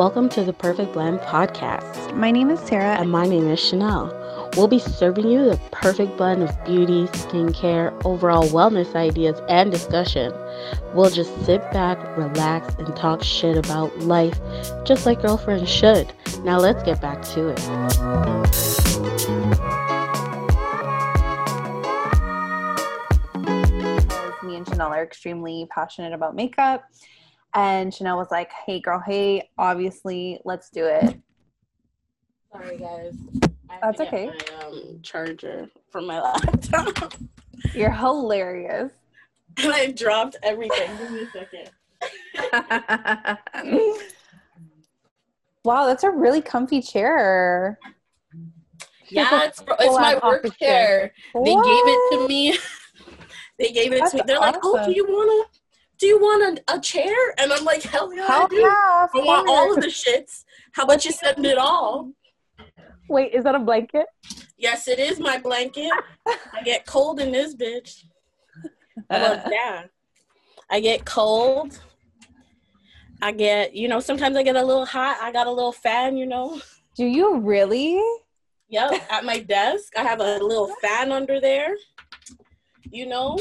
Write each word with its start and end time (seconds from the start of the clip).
Welcome 0.00 0.30
to 0.30 0.44
the 0.44 0.54
Perfect 0.54 0.94
Blend 0.94 1.18
podcast. 1.18 2.16
My 2.16 2.30
name 2.30 2.48
is 2.48 2.58
Sara. 2.60 2.98
And 2.98 3.10
my 3.10 3.26
name 3.26 3.46
is 3.48 3.60
Shenelle. 3.60 4.56
We'll 4.56 4.66
be 4.66 4.78
serving 4.78 5.28
you 5.28 5.44
the 5.44 5.60
perfect 5.72 6.16
blend 6.16 6.42
of 6.42 6.64
beauty, 6.64 7.04
skincare, 7.08 7.92
overall 8.06 8.44
wellness 8.44 8.94
ideas, 8.94 9.38
and 9.50 9.70
discussion. 9.70 10.32
We'll 10.94 11.10
just 11.10 11.44
sit 11.44 11.60
back, 11.70 11.98
relax, 12.16 12.74
and 12.76 12.96
talk 12.96 13.22
shit 13.22 13.58
about 13.58 13.94
life, 13.98 14.40
just 14.86 15.04
like 15.04 15.20
girlfriends 15.20 15.70
should. 15.70 16.10
Now 16.44 16.58
let's 16.58 16.82
get 16.82 17.02
back 17.02 17.20
to 17.34 17.50
it. 17.50 17.60
Me 24.42 24.56
and 24.56 24.64
Shenelle 24.64 24.92
are 24.92 25.02
extremely 25.02 25.68
passionate 25.70 26.14
about 26.14 26.34
makeup. 26.34 26.88
And 27.54 27.92
Shenelle 27.92 28.16
was 28.16 28.30
like, 28.30 28.50
hey, 28.66 28.80
girl, 28.80 29.02
hey, 29.04 29.50
obviously, 29.58 30.40
let's 30.44 30.70
do 30.70 30.84
it. 30.84 31.20
Sorry, 32.52 32.78
guys. 32.78 33.14
That's 33.80 34.00
okay. 34.00 34.26
My 34.26 34.66
um, 34.66 35.00
charger 35.02 35.68
from 35.90 36.06
my 36.06 36.20
laptop. 36.22 37.14
You're 37.74 37.92
hilarious. 37.92 38.92
And 39.60 39.72
I 39.72 39.90
dropped 39.90 40.36
everything. 40.44 40.96
Give 40.96 41.10
me 41.10 41.22
a 41.22 41.30
second. 41.32 41.70
wow, 45.64 45.86
that's 45.86 46.04
a 46.04 46.10
really 46.10 46.40
comfy 46.40 46.80
chair. 46.80 47.76
Yeah, 49.08 49.46
it's, 49.46 49.60
it's 49.60 49.98
my 49.98 50.18
work 50.22 50.56
chair. 50.56 51.12
What? 51.32 51.44
They 51.44 51.54
gave 51.54 51.64
it 51.64 52.10
to 52.12 52.28
me. 52.28 52.58
they 53.58 53.72
gave 53.72 53.92
it 53.92 53.98
that's 53.98 54.12
to 54.12 54.18
me. 54.18 54.22
They're 54.24 54.38
awesome. 54.38 54.52
like, 54.52 54.60
"Oh, 54.62 54.86
do 54.86 54.92
you 54.92 55.04
wanna? 55.08 55.44
Do 56.00 56.06
you 56.06 56.18
want 56.18 56.58
a, 56.58 56.76
a 56.76 56.80
chair?" 56.80 57.14
And 57.38 57.52
I'm 57.52 57.64
like, 57.64 57.82
"Hell 57.82 58.12
yeah, 58.12 58.26
Hell 58.26 58.44
I 58.44 58.48
do. 58.48 58.56
Yeah, 58.56 59.06
I 59.14 59.24
want 59.24 59.48
all 59.48 59.74
of 59.74 59.80
the 59.80 59.88
shits. 59.88 60.44
How 60.72 60.84
about 60.84 61.04
you 61.04 61.12
send 61.12 61.46
it 61.46 61.58
all?" 61.58 62.10
Wait, 63.08 63.34
is 63.34 63.44
that 63.44 63.54
a 63.54 63.58
blanket? 63.58 64.06
Yes, 64.56 64.86
it 64.86 64.98
is 64.98 65.18
my 65.18 65.36
blanket. 65.38 65.90
I 66.26 66.62
get 66.64 66.86
cold 66.86 67.18
in 67.18 67.32
this 67.32 67.56
bitch. 67.56 68.04
Well, 69.08 69.42
yeah. 69.50 69.84
I 70.70 70.78
get 70.78 71.04
cold. 71.04 71.80
I 73.20 73.32
get, 73.32 73.74
you 73.74 73.88
know, 73.88 73.98
sometimes 73.98 74.36
I 74.36 74.42
get 74.42 74.54
a 74.54 74.64
little 74.64 74.86
hot. 74.86 75.18
I 75.20 75.32
got 75.32 75.48
a 75.48 75.50
little 75.50 75.72
fan, 75.72 76.16
you 76.16 76.26
know. 76.26 76.60
Do 76.94 77.04
you 77.04 77.40
really? 77.40 78.00
Yep. 78.68 79.10
At 79.10 79.24
my 79.24 79.40
desk, 79.40 79.92
I 79.98 80.02
have 80.02 80.20
a 80.20 80.38
little 80.38 80.68
fan 80.80 81.10
under 81.10 81.40
there. 81.40 81.74
You 82.90 83.06
know. 83.06 83.38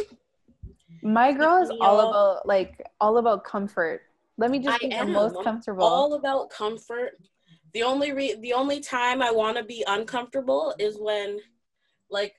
My 1.02 1.32
girl 1.32 1.62
is 1.62 1.72
all 1.82 2.00
about 2.10 2.48
like 2.48 2.82
all 3.00 3.18
about 3.18 3.44
comfort. 3.44 4.02
Let 4.38 4.52
me 4.52 4.60
just 4.60 4.80
be 4.80 4.90
the 4.90 5.06
most 5.06 5.44
comfortable. 5.44 5.84
All 5.84 6.14
about 6.14 6.50
comfort. 6.50 7.18
The 7.74 7.84
only 7.84 8.12
re- 8.12 8.40
the 8.40 8.54
only 8.54 8.80
time 8.80 9.22
I 9.22 9.32
want 9.32 9.58
to 9.58 9.64
be 9.64 9.84
uncomfortable 9.86 10.74
is 10.80 10.98
when, 11.00 11.40
like, 12.10 12.36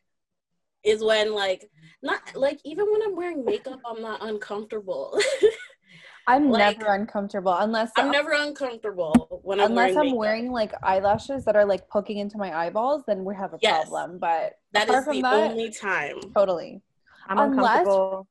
is 0.82 1.04
when 1.04 1.34
like 1.34 1.70
not 2.02 2.20
like 2.34 2.60
even 2.64 2.90
when 2.90 3.02
I'm 3.02 3.16
wearing 3.16 3.44
makeup, 3.44 3.80
I'm 3.84 4.02
not 4.02 4.22
uncomfortable. 4.22 5.18
I'm 6.26 6.50
like, 6.50 6.78
never 6.78 6.94
uncomfortable 6.94 7.56
unless 7.58 7.90
I'm, 7.96 8.06
I'm 8.06 8.12
never 8.12 8.32
uncomfortable 8.32 9.40
when 9.42 9.58
I'm 9.58 9.70
unless 9.70 9.94
wearing 9.94 10.10
I'm 10.10 10.16
wearing 10.16 10.52
like 10.52 10.72
eyelashes 10.82 11.44
that 11.44 11.56
are 11.56 11.64
like 11.64 11.88
poking 11.88 12.18
into 12.18 12.38
my 12.38 12.56
eyeballs. 12.56 13.02
Then 13.06 13.24
we 13.24 13.34
have 13.34 13.52
a 13.52 13.58
yes, 13.60 13.88
problem. 13.88 14.18
But 14.18 14.58
that 14.72 14.88
is 14.88 15.04
the 15.04 15.22
that, 15.22 15.50
only 15.50 15.70
time. 15.70 16.20
Totally. 16.34 16.82
I'm 17.26 17.38
unless, 17.38 17.80
uncomfortable 17.80 18.28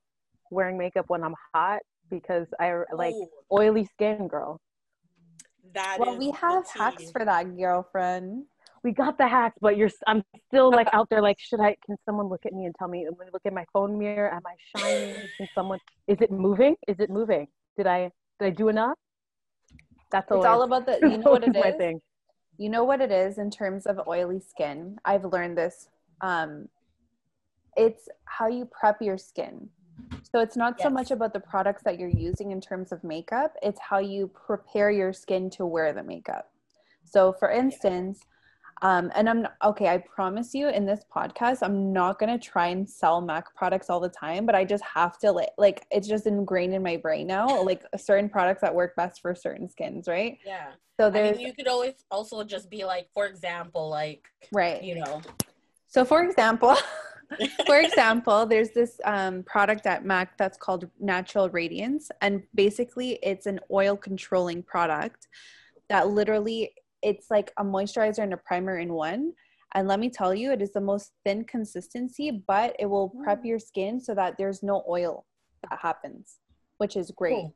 wearing 0.52 0.78
makeup 0.78 1.05
when 1.08 1.23
I'm 1.23 1.36
hot 1.53 1.80
because 2.09 2.47
I 2.59 2.73
like 2.94 3.16
Ooh. 3.16 3.28
oily 3.52 3.86
skin, 3.86 4.28
girl. 4.28 4.59
That 5.73 5.97
well, 6.00 6.17
we 6.17 6.31
have 6.31 6.67
hacks 6.67 7.11
for 7.11 7.23
that, 7.23 7.55
girlfriend. 7.55 8.45
We 8.83 8.92
got 8.92 9.17
the 9.17 9.27
hacks, 9.27 9.58
but 9.61 9.77
you're. 9.77 9.89
I'm 10.08 10.23
still 10.47 10.72
like 10.72 10.88
out 10.94 11.09
there. 11.09 11.22
Like, 11.22 11.38
should 11.39 11.59
I? 11.59 11.75
Can 11.86 11.97
someone 12.05 12.27
look 12.27 12.45
at 12.45 12.54
me 12.54 12.65
and 12.65 12.73
tell 12.77 12.87
me? 12.87 13.05
When 13.14 13.27
I 13.27 13.32
look 13.32 13.43
at 13.45 13.54
my 13.54 13.65
phone 13.73 13.98
mirror, 13.98 14.33
am 14.33 14.42
I 14.45 14.80
shining? 14.80 15.15
Can 15.37 15.48
someone? 15.54 15.80
Is 16.08 16.17
it 16.21 16.32
moving? 16.32 16.76
Is 16.87 16.95
it 16.99 17.10
moving? 17.10 17.48
Did 17.77 17.87
I? 17.87 18.10
Did 18.39 18.48
I 18.48 18.49
do 18.52 18.70
enough? 18.70 18.98
That's 20.11 20.31
all. 20.31 20.37
It's 20.37 20.45
all 20.45 20.64
about 20.64 20.86
the. 20.86 20.99
You 21.10 21.17
know 21.17 21.31
what 21.31 21.43
it 21.43 21.55
is. 21.55 21.76
Thing. 21.76 22.02
You 22.58 22.70
know 22.70 22.83
what 22.83 23.02
it 23.02 23.11
is 23.11 23.37
in 23.37 23.52
terms 23.52 23.86
of 23.86 23.99
oily 24.08 24.39
skin. 24.39 24.98
I've 25.05 25.26
learned 25.26 25.58
this. 25.58 25.87
Um, 26.21 26.67
it's 27.77 28.10
how 28.26 28.48
you 28.48 28.66
prep 28.66 29.02
your 29.02 29.17
skin. 29.17 29.70
So 30.32 30.39
it's 30.39 30.55
not 30.55 30.76
yes. 30.77 30.86
so 30.86 30.89
much 30.89 31.11
about 31.11 31.33
the 31.33 31.39
products 31.39 31.82
that 31.83 31.99
you're 31.99 32.10
using 32.10 32.52
in 32.52 32.61
terms 32.61 32.92
of 32.92 33.04
makeup, 33.04 33.55
it's 33.64 33.80
how 33.80 33.99
you 33.99 34.27
prepare 34.27 34.92
your 34.92 35.11
skin 35.11 35.49
to 35.52 35.65
wear 35.65 35.92
the 35.93 36.04
makeup. 36.04 36.52
So 37.04 37.33
for 37.33 37.49
instance, 37.49 38.20
um, 38.82 39.11
and 39.15 39.30
I'm 39.30 39.48
okay, 39.64 39.89
I 39.89 39.98
promise 39.98 40.54
you 40.54 40.70
in 40.70 40.86
this 40.86 41.02
podcast, 41.14 41.60
I'm 41.61 41.92
not 41.92 42.17
gonna 42.20 42.37
try 42.37 42.67
and 42.67 42.89
sell 42.89 43.20
MAC 43.20 43.54
products 43.55 43.89
all 43.89 43.99
the 43.99 44.10
time, 44.10 44.45
but 44.45 44.55
I 44.55 44.64
just 44.64 44.83
have 44.83 45.17
to 45.20 45.32
like, 45.32 45.49
like 45.58 45.86
it's 45.92 46.08
just 46.08 46.27
ingrained 46.27 46.73
in 46.73 46.83
my 46.83 46.95
brain 46.95 47.27
now, 47.27 47.61
like 47.64 47.83
certain 47.98 48.30
products 48.30 48.61
that 48.61 48.73
work 48.73 48.95
best 48.95 49.21
for 49.21 49.36
certain 49.36 49.67
skins, 49.70 50.08
right? 50.08 50.37
Yeah. 50.45 50.71
So 50.98 51.10
there's 51.10 51.36
I 51.36 51.39
mean, 51.39 51.48
you 51.48 51.54
could 51.54 51.67
always 51.67 52.05
also 52.11 52.43
just 52.43 52.70
be 52.70 52.86
like, 52.86 53.10
for 53.14 53.26
example, 53.26 53.89
like 53.89 54.27
right, 54.54 54.81
you 54.81 54.95
know. 54.95 55.21
So 55.87 56.05
for 56.05 56.23
example, 56.23 56.77
for 57.66 57.80
example, 57.80 58.45
there's 58.45 58.72
this 58.72 59.00
um, 59.06 59.44
product 59.44 59.86
at 59.86 60.06
MAC 60.06 60.38
that's 60.38 60.58
called 60.58 60.90
Natural 61.00 61.50
Radiance, 61.50 62.10
and 62.22 62.44
basically 62.56 63.20
it's 63.23 63.45
an 63.45 63.60
oil 63.72 63.95
controlling 63.95 64.64
product 64.64 65.28
that 65.90 66.10
literally 66.10 66.72
it's 67.02 67.30
like 67.30 67.52
a 67.58 67.64
moisturizer 67.64 68.20
and 68.20 68.34
a 68.34 68.38
primer 68.38 68.80
in 68.80 68.94
one. 68.94 69.34
And 69.76 69.88
let 69.88 70.00
me 70.00 70.10
tell 70.10 70.34
you, 70.34 70.52
it 70.52 70.62
is 70.62 70.73
the 70.73 70.82
most 70.82 71.12
thin 71.23 71.44
consistency, 71.44 72.32
but 72.48 72.76
it 72.80 72.88
will 72.88 73.10
prep 73.23 73.46
your 73.46 73.60
skin 73.60 74.00
so 74.00 74.16
that 74.16 74.36
there's 74.38 74.64
no 74.64 74.84
oil 74.90 75.26
that 75.70 75.80
happens, 75.80 76.38
which 76.78 76.96
is 76.96 77.11
great. 77.11 77.36
Oh, 77.36 77.54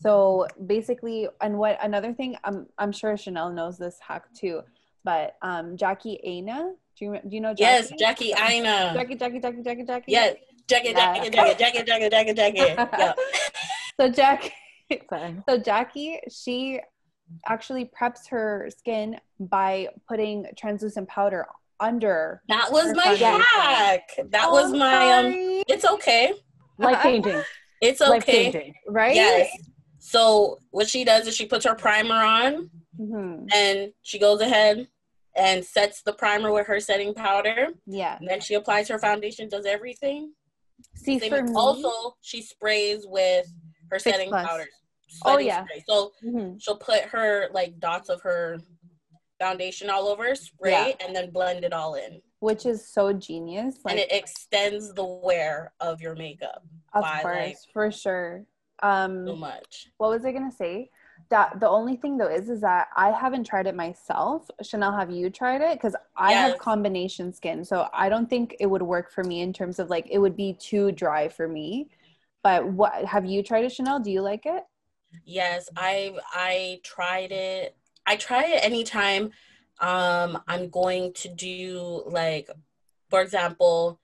so 0.00 0.46
basically, 0.66 1.28
and 1.40 1.56
what 1.56 1.78
another 1.82 2.12
thing, 2.12 2.36
I'm 2.44 2.66
I'm 2.76 2.92
sure 2.92 3.14
Shenelle 3.14 3.54
knows 3.54 3.78
this 3.78 3.98
hack 4.06 4.24
too, 4.34 4.60
but 5.02 5.36
um, 5.40 5.78
Jackie 5.78 6.20
Aina 6.22 6.72
do 6.98 7.04
you, 7.06 7.12
do 7.12 7.34
you 7.34 7.40
know 7.40 7.54
Jackie? 7.54 7.62
Yes, 7.62 7.92
Jackie 7.98 8.32
Aina. 8.32 8.92
Jackie, 8.94 9.16
Jackie, 9.16 9.40
Jackie, 9.40 9.62
Jackie, 9.62 9.84
Jackie. 9.84 10.12
Yes, 10.12 10.36
Jackie, 10.68 10.94
Jackie, 10.94 11.30
Jackie, 11.30 11.54
Jackie, 11.58 11.82
Jackie, 11.82 12.08
Jackie, 12.10 12.34
Jackie. 12.34 12.58
Yeah. 12.98 13.12
so 14.00 14.08
Jackie, 14.08 14.52
so 15.48 15.58
Jackie, 15.58 16.20
she 16.30 16.80
actually 17.46 17.86
preps 17.86 18.28
her 18.28 18.68
skin 18.76 19.18
by 19.40 19.88
putting 20.08 20.46
translucent 20.56 21.08
powder 21.08 21.46
under. 21.80 22.42
That 22.48 22.70
was 22.70 22.94
my 22.94 23.06
hack. 23.06 24.08
That 24.30 24.46
oh, 24.48 24.52
was 24.52 24.72
my 24.72 25.12
um. 25.12 25.34
It's 25.68 25.84
okay. 25.84 26.32
Life 26.78 27.02
changing. 27.02 27.42
It's 27.80 28.00
okay. 28.00 28.74
Right. 28.88 29.14
Yes. 29.14 29.50
So 29.98 30.58
what 30.70 30.88
she 30.88 31.04
does 31.04 31.26
is 31.26 31.34
she 31.34 31.46
puts 31.46 31.64
her 31.64 31.74
primer 31.74 32.14
on, 32.14 32.70
mm-hmm. 32.98 33.46
and 33.52 33.92
she 34.02 34.18
goes 34.18 34.40
ahead 34.40 34.86
and 35.36 35.64
sets 35.64 36.02
the 36.02 36.12
primer 36.12 36.52
with 36.52 36.66
her 36.66 36.80
setting 36.80 37.14
powder. 37.14 37.68
Yeah. 37.86 38.16
And 38.18 38.28
then 38.28 38.40
she 38.40 38.54
applies 38.54 38.88
her 38.88 38.98
foundation, 38.98 39.48
does 39.48 39.66
everything. 39.66 40.32
See, 40.94 41.18
Same 41.18 41.30
for 41.30 41.42
me, 41.42 41.52
also 41.54 42.16
she 42.20 42.42
sprays 42.42 43.06
with 43.06 43.46
her 43.90 43.98
setting 43.98 44.28
plus. 44.28 44.46
powder. 44.46 44.66
Oh 45.24 45.38
yeah. 45.38 45.64
Spray. 45.64 45.84
So 45.88 46.12
mm-hmm. 46.24 46.58
she'll 46.58 46.76
put 46.76 47.02
her 47.02 47.48
like 47.52 47.78
dots 47.78 48.08
of 48.08 48.20
her 48.22 48.58
foundation 49.40 49.90
all 49.90 50.08
over, 50.08 50.34
spray, 50.34 50.70
yeah. 50.70 51.06
and 51.06 51.14
then 51.14 51.30
blend 51.30 51.64
it 51.64 51.72
all 51.72 51.94
in. 51.94 52.20
Which 52.40 52.66
is 52.66 52.92
so 52.92 53.12
genius. 53.12 53.76
Like, 53.84 53.92
and 53.92 54.00
it 54.00 54.12
extends 54.12 54.92
the 54.92 55.04
wear 55.04 55.72
of 55.80 56.00
your 56.00 56.14
makeup. 56.14 56.62
Of 56.92 57.02
by, 57.02 57.22
course, 57.22 57.36
like, 57.36 57.56
for 57.72 57.90
sure. 57.90 58.44
Um 58.82 59.26
so 59.26 59.36
much. 59.36 59.88
What 59.98 60.10
was 60.10 60.24
I 60.24 60.32
gonna 60.32 60.52
say? 60.52 60.90
That 61.30 61.60
the 61.60 61.68
only 61.68 61.96
thing 61.96 62.18
though 62.18 62.28
is 62.28 62.48
is 62.50 62.60
that 62.60 62.88
I 62.96 63.10
haven't 63.10 63.44
tried 63.44 63.66
it 63.66 63.74
myself. 63.74 64.50
Shenelle, 64.62 64.98
have 64.98 65.10
you 65.10 65.30
tried 65.30 65.62
it? 65.62 65.74
Because 65.78 65.96
I 66.16 66.32
yes. 66.32 66.50
have 66.50 66.58
combination 66.58 67.32
skin, 67.32 67.64
so 67.64 67.88
I 67.92 68.08
don't 68.08 68.28
think 68.28 68.56
it 68.60 68.66
would 68.66 68.82
work 68.82 69.10
for 69.10 69.24
me 69.24 69.40
in 69.40 69.52
terms 69.52 69.78
of 69.78 69.90
like 69.90 70.06
it 70.10 70.18
would 70.18 70.36
be 70.36 70.54
too 70.54 70.92
dry 70.92 71.28
for 71.28 71.48
me. 71.48 71.88
But 72.42 72.66
what 72.66 73.04
have 73.06 73.24
you 73.24 73.42
tried 73.42 73.64
it, 73.64 73.72
Shenelle? 73.72 74.02
Do 74.04 74.10
you 74.10 74.20
like 74.20 74.44
it? 74.44 74.62
Yes, 75.24 75.68
I 75.76 76.16
I 76.32 76.80
tried 76.82 77.32
it. 77.32 77.76
I 78.06 78.16
try 78.16 78.44
it 78.44 78.64
anytime 78.64 79.30
um 79.80 80.40
I'm 80.46 80.68
going 80.68 81.12
to 81.14 81.28
do 81.28 82.02
like 82.06 82.50
for 83.08 83.22
example, 83.22 84.00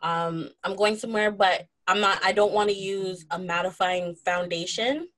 um 0.00 0.50
I'm 0.62 0.76
going 0.76 0.96
somewhere 0.96 1.30
but 1.30 1.66
I'm 1.88 2.00
not 2.00 2.20
I 2.24 2.32
don't 2.32 2.52
want 2.52 2.70
to 2.70 2.76
use 2.76 3.26
a 3.30 3.38
mattifying 3.38 4.16
foundation 4.16 5.08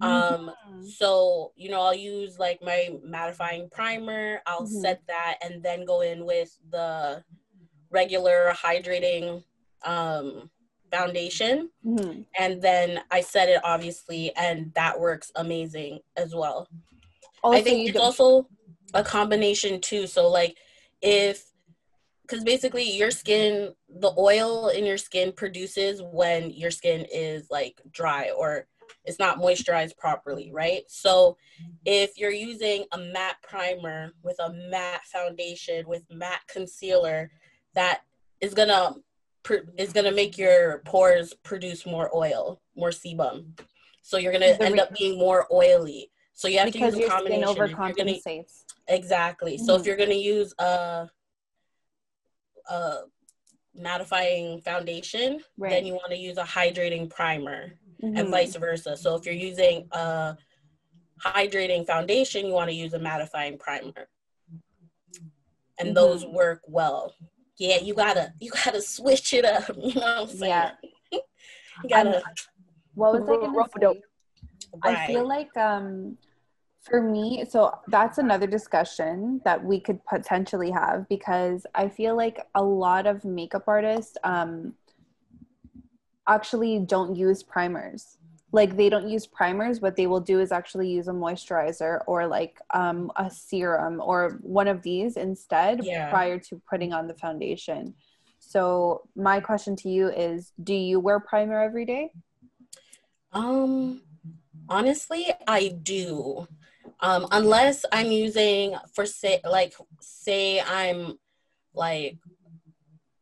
um, 0.00 0.50
mm-hmm. 0.68 0.84
so 0.84 1.52
you 1.56 1.70
know, 1.70 1.80
I'll 1.80 1.94
use 1.94 2.38
like 2.38 2.60
my 2.62 2.90
mattifying 3.06 3.70
primer, 3.70 4.40
I'll 4.46 4.62
mm-hmm. 4.62 4.80
set 4.80 5.02
that 5.08 5.36
and 5.42 5.62
then 5.62 5.84
go 5.84 6.00
in 6.00 6.24
with 6.24 6.56
the 6.70 7.22
regular 7.90 8.52
hydrating 8.52 9.44
um 9.84 10.50
foundation 10.90 11.68
mm-hmm. 11.84 12.22
and 12.38 12.62
then 12.62 13.00
I 13.10 13.20
set 13.20 13.48
it 13.48 13.60
obviously 13.64 14.32
and 14.36 14.72
that 14.74 14.98
works 14.98 15.30
amazing 15.36 16.00
as 16.16 16.34
well. 16.34 16.68
Also, 17.42 17.58
I 17.58 17.62
think 17.62 17.88
it's 17.88 17.98
also 17.98 18.48
a 18.94 19.02
combination 19.02 19.80
too. 19.80 20.06
So 20.06 20.28
like 20.28 20.56
if 21.02 21.44
because 22.22 22.42
basically 22.42 22.90
your 22.90 23.10
skin 23.10 23.74
the 23.88 24.12
oil 24.16 24.68
in 24.68 24.84
your 24.84 24.96
skin 24.96 25.32
produces 25.32 26.00
when 26.02 26.50
your 26.50 26.70
skin 26.70 27.06
is 27.12 27.48
like 27.50 27.80
dry 27.90 28.30
or 28.36 28.66
it's 29.04 29.18
not 29.18 29.38
moisturized 29.38 29.96
properly, 29.96 30.50
right? 30.52 30.82
So 30.88 31.36
if 31.84 32.18
you're 32.18 32.30
using 32.30 32.84
a 32.92 32.98
matte 32.98 33.36
primer 33.42 34.12
with 34.22 34.36
a 34.40 34.52
matte 34.70 35.04
foundation 35.04 35.86
with 35.86 36.02
matte 36.10 36.42
concealer, 36.48 37.30
that 37.74 38.02
is 38.40 38.54
gonna 38.54 38.94
is 39.76 39.92
gonna 39.92 40.12
make 40.12 40.38
your 40.38 40.78
pores 40.86 41.34
produce 41.42 41.84
more 41.84 42.14
oil, 42.16 42.60
more 42.74 42.90
sebum. 42.90 43.58
So 44.02 44.16
you're 44.16 44.32
gonna 44.32 44.56
end 44.60 44.80
up 44.80 44.94
being 44.94 45.18
more 45.18 45.46
oily. 45.52 46.10
So 46.32 46.48
you 46.48 46.58
have 46.58 46.72
because 46.72 46.94
to 46.94 47.00
use 47.00 47.08
a 47.08 47.10
combination. 47.10 47.48
Skin 47.48 47.56
overcompensates. 47.56 48.24
Gonna, 48.26 48.44
exactly. 48.88 49.56
Mm-hmm. 49.56 49.64
So 49.64 49.74
if 49.74 49.80
mm-hmm. 49.80 49.88
you're 49.88 49.96
gonna 49.96 50.14
use 50.14 50.54
a 50.58 51.08
a 52.70 52.96
mattifying 53.78 54.62
foundation, 54.62 55.40
right. 55.58 55.70
then 55.70 55.86
you 55.86 55.94
want 55.94 56.10
to 56.10 56.16
use 56.16 56.38
a 56.38 56.44
hydrating 56.44 57.10
primer 57.10 57.72
mm-hmm. 58.04 58.16
and 58.16 58.28
vice 58.28 58.56
versa. 58.56 58.96
So 58.96 59.14
if 59.14 59.24
you're 59.24 59.34
using 59.34 59.86
a 59.92 60.36
hydrating 61.24 61.86
foundation, 61.86 62.46
you 62.46 62.52
want 62.52 62.70
to 62.70 62.76
use 62.76 62.92
a 62.94 62.98
mattifying 62.98 63.58
primer. 63.58 64.08
And 65.78 65.88
mm-hmm. 65.88 65.94
those 65.94 66.24
work 66.26 66.60
well. 66.66 67.14
Yeah, 67.58 67.78
you 67.78 67.94
gotta 67.94 68.32
you 68.40 68.50
gotta 68.50 68.82
switch 68.82 69.32
it 69.32 69.44
up. 69.44 69.70
You 69.76 69.94
know 69.94 70.00
what 70.00 70.18
I'm 70.22 70.28
saying? 70.28 70.40
Yeah. 70.50 70.70
you 71.12 71.88
gotta. 71.88 72.22
what 72.94 73.12
was 73.12 73.28
I 73.28 73.34
gonna 73.34 73.68
say? 73.80 74.00
Right. 74.84 74.96
I 74.98 75.06
feel 75.06 75.26
like 75.26 75.56
um 75.56 76.18
for 76.84 77.00
me, 77.00 77.44
so 77.48 77.72
that's 77.88 78.18
another 78.18 78.46
discussion 78.46 79.40
that 79.44 79.64
we 79.64 79.80
could 79.80 80.04
potentially 80.04 80.70
have 80.70 81.08
because 81.08 81.66
I 81.74 81.88
feel 81.88 82.14
like 82.14 82.46
a 82.54 82.62
lot 82.62 83.06
of 83.06 83.24
makeup 83.24 83.64
artists 83.66 84.18
um, 84.22 84.74
actually 86.28 86.78
don't 86.80 87.16
use 87.16 87.42
primers. 87.42 88.18
Like 88.52 88.76
they 88.76 88.88
don't 88.88 89.08
use 89.08 89.26
primers. 89.26 89.80
What 89.80 89.96
they 89.96 90.06
will 90.06 90.20
do 90.20 90.40
is 90.40 90.52
actually 90.52 90.88
use 90.88 91.08
a 91.08 91.12
moisturizer 91.12 92.02
or 92.06 92.26
like 92.26 92.60
um, 92.72 93.10
a 93.16 93.28
serum 93.28 94.00
or 94.00 94.38
one 94.42 94.68
of 94.68 94.82
these 94.82 95.16
instead 95.16 95.84
yeah. 95.84 96.08
prior 96.10 96.38
to 96.38 96.62
putting 96.68 96.92
on 96.92 97.08
the 97.08 97.14
foundation. 97.14 97.94
So 98.38 99.08
my 99.16 99.40
question 99.40 99.74
to 99.76 99.88
you 99.88 100.08
is: 100.08 100.52
Do 100.62 100.74
you 100.74 101.00
wear 101.00 101.18
primer 101.18 101.60
every 101.60 101.84
day? 101.84 102.12
Um, 103.32 104.02
honestly, 104.68 105.32
I 105.48 105.68
do 105.82 106.46
um, 107.00 107.26
unless 107.32 107.84
I'm 107.92 108.10
using 108.10 108.76
for 108.94 109.06
say 109.06 109.40
like 109.44 109.74
say 110.00 110.60
I'm 110.60 111.18
like 111.74 112.18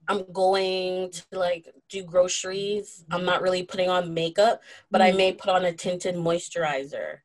I'm 0.08 0.30
going 0.32 1.10
to 1.10 1.24
like 1.32 1.68
do 1.92 2.02
groceries. 2.02 3.04
I'm 3.10 3.24
not 3.24 3.42
really 3.42 3.62
putting 3.62 3.88
on 3.88 4.14
makeup, 4.14 4.62
but 4.90 5.00
mm. 5.00 5.04
I 5.04 5.12
may 5.12 5.32
put 5.32 5.50
on 5.50 5.64
a 5.64 5.72
tinted 5.72 6.16
moisturizer. 6.16 7.18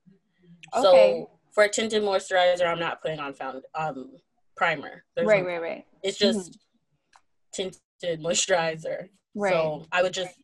Okay. 0.75 0.81
So 0.81 1.29
for 1.53 1.63
a 1.63 1.69
tinted 1.69 2.03
moisturizer, 2.03 2.67
I'm 2.67 2.79
not 2.79 3.01
putting 3.01 3.19
on 3.19 3.33
found 3.33 3.63
um 3.73 4.11
primer. 4.55 5.03
There's 5.15 5.27
right, 5.27 5.41
no, 5.43 5.49
right, 5.49 5.61
right. 5.61 5.85
It's 6.03 6.17
just 6.17 6.51
mm-hmm. 6.51 7.69
tinted 8.01 8.21
moisturizer. 8.21 9.09
Right. 9.33 9.53
So 9.53 9.85
I 9.91 10.03
would 10.03 10.13
just 10.13 10.35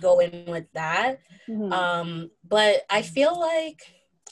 go 0.00 0.20
in 0.20 0.46
with 0.46 0.66
that. 0.74 1.18
Mm-hmm. 1.48 1.72
Um, 1.72 2.30
but 2.46 2.82
I 2.88 3.02
feel 3.02 3.38
like 3.38 3.80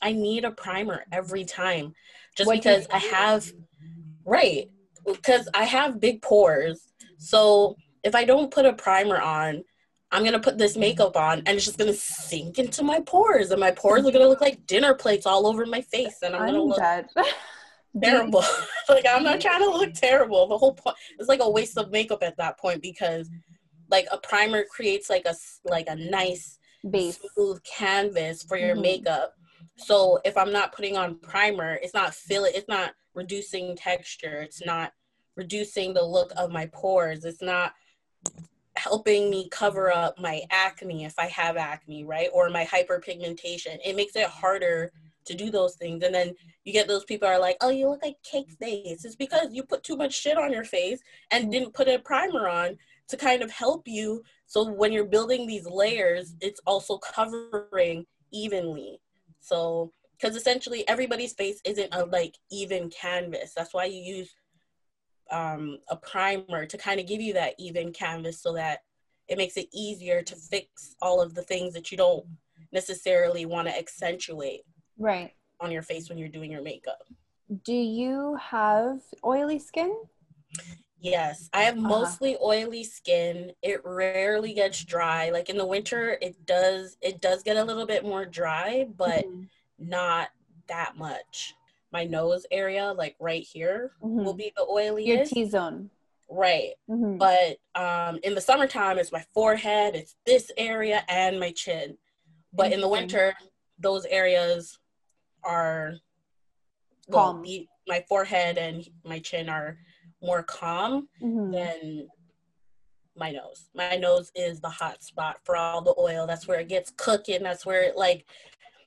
I 0.01 0.13
need 0.13 0.45
a 0.45 0.51
primer 0.51 1.05
every 1.11 1.45
time 1.45 1.95
just 2.37 2.47
what 2.47 2.57
because 2.57 2.87
I 2.93 2.99
have 2.99 3.51
right 4.25 4.69
because 5.07 5.49
I 5.55 5.65
have 5.65 6.01
big 6.01 6.23
pores. 6.23 6.93
So 7.19 7.77
if 8.05 8.15
I 8.15 8.25
don't 8.25 8.51
put 8.51 8.67
a 8.67 8.73
primer 8.73 9.21
on, 9.21 9.65
I'm 10.11 10.25
gonna 10.25 10.41
put 10.41 10.59
this 10.59 10.77
makeup 10.77 11.17
on 11.17 11.39
and 11.39 11.49
it's 11.49 11.65
just 11.65 11.79
gonna 11.79 11.93
sink 11.93 12.59
into 12.59 12.85
my 12.85 13.01
pores 13.01 13.51
and 13.51 13.61
my 13.61 13.73
pores 13.73 14.07
are 14.07 14.13
gonna 14.13 14.29
look 14.29 14.41
like 14.41 14.67
dinner 14.67 14.95
plates 14.95 15.27
all 15.27 15.47
over 15.47 15.67
my 15.67 15.81
face 15.81 16.19
and 16.23 16.37
I'm, 16.37 16.43
I'm 16.43 16.49
gonna 16.49 16.63
look 16.63 16.79
dead. 16.79 17.09
terrible. 18.03 18.45
like 18.89 19.07
I'm 19.09 19.25
not 19.25 19.41
trying 19.41 19.63
to 19.63 19.71
look 19.71 19.95
terrible. 19.95 20.47
The 20.47 20.59
whole 20.59 20.75
point 20.75 20.97
it's 21.19 21.29
like 21.29 21.41
a 21.43 21.51
waste 21.51 21.79
of 21.79 21.91
makeup 21.91 22.23
at 22.23 22.37
that 22.37 22.59
point 22.59 22.83
because 22.83 23.29
like 23.91 24.07
a 24.13 24.19
primer 24.19 24.65
creates 24.65 25.11
like 25.11 25.27
a 25.27 25.35
like 25.65 25.87
a 25.89 25.97
nice 25.97 26.59
base 26.89 27.19
smooth 27.35 27.61
canvas 27.65 28.43
for 28.43 28.57
your 28.57 28.75
mm-hmm. 28.75 28.83
makeup 28.83 29.35
so 29.77 30.21
if 30.25 30.37
I'm 30.37 30.53
not 30.53 30.73
putting 30.73 30.97
on 30.97 31.19
primer, 31.19 31.79
it's 31.83 31.95
not 31.95 32.15
fill 32.15 32.45
it's 32.45 32.69
not 32.69 32.95
reducing 33.15 33.77
texture, 33.77 34.41
it's 34.41 34.65
not 34.65 34.93
reducing 35.37 35.95
the 35.95 36.05
look 36.05 36.33
of 36.37 36.51
my 36.51 36.67
pores, 36.67 37.25
it's 37.25 37.43
not 37.43 37.75
helping 38.77 39.31
me 39.31 39.49
cover 39.51 39.93
up 39.93 40.19
my 40.19 40.43
acne 40.51 41.05
if 41.05 41.15
I 41.19 41.27
have 41.27 41.57
acne, 41.57 42.05
right? 42.05 42.29
Or 42.33 42.51
my 42.51 42.65
hyperpigmentation. 42.65 43.79
It 43.85 43.97
makes 43.97 44.17
it 44.17 44.27
harder 44.27 44.91
to 45.27 45.35
do 45.35 45.51
those 45.51 45.77
things. 45.77 46.03
And 46.05 46.15
then 46.15 46.35
you 46.65 46.73
get 46.73 46.89
those 46.89 47.05
people 47.05 47.29
are 47.29 47.39
like, 47.39 47.57
oh, 47.61 47.71
you 47.71 47.89
look 47.89 48.03
like 48.03 48.17
cake 48.23 48.51
face. 48.61 49.05
It's 49.05 49.17
because 49.17 49.49
you 49.53 49.63
put 49.63 49.83
too 49.83 49.97
much 49.97 50.15
shit 50.15 50.37
on 50.37 50.53
your 50.53 50.65
face 50.65 51.01
and 51.31 51.45
mm-hmm. 51.45 51.51
didn't 51.51 51.75
put 51.75 51.89
a 51.89 51.99
primer 51.99 52.49
on 52.49 52.77
to 53.09 53.17
kind 53.17 53.43
of 53.43 53.51
help 53.51 53.87
you. 53.87 54.23
So 54.47 54.71
when 54.71 54.93
you're 54.93 55.07
building 55.07 55.47
these 55.47 55.67
layers, 55.67 56.35
it's 56.41 56.61
also 56.67 56.99
covering 56.99 58.07
evenly. 58.33 59.01
So, 59.41 59.93
because 60.19 60.37
essentially 60.37 60.87
everybody's 60.89 61.35
face 61.35 61.61
isn't 61.65 61.95
a 61.95 62.05
like 62.05 62.37
even 62.51 62.91
canvas. 62.91 63.53
That's 63.55 63.75
why 63.75 63.87
you 63.87 64.01
use 64.01 64.35
um, 65.31 65.79
a 65.89 65.97
primer 65.97 66.67
to 66.67 66.79
kind 66.79 67.01
of 67.01 67.07
give 67.07 67.21
you 67.21 67.33
that 67.35 67.55
even 67.59 67.93
canvas 67.93 68.41
so 68.41 68.53
that 68.55 68.81
it 69.29 69.39
makes 69.39 69.57
it 69.57 69.69
easier 69.73 70.23
to 70.23 70.37
fix 70.37 70.97
all 71.01 71.21
of 71.21 71.35
the 71.35 71.43
things 71.43 71.73
that 71.75 71.91
you 71.91 71.97
don't 71.97 72.25
necessarily 72.73 73.47
want 73.47 73.69
to 73.69 73.77
accentuate 73.77 74.63
right 74.99 75.33
on 75.61 75.71
your 75.71 75.83
face 75.83 76.09
when 76.09 76.19
you're 76.19 76.29
doing 76.29 76.51
your 76.51 76.63
makeup. 76.63 77.03
Do 77.65 77.75
you 77.75 78.37
have 78.37 79.01
oily 79.25 79.59
skin? 79.59 79.97
Yes, 81.01 81.51
I 81.53 81.63
have 81.65 81.77
uh-huh. 81.77 81.89
mostly 81.89 82.37
oily 82.43 82.83
skin. 82.83 83.53
It 83.63 83.83
rarely 83.85 84.55
gets 84.55 84.83
dry. 84.85 85.31
Like 85.31 85.51
in 85.51 85.59
the 85.59 85.67
winter, 85.67 86.17
it 86.23 86.47
does 86.47 86.97
it 87.03 87.21
does 87.21 87.43
get 87.43 87.57
a 87.57 87.65
little 87.65 87.87
bit 87.87 88.05
more 88.05 88.25
dry, 88.25 88.87
but 88.97 89.25
mm-hmm. 89.25 89.43
not 89.79 90.31
that 90.69 90.97
much. 90.97 91.55
My 91.95 92.05
nose 92.05 92.45
area, 92.51 92.93
like 92.93 93.15
right 93.21 93.43
here, 93.43 93.93
mm-hmm. 94.03 94.25
will 94.25 94.35
be 94.35 94.53
the 94.57 94.67
oiliest. 94.67 95.07
Your 95.07 95.25
T 95.25 95.45
zone. 95.49 95.91
Right. 96.29 96.73
Mm-hmm. 96.91 97.19
But 97.19 97.59
um, 97.81 98.19
in 98.25 98.35
the 98.35 98.41
summertime, 98.41 98.99
it's 98.99 99.13
my 99.13 99.25
forehead, 99.33 99.95
it's 99.95 100.17
this 100.27 100.51
area, 100.57 101.05
and 101.09 101.39
my 101.39 101.53
chin. 101.53 101.97
But 102.53 102.73
in 102.73 102.81
the 102.81 102.89
winter, 102.89 103.35
those 103.79 104.05
areas 104.07 104.79
are 105.45 105.95
well, 107.09 107.41
the, 107.43 107.69
my 107.87 108.05
forehead 108.09 108.59
and 108.59 108.87
my 109.05 109.19
chin 109.19 109.49
are 109.49 109.79
more 110.23 110.43
calm 110.43 111.09
mm-hmm. 111.23 111.53
than 111.53 112.09
my 113.17 113.31
nose. 113.31 113.69
My 113.75 113.97
nose 113.97 114.33
is 114.35 114.61
the 114.61 114.69
hot 114.69 115.03
spot 115.03 115.37
for 115.45 115.57
all 115.57 115.81
the 115.83 115.95
oil. 115.99 116.27
That's 116.27 116.49
where 116.49 116.61
it 116.61 116.69
gets 116.69 116.93
cooking. 116.97 117.43
That's 117.43 117.65
where 117.65 117.83
it 117.83 117.97
like, 117.97 118.27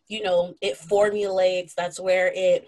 you 0.07 0.23
know, 0.23 0.55
it 0.61 0.75
formulates. 0.77 1.73
That's 1.73 1.99
where 1.99 2.31
it 2.33 2.67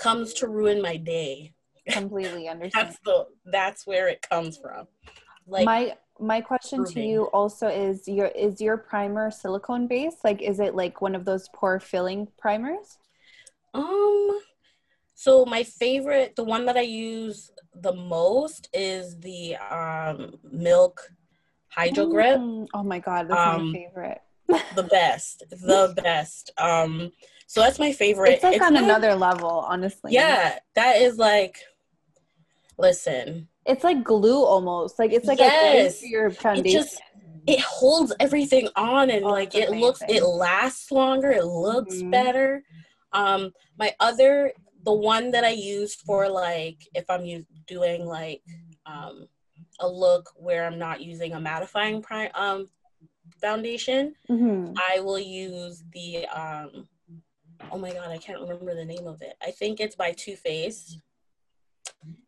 comes 0.00 0.34
to 0.34 0.48
ruin 0.48 0.82
my 0.82 0.96
day. 0.96 1.52
Completely 1.88 2.48
understand. 2.54 2.88
that's 2.88 2.98
the 3.04 3.26
that's 3.46 3.86
where 3.86 4.08
it 4.08 4.26
comes 4.28 4.56
from. 4.56 4.86
Like 5.46 5.66
my 5.66 5.96
my 6.18 6.40
question 6.40 6.84
to 6.84 7.00
you 7.00 7.24
also 7.32 7.68
is 7.68 8.06
your 8.06 8.26
is 8.26 8.60
your 8.60 8.76
primer 8.76 9.30
silicone 9.30 9.86
based? 9.86 10.18
Like 10.24 10.42
is 10.42 10.60
it 10.60 10.74
like 10.74 11.00
one 11.00 11.14
of 11.14 11.24
those 11.24 11.48
pore 11.54 11.80
filling 11.80 12.28
primers? 12.38 12.98
Um 13.74 14.40
so 15.20 15.44
my 15.44 15.64
favorite, 15.64 16.34
the 16.34 16.44
one 16.44 16.64
that 16.64 16.78
I 16.78 16.80
use 16.80 17.52
the 17.74 17.92
most 17.92 18.70
is 18.72 19.20
the 19.20 19.54
um, 19.56 20.38
Milk 20.50 20.98
Hydro 21.68 22.06
Grip. 22.06 22.38
Mm, 22.38 22.68
oh 22.72 22.82
my 22.82 23.00
god, 23.00 23.28
that's 23.28 23.38
um, 23.38 23.66
my 23.66 23.72
favorite. 23.80 24.22
the 24.74 24.82
best, 24.84 25.44
the 25.50 25.92
best. 26.02 26.52
Um, 26.56 27.12
so 27.50 27.62
that's 27.62 27.80
my 27.80 27.90
favorite. 27.90 28.34
It's 28.34 28.44
like 28.44 28.54
it's 28.54 28.64
on 28.64 28.74
like, 28.74 28.84
another 28.84 29.16
level, 29.16 29.66
honestly. 29.68 30.12
Yeah, 30.12 30.60
that 30.76 30.98
is 30.98 31.18
like. 31.18 31.56
Listen. 32.78 33.48
It's 33.66 33.82
like 33.82 34.04
glue 34.04 34.44
almost. 34.44 35.00
Like 35.00 35.10
it's 35.10 35.26
like 35.26 35.40
yes, 35.40 36.00
your 36.00 36.30
foundation. 36.30 36.78
It 36.78 36.82
just 36.84 37.02
it 37.48 37.58
holds 37.58 38.14
everything 38.20 38.68
on 38.76 39.10
and 39.10 39.24
oh, 39.24 39.30
like 39.30 39.56
it 39.56 39.66
amazing. 39.66 39.80
looks 39.80 40.00
it 40.08 40.22
lasts 40.22 40.92
longer. 40.92 41.32
It 41.32 41.44
looks 41.44 41.96
mm-hmm. 41.96 42.10
better. 42.10 42.62
Um, 43.12 43.50
my 43.76 43.96
other 43.98 44.52
the 44.84 44.92
one 44.92 45.32
that 45.32 45.42
I 45.42 45.50
use 45.50 45.96
for 45.96 46.28
like 46.28 46.86
if 46.94 47.10
I'm 47.10 47.44
doing 47.66 48.06
like 48.06 48.42
um, 48.86 49.26
a 49.80 49.88
look 49.88 50.30
where 50.36 50.68
I'm 50.68 50.78
not 50.78 51.00
using 51.00 51.32
a 51.32 51.38
mattifying 51.38 52.00
prime 52.00 52.30
um 52.36 52.68
foundation, 53.40 54.14
mm-hmm. 54.30 54.74
I 54.76 55.00
will 55.00 55.18
use 55.18 55.82
the 55.92 56.28
um 56.28 56.86
oh 57.70 57.78
my 57.78 57.92
god, 57.92 58.10
I 58.10 58.18
can't 58.18 58.40
remember 58.40 58.74
the 58.74 58.84
name 58.84 59.06
of 59.06 59.22
it. 59.22 59.34
I 59.42 59.50
think 59.50 59.80
it's 59.80 59.96
by 59.96 60.12
Too 60.12 60.36
Faced. 60.36 61.00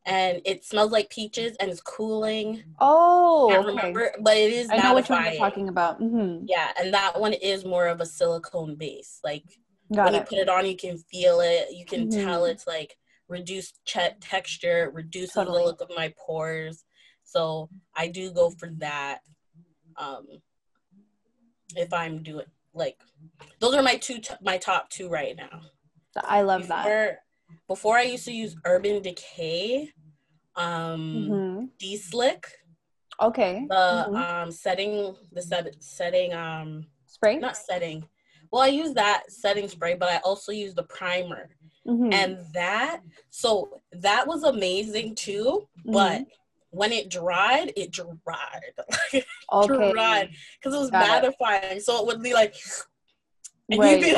And 0.04 0.42
it 0.44 0.64
smells 0.64 0.90
like 0.90 1.08
peaches 1.08 1.56
and 1.60 1.70
it's 1.70 1.80
cooling. 1.80 2.62
Oh, 2.78 3.48
I 3.48 3.54
can't 3.54 3.66
okay. 3.66 3.76
remember, 3.76 4.12
but 4.20 4.36
it 4.36 4.52
is. 4.52 4.68
I 4.70 4.76
know 4.78 4.94
which 4.94 5.08
one 5.08 5.24
you're 5.24 5.34
talking 5.34 5.68
about. 5.68 6.00
Mm-hmm. 6.00 6.44
Yeah, 6.46 6.68
and 6.78 6.92
that 6.92 7.18
one 7.18 7.32
is 7.32 7.64
more 7.64 7.86
of 7.86 8.00
a 8.00 8.06
silicone 8.06 8.74
base. 8.74 9.20
Like 9.22 9.44
Got 9.94 10.06
when 10.06 10.14
it. 10.14 10.18
you 10.18 10.24
put 10.24 10.38
it 10.38 10.48
on, 10.48 10.66
you 10.66 10.76
can 10.76 10.98
feel 10.98 11.40
it. 11.40 11.68
You 11.72 11.86
can 11.86 12.08
mm-hmm. 12.08 12.24
tell 12.24 12.44
it's 12.46 12.66
like 12.66 12.96
reduced 13.28 13.80
ch- 13.84 14.18
texture, 14.20 14.90
reduces 14.92 15.34
totally. 15.34 15.58
the 15.58 15.64
look 15.64 15.80
of 15.80 15.90
my 15.96 16.12
pores. 16.18 16.84
So 17.24 17.70
I 17.96 18.08
do 18.08 18.30
go 18.32 18.50
for 18.50 18.70
that. 18.78 19.20
Um, 19.96 20.26
if 21.76 21.92
I'm 21.92 22.22
doing 22.22 22.46
like, 22.74 22.98
those 23.60 23.74
are 23.74 23.82
my 23.82 23.96
two, 23.96 24.18
t- 24.18 24.34
my 24.42 24.58
top 24.58 24.88
two 24.88 25.08
right 25.08 25.36
now. 25.36 25.60
I 26.16 26.42
love 26.42 26.62
before, 26.62 26.76
that. 26.76 27.18
Before 27.68 27.96
I 27.96 28.02
used 28.02 28.24
to 28.26 28.32
use 28.32 28.56
Urban 28.64 29.02
Decay, 29.02 29.90
um, 30.56 31.28
mm-hmm. 31.30 31.64
De-Slick. 31.78 32.46
Okay. 33.20 33.66
The 33.68 33.74
mm-hmm. 33.74 34.16
um 34.16 34.50
setting, 34.50 35.14
the 35.32 35.42
set, 35.42 35.74
setting 35.82 36.32
um 36.34 36.86
spray. 37.06 37.38
Not 37.38 37.56
setting. 37.56 38.06
Well, 38.50 38.62
I 38.62 38.68
use 38.68 38.94
that 38.94 39.24
setting 39.28 39.68
spray, 39.68 39.94
but 39.94 40.08
I 40.10 40.16
also 40.18 40.52
use 40.52 40.74
the 40.74 40.82
primer. 40.84 41.50
Mm-hmm. 41.86 42.12
And 42.12 42.38
that, 42.52 43.00
so 43.30 43.80
that 43.92 44.26
was 44.26 44.42
amazing 44.42 45.14
too. 45.14 45.68
But 45.84 46.12
mm-hmm. 46.12 46.22
When 46.72 46.90
it 46.90 47.10
dried, 47.10 47.72
it 47.76 47.90
dried. 47.90 48.72
okay. 49.52 49.92
dried 49.92 50.30
because 50.58 50.74
it 50.74 50.78
was 50.78 50.90
Got 50.90 51.22
mattifying. 51.22 51.76
It. 51.76 51.84
So 51.84 52.00
it 52.00 52.06
would 52.06 52.22
be 52.22 52.32
like, 52.32 52.54
right. 53.76 54.16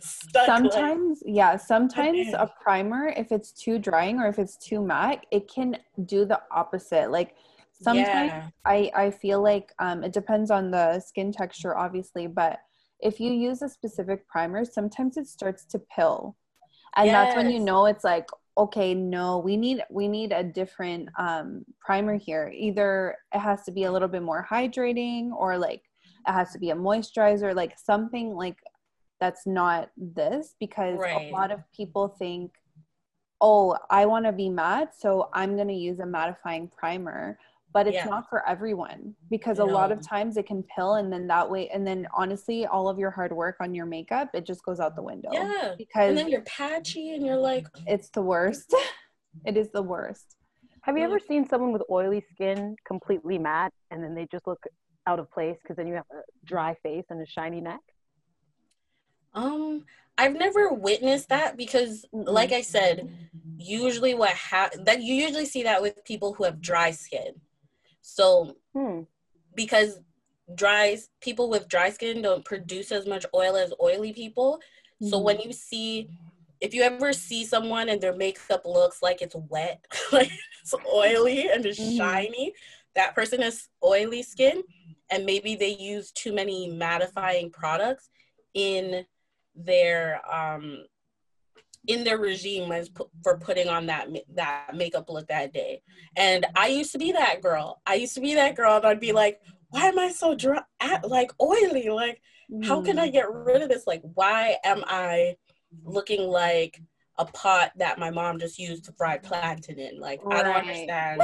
sometimes, 0.46 1.22
like, 1.24 1.34
yeah, 1.34 1.56
sometimes 1.56 2.32
a 2.32 2.50
primer, 2.62 3.08
if 3.08 3.32
it's 3.32 3.52
too 3.52 3.78
drying 3.78 4.20
or 4.20 4.28
if 4.28 4.38
it's 4.38 4.56
too 4.56 4.80
matte, 4.80 5.26
it 5.32 5.52
can 5.52 5.76
do 6.06 6.24
the 6.24 6.40
opposite. 6.52 7.10
Like 7.10 7.34
sometimes 7.72 8.30
yeah. 8.30 8.48
I, 8.64 8.90
I 8.94 9.10
feel 9.10 9.42
like 9.42 9.72
um, 9.80 10.04
it 10.04 10.12
depends 10.12 10.52
on 10.52 10.70
the 10.70 11.00
skin 11.00 11.32
texture, 11.32 11.76
obviously, 11.76 12.28
but 12.28 12.60
if 13.00 13.18
you 13.18 13.32
use 13.32 13.60
a 13.62 13.68
specific 13.68 14.28
primer, 14.28 14.64
sometimes 14.64 15.16
it 15.16 15.26
starts 15.26 15.64
to 15.64 15.80
pill 15.80 16.36
and 16.96 17.06
yes. 17.06 17.14
that's 17.14 17.36
when 17.36 17.50
you 17.50 17.58
know 17.58 17.86
it's 17.86 18.04
like 18.04 18.28
okay 18.58 18.94
no 18.94 19.38
we 19.38 19.56
need 19.56 19.82
we 19.90 20.06
need 20.08 20.32
a 20.32 20.42
different 20.42 21.08
um, 21.18 21.64
primer 21.80 22.16
here 22.16 22.52
either 22.54 23.16
it 23.34 23.38
has 23.38 23.62
to 23.62 23.72
be 23.72 23.84
a 23.84 23.92
little 23.92 24.08
bit 24.08 24.22
more 24.22 24.46
hydrating 24.48 25.30
or 25.32 25.56
like 25.56 25.82
it 26.28 26.32
has 26.32 26.52
to 26.52 26.58
be 26.58 26.70
a 26.70 26.76
moisturizer 26.76 27.54
like 27.54 27.78
something 27.78 28.34
like 28.34 28.58
that's 29.20 29.46
not 29.46 29.90
this 29.96 30.54
because 30.60 30.98
right. 30.98 31.30
a 31.30 31.32
lot 31.32 31.50
of 31.50 31.60
people 31.74 32.08
think 32.18 32.52
oh 33.40 33.76
i 33.90 34.04
want 34.04 34.24
to 34.24 34.32
be 34.32 34.48
matte 34.48 34.92
so 34.98 35.30
i'm 35.32 35.56
going 35.56 35.68
to 35.68 35.74
use 35.74 35.98
a 36.00 36.04
mattifying 36.04 36.70
primer 36.72 37.38
but 37.72 37.86
it's 37.86 37.94
yeah. 37.94 38.04
not 38.04 38.28
for 38.28 38.46
everyone 38.46 39.14
because 39.30 39.58
no. 39.58 39.64
a 39.64 39.70
lot 39.70 39.90
of 39.92 40.00
times 40.00 40.36
it 40.36 40.46
can 40.46 40.62
pill 40.74 40.94
and 40.94 41.12
then 41.12 41.26
that 41.26 41.48
way 41.48 41.68
and 41.70 41.86
then 41.86 42.06
honestly 42.14 42.66
all 42.66 42.88
of 42.88 42.98
your 42.98 43.10
hard 43.10 43.32
work 43.32 43.56
on 43.60 43.74
your 43.74 43.86
makeup 43.86 44.28
it 44.34 44.44
just 44.44 44.62
goes 44.64 44.80
out 44.80 44.94
the 44.96 45.02
window 45.02 45.30
yeah 45.32 45.74
because 45.78 46.08
and 46.08 46.18
then 46.18 46.28
you're 46.28 46.42
patchy 46.42 47.14
and 47.14 47.24
you're 47.24 47.36
like 47.36 47.66
it's 47.86 48.08
the 48.10 48.22
worst 48.22 48.74
it 49.46 49.56
is 49.56 49.70
the 49.72 49.82
worst 49.82 50.36
have 50.82 50.96
you 50.98 51.04
ever 51.04 51.18
seen 51.18 51.46
someone 51.46 51.72
with 51.72 51.82
oily 51.90 52.24
skin 52.32 52.76
completely 52.86 53.38
matte 53.38 53.72
and 53.90 54.02
then 54.02 54.14
they 54.14 54.26
just 54.30 54.46
look 54.46 54.62
out 55.06 55.18
of 55.18 55.30
place 55.30 55.56
because 55.62 55.76
then 55.76 55.86
you 55.86 55.94
have 55.94 56.04
a 56.12 56.22
dry 56.44 56.74
face 56.82 57.04
and 57.10 57.20
a 57.20 57.26
shiny 57.26 57.60
neck 57.60 57.80
um 59.34 59.84
I've 60.18 60.34
never 60.34 60.72
witnessed 60.72 61.30
that 61.30 61.56
because, 61.56 62.04
like 62.12 62.52
I 62.52 62.60
said, 62.60 63.10
usually 63.56 64.14
what 64.14 64.34
ha- 64.34 64.70
that 64.84 65.02
you 65.02 65.14
usually 65.14 65.46
see 65.46 65.62
that 65.62 65.80
with 65.80 66.04
people 66.04 66.34
who 66.34 66.44
have 66.44 66.60
dry 66.60 66.90
skin. 66.90 67.40
So, 68.02 68.56
hmm. 68.74 69.02
because 69.54 70.00
dry 70.54 70.98
people 71.20 71.48
with 71.48 71.68
dry 71.68 71.90
skin 71.90 72.22
don't 72.22 72.44
produce 72.44 72.92
as 72.92 73.06
much 73.06 73.24
oil 73.34 73.56
as 73.56 73.72
oily 73.82 74.12
people. 74.12 74.60
Mm-hmm. 75.02 75.08
So 75.08 75.18
when 75.18 75.40
you 75.40 75.52
see, 75.52 76.10
if 76.60 76.74
you 76.74 76.82
ever 76.82 77.12
see 77.12 77.44
someone 77.44 77.88
and 77.88 78.00
their 78.00 78.14
makeup 78.14 78.62
looks 78.64 79.02
like 79.02 79.22
it's 79.22 79.36
wet, 79.48 79.84
like 80.12 80.30
it's 80.60 80.74
oily 80.92 81.48
and 81.48 81.64
it's 81.64 81.80
mm-hmm. 81.80 81.96
shiny, 81.96 82.52
that 82.94 83.14
person 83.14 83.40
has 83.40 83.68
oily 83.82 84.22
skin, 84.22 84.62
and 85.10 85.24
maybe 85.24 85.54
they 85.54 85.74
use 85.74 86.12
too 86.12 86.32
many 86.32 86.70
mattifying 86.70 87.52
products 87.52 88.08
in 88.54 89.04
their 89.54 90.20
um 90.32 90.84
in 91.88 92.04
their 92.04 92.18
regime 92.18 92.70
as 92.70 92.88
p- 92.88 93.04
for 93.22 93.38
putting 93.38 93.68
on 93.68 93.86
that 93.86 94.08
that 94.34 94.74
makeup 94.74 95.08
look 95.08 95.26
that 95.28 95.52
day. 95.52 95.82
And 96.16 96.46
I 96.56 96.68
used 96.68 96.92
to 96.92 96.98
be 96.98 97.12
that 97.12 97.42
girl. 97.42 97.80
I 97.86 97.94
used 97.94 98.14
to 98.14 98.20
be 98.20 98.34
that 98.34 98.56
girl, 98.56 98.76
and 98.76 98.86
I'd 98.86 99.00
be 99.00 99.12
like, 99.12 99.40
"Why 99.70 99.86
am 99.86 99.98
I 99.98 100.10
so 100.10 100.34
dry? 100.34 100.62
Like 101.04 101.32
oily? 101.40 101.88
Like, 101.88 102.20
how 102.64 102.82
can 102.82 102.98
I 102.98 103.08
mm. 103.08 103.12
get 103.12 103.32
rid 103.32 103.62
of 103.62 103.68
this? 103.68 103.86
Like, 103.86 104.02
why 104.14 104.56
am 104.64 104.84
I 104.86 105.36
looking 105.84 106.28
like 106.28 106.80
a 107.18 107.24
pot 107.24 107.72
that 107.76 107.98
my 107.98 108.10
mom 108.10 108.38
just 108.38 108.58
used 108.58 108.84
to 108.84 108.92
fry 108.92 109.18
plantain 109.18 109.78
in? 109.78 109.98
Like, 109.98 110.24
right. 110.24 110.40
I 110.40 110.42
don't 110.42 110.56
understand." 110.56 111.22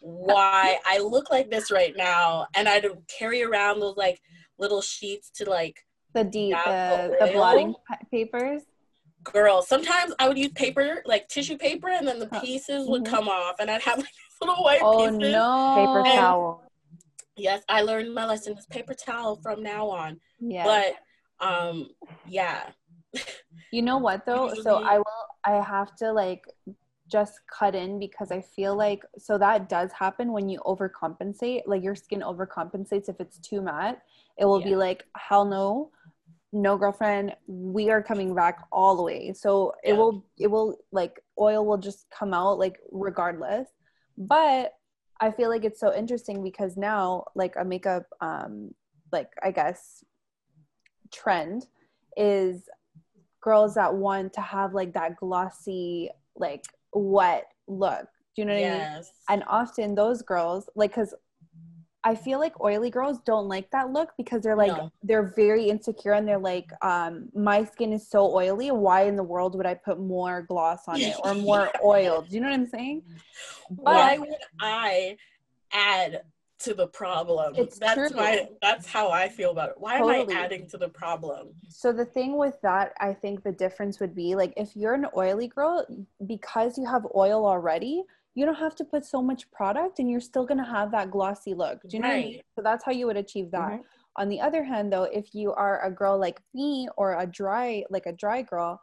why 0.00 0.78
I 0.86 0.98
look 0.98 1.30
like 1.30 1.50
this 1.50 1.70
right 1.70 1.94
now, 1.96 2.46
and 2.54 2.68
I'd 2.68 2.86
carry 3.08 3.42
around 3.42 3.80
those 3.80 3.96
like 3.96 4.20
little 4.58 4.82
sheets 4.82 5.30
to 5.36 5.48
like 5.48 5.80
the 6.12 6.24
deep 6.24 6.54
the, 6.64 7.16
the 7.20 7.32
blotting 7.32 7.74
papers 8.10 8.62
girl 9.24 9.62
sometimes 9.62 10.12
i 10.18 10.28
would 10.28 10.38
use 10.38 10.52
paper 10.52 11.02
like 11.06 11.26
tissue 11.28 11.56
paper 11.56 11.88
and 11.88 12.06
then 12.06 12.18
the 12.18 12.28
pieces 12.40 12.82
mm-hmm. 12.82 12.90
would 12.90 13.04
come 13.04 13.28
off 13.28 13.56
and 13.58 13.70
i'd 13.70 13.82
have 13.82 13.98
like 13.98 14.06
these 14.06 14.40
little 14.40 14.62
white 14.62 14.80
oh, 14.82 15.06
pieces. 15.06 15.32
no. 15.32 15.74
Paper 15.76 16.06
and, 16.06 16.18
towel. 16.18 16.64
Yes 17.36 17.62
i 17.68 17.82
learned 17.82 18.14
my 18.14 18.26
lesson 18.26 18.56
is 18.56 18.66
paper 18.66 18.94
towel 18.94 19.36
from 19.42 19.62
now 19.62 19.88
on. 19.88 20.20
Yeah. 20.38 20.64
But 20.64 21.46
um 21.46 21.88
yeah. 22.28 22.70
You 23.72 23.82
know 23.82 23.98
what 23.98 24.24
though? 24.26 24.52
So 24.62 24.82
i 24.84 24.98
will 24.98 25.26
i 25.44 25.62
have 25.62 25.96
to 25.96 26.12
like 26.12 26.44
just 27.10 27.34
cut 27.52 27.74
in 27.74 27.98
because 27.98 28.32
i 28.32 28.40
feel 28.40 28.74
like 28.74 29.02
so 29.18 29.36
that 29.36 29.68
does 29.68 29.92
happen 29.92 30.32
when 30.32 30.48
you 30.48 30.58
overcompensate 30.60 31.60
like 31.66 31.82
your 31.82 31.94
skin 31.94 32.20
overcompensates 32.20 33.08
if 33.08 33.20
it's 33.20 33.38
too 33.38 33.60
matte. 33.60 34.00
It 34.36 34.44
will 34.44 34.60
yeah. 34.60 34.68
be 34.68 34.76
like 34.76 35.04
hell 35.16 35.44
no 35.44 35.90
no 36.54 36.76
girlfriend 36.76 37.34
we 37.48 37.90
are 37.90 38.02
coming 38.02 38.32
back 38.32 38.64
all 38.70 38.96
the 38.96 39.02
way 39.02 39.32
so 39.32 39.74
yeah. 39.82 39.90
it 39.90 39.96
will 39.96 40.24
it 40.38 40.46
will 40.46 40.78
like 40.92 41.20
oil 41.38 41.66
will 41.66 41.76
just 41.76 42.06
come 42.16 42.32
out 42.32 42.58
like 42.58 42.78
regardless 42.92 43.68
but 44.16 44.74
i 45.20 45.30
feel 45.30 45.50
like 45.50 45.64
it's 45.64 45.80
so 45.80 45.92
interesting 45.92 46.44
because 46.44 46.76
now 46.76 47.24
like 47.34 47.54
a 47.58 47.64
makeup 47.64 48.04
um 48.20 48.72
like 49.10 49.30
i 49.42 49.50
guess 49.50 50.04
trend 51.12 51.66
is 52.16 52.68
girls 53.40 53.74
that 53.74 53.92
want 53.92 54.32
to 54.32 54.40
have 54.40 54.74
like 54.74 54.94
that 54.94 55.16
glossy 55.16 56.08
like 56.36 56.64
wet 56.92 57.46
look 57.66 58.06
do 58.36 58.42
you 58.42 58.44
know 58.46 58.54
what 58.54 58.60
yes. 58.60 59.10
i 59.28 59.32
mean 59.32 59.40
and 59.40 59.44
often 59.48 59.94
those 59.96 60.22
girls 60.22 60.68
like 60.76 60.90
because 60.90 61.14
I 62.04 62.14
feel 62.14 62.38
like 62.38 62.60
oily 62.60 62.90
girls 62.90 63.18
don't 63.24 63.48
like 63.48 63.70
that 63.70 63.90
look 63.90 64.10
because 64.18 64.42
they're 64.42 64.56
like 64.56 64.68
no. 64.68 64.92
they're 65.02 65.32
very 65.34 65.70
insecure 65.70 66.12
and 66.12 66.28
they're 66.28 66.38
like, 66.38 66.70
um, 66.82 67.30
my 67.34 67.64
skin 67.64 67.94
is 67.94 68.06
so 68.06 68.32
oily. 68.34 68.70
Why 68.70 69.04
in 69.04 69.16
the 69.16 69.22
world 69.22 69.56
would 69.56 69.66
I 69.66 69.72
put 69.74 69.98
more 69.98 70.42
gloss 70.42 70.86
on 70.86 71.00
it 71.00 71.16
or 71.24 71.34
more 71.50 71.70
oil? 71.82 72.22
Do 72.28 72.34
you 72.34 72.42
know 72.42 72.48
what 72.48 72.54
I'm 72.54 72.66
saying? 72.66 73.02
But 73.70 73.84
Why 73.84 74.18
would 74.18 74.34
I 74.60 75.16
add 75.72 76.22
to 76.60 76.74
the 76.74 76.86
problem? 76.88 77.54
It's 77.56 77.78
that's 77.78 78.12
true. 78.12 78.20
my 78.20 78.48
that's 78.60 78.86
how 78.86 79.10
I 79.10 79.30
feel 79.30 79.50
about 79.50 79.70
it. 79.70 79.76
Why 79.78 79.98
totally. 79.98 80.34
am 80.34 80.42
I 80.42 80.44
adding 80.44 80.68
to 80.68 80.78
the 80.78 80.90
problem? 80.90 81.48
So 81.70 81.90
the 81.90 82.04
thing 82.04 82.36
with 82.36 82.60
that, 82.60 82.92
I 83.00 83.14
think 83.14 83.42
the 83.42 83.52
difference 83.52 83.98
would 83.98 84.14
be 84.14 84.34
like 84.34 84.52
if 84.58 84.76
you're 84.76 84.94
an 84.94 85.06
oily 85.16 85.48
girl, 85.48 85.86
because 86.26 86.76
you 86.76 86.84
have 86.84 87.06
oil 87.14 87.46
already, 87.46 88.04
you 88.34 88.44
don't 88.44 88.56
have 88.56 88.74
to 88.76 88.84
put 88.84 89.04
so 89.04 89.22
much 89.22 89.50
product 89.50 89.98
and 89.98 90.10
you're 90.10 90.20
still 90.20 90.44
going 90.44 90.58
to 90.58 90.64
have 90.64 90.90
that 90.90 91.10
glossy 91.10 91.54
look. 91.54 91.80
Do 91.82 91.96
you 91.96 92.02
know 92.02 92.08
right. 92.08 92.16
what 92.16 92.24
I 92.24 92.30
mean? 92.30 92.42
So 92.56 92.62
that's 92.62 92.84
how 92.84 92.92
you 92.92 93.06
would 93.06 93.16
achieve 93.16 93.50
that. 93.52 93.72
Mm-hmm. 93.72 93.82
On 94.16 94.28
the 94.28 94.40
other 94.40 94.62
hand 94.62 94.92
though, 94.92 95.04
if 95.04 95.34
you 95.34 95.52
are 95.52 95.84
a 95.84 95.90
girl 95.90 96.18
like 96.18 96.40
me 96.52 96.88
or 96.96 97.18
a 97.18 97.26
dry 97.26 97.84
like 97.90 98.06
a 98.06 98.12
dry 98.12 98.42
girl, 98.42 98.80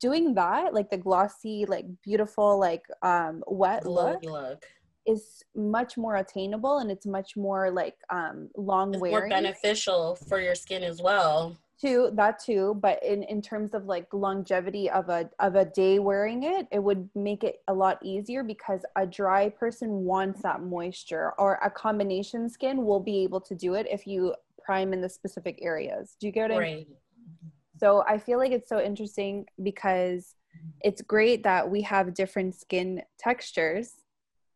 doing 0.00 0.34
that, 0.34 0.74
like 0.74 0.90
the 0.90 0.98
glossy, 0.98 1.64
like 1.66 1.86
beautiful, 2.02 2.58
like 2.58 2.84
um 3.02 3.42
wet 3.46 3.86
look, 3.86 4.22
look 4.24 4.64
is 5.06 5.42
much 5.54 5.96
more 5.96 6.16
attainable 6.16 6.78
and 6.78 6.90
it's 6.90 7.06
much 7.06 7.36
more 7.36 7.70
like 7.70 7.94
um 8.10 8.50
long 8.56 8.92
it's 8.92 9.00
wearing. 9.00 9.28
more 9.28 9.28
beneficial 9.28 10.16
for 10.28 10.40
your 10.40 10.54
skin 10.54 10.82
as 10.82 11.00
well. 11.00 11.56
Too 11.80 12.10
that 12.14 12.38
too 12.38 12.76
but 12.80 13.02
in 13.02 13.22
in 13.24 13.42
terms 13.42 13.74
of 13.74 13.84
like 13.84 14.06
longevity 14.12 14.88
of 14.90 15.08
a 15.08 15.28
of 15.40 15.56
a 15.56 15.64
day 15.64 15.98
wearing 15.98 16.42
it 16.42 16.66
it 16.70 16.82
would 16.82 17.08
make 17.14 17.44
it 17.44 17.60
a 17.68 17.74
lot 17.74 17.98
easier 18.02 18.42
because 18.42 18.80
a 18.96 19.06
dry 19.06 19.48
person 19.48 20.04
wants 20.04 20.42
that 20.42 20.62
moisture 20.62 21.32
or 21.38 21.58
a 21.62 21.70
combination 21.70 22.48
skin 22.48 22.84
will 22.84 23.00
be 23.00 23.22
able 23.22 23.40
to 23.40 23.54
do 23.54 23.74
it 23.74 23.86
if 23.90 24.06
you 24.06 24.34
prime 24.64 24.92
in 24.92 25.00
the 25.00 25.08
specific 25.08 25.58
areas 25.60 26.16
do 26.18 26.26
you 26.26 26.32
get 26.32 26.50
what 26.50 26.60
right. 26.60 26.72
i 26.72 26.76
mean 26.76 26.86
so 27.78 28.02
i 28.08 28.16
feel 28.16 28.38
like 28.38 28.52
it's 28.52 28.68
so 28.68 28.80
interesting 28.80 29.44
because 29.62 30.34
it's 30.80 31.02
great 31.02 31.42
that 31.42 31.68
we 31.68 31.82
have 31.82 32.14
different 32.14 32.54
skin 32.54 33.02
textures 33.18 33.92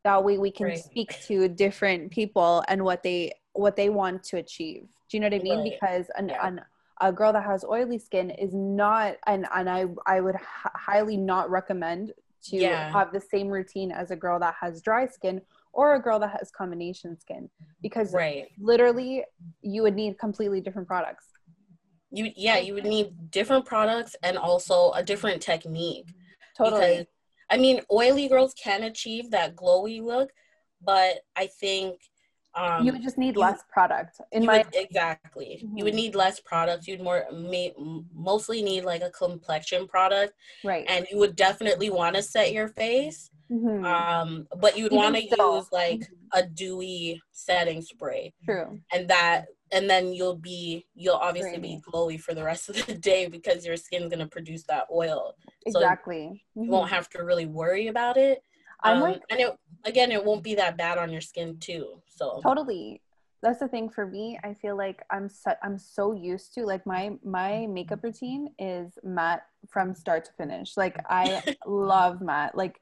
that 0.04 0.24
way 0.24 0.38
we 0.38 0.50
can 0.50 0.68
right. 0.68 0.78
speak 0.78 1.20
to 1.26 1.46
different 1.48 2.10
people 2.10 2.64
and 2.68 2.82
what 2.82 3.02
they 3.02 3.30
what 3.52 3.76
they 3.76 3.90
want 3.90 4.22
to 4.22 4.38
achieve 4.38 4.84
do 5.10 5.16
you 5.16 5.20
know 5.20 5.26
what 5.26 5.34
i 5.34 5.38
mean 5.42 5.58
right. 5.58 5.72
because 5.78 6.06
an, 6.16 6.30
yeah. 6.30 6.46
an 6.46 6.60
a 7.00 7.12
girl 7.12 7.32
that 7.32 7.44
has 7.44 7.64
oily 7.64 7.98
skin 7.98 8.30
is 8.30 8.52
not 8.54 9.16
and 9.26 9.46
and 9.54 9.68
i 9.68 9.86
i 10.06 10.20
would 10.20 10.34
h- 10.34 10.40
highly 10.74 11.16
not 11.16 11.50
recommend 11.50 12.12
to 12.42 12.56
yeah. 12.56 12.90
have 12.90 13.12
the 13.12 13.20
same 13.20 13.48
routine 13.48 13.92
as 13.92 14.10
a 14.10 14.16
girl 14.16 14.38
that 14.38 14.54
has 14.60 14.80
dry 14.80 15.06
skin 15.06 15.40
or 15.72 15.94
a 15.94 16.00
girl 16.00 16.18
that 16.18 16.34
has 16.38 16.50
combination 16.50 17.18
skin 17.18 17.48
because 17.82 18.12
right. 18.12 18.48
literally 18.58 19.24
you 19.62 19.82
would 19.82 19.94
need 19.94 20.18
completely 20.18 20.60
different 20.60 20.88
products 20.88 21.26
you 22.10 22.30
yeah 22.36 22.58
you 22.58 22.74
would 22.74 22.84
need 22.84 23.12
different 23.30 23.64
products 23.64 24.16
and 24.22 24.36
also 24.36 24.90
a 24.92 25.02
different 25.02 25.40
technique 25.40 26.06
totally 26.56 26.80
because, 26.80 27.06
i 27.50 27.56
mean 27.56 27.80
oily 27.92 28.28
girls 28.28 28.54
can 28.54 28.82
achieve 28.84 29.30
that 29.30 29.54
glowy 29.54 30.02
look 30.02 30.30
but 30.82 31.20
i 31.36 31.46
think 31.46 32.00
um, 32.54 32.84
you 32.84 32.92
would 32.92 33.02
just 33.02 33.18
need 33.18 33.36
less 33.36 33.62
product 33.70 34.20
in 34.32 34.44
my 34.44 34.58
would, 34.58 34.66
exactly 34.74 35.62
mm-hmm. 35.62 35.76
you 35.76 35.84
would 35.84 35.92
mm-hmm. 35.92 36.02
need 36.02 36.14
less 36.14 36.40
product. 36.40 36.86
you'd 36.86 37.00
more 37.00 37.24
may, 37.32 37.72
mostly 38.14 38.62
need 38.62 38.84
like 38.84 39.02
a 39.02 39.10
complexion 39.10 39.86
product 39.86 40.32
right 40.64 40.84
and 40.88 41.06
you 41.10 41.18
would 41.18 41.36
definitely 41.36 41.90
want 41.90 42.16
to 42.16 42.22
set 42.22 42.52
your 42.52 42.68
face 42.68 43.30
mm-hmm. 43.50 43.84
um 43.84 44.46
but 44.60 44.76
you'd 44.76 44.92
want 44.92 45.14
to 45.14 45.22
use 45.22 45.66
like 45.70 46.00
mm-hmm. 46.00 46.38
a 46.38 46.46
dewy 46.46 47.20
setting 47.30 47.80
spray 47.80 48.32
true 48.44 48.80
and 48.92 49.08
that 49.08 49.46
and 49.72 49.88
then 49.88 50.12
you'll 50.12 50.36
be 50.36 50.84
you'll 50.94 51.14
obviously 51.14 51.58
Great. 51.58 51.62
be 51.62 51.80
glowy 51.88 52.20
for 52.20 52.34
the 52.34 52.42
rest 52.42 52.68
of 52.68 52.84
the 52.86 52.94
day 52.94 53.28
because 53.28 53.64
your 53.64 53.76
skin's 53.76 54.08
going 54.08 54.18
to 54.18 54.26
produce 54.26 54.64
that 54.64 54.86
oil 54.92 55.36
exactly 55.66 56.42
so 56.54 56.62
you 56.62 56.70
won't 56.70 56.86
mm-hmm. 56.86 56.94
have 56.94 57.08
to 57.10 57.22
really 57.22 57.46
worry 57.46 57.86
about 57.86 58.16
it 58.16 58.42
I'm 58.82 58.96
um, 58.96 59.02
like, 59.02 59.22
and 59.30 59.40
it 59.40 59.58
again, 59.84 60.12
it 60.12 60.24
won't 60.24 60.42
be 60.42 60.54
that 60.56 60.76
bad 60.76 60.98
on 60.98 61.10
your 61.10 61.20
skin 61.20 61.58
too. 61.58 62.00
So 62.20 62.40
totally, 62.42 63.02
that's 63.42 63.60
the 63.60 63.68
thing 63.68 63.88
for 63.88 64.06
me. 64.06 64.38
I 64.44 64.54
feel 64.54 64.76
like 64.76 65.02
I'm 65.10 65.28
so 65.28 65.54
I'm 65.62 65.78
so 65.78 66.12
used 66.12 66.54
to 66.54 66.64
like 66.64 66.86
my 66.86 67.12
my 67.24 67.66
makeup 67.66 67.98
mm-hmm. 67.98 68.08
routine 68.08 68.48
is 68.58 68.98
matte 69.02 69.42
from 69.68 69.94
start 69.94 70.24
to 70.26 70.32
finish. 70.32 70.76
Like 70.76 70.96
I 71.08 71.56
love 71.66 72.20
matte. 72.20 72.54
Like 72.54 72.80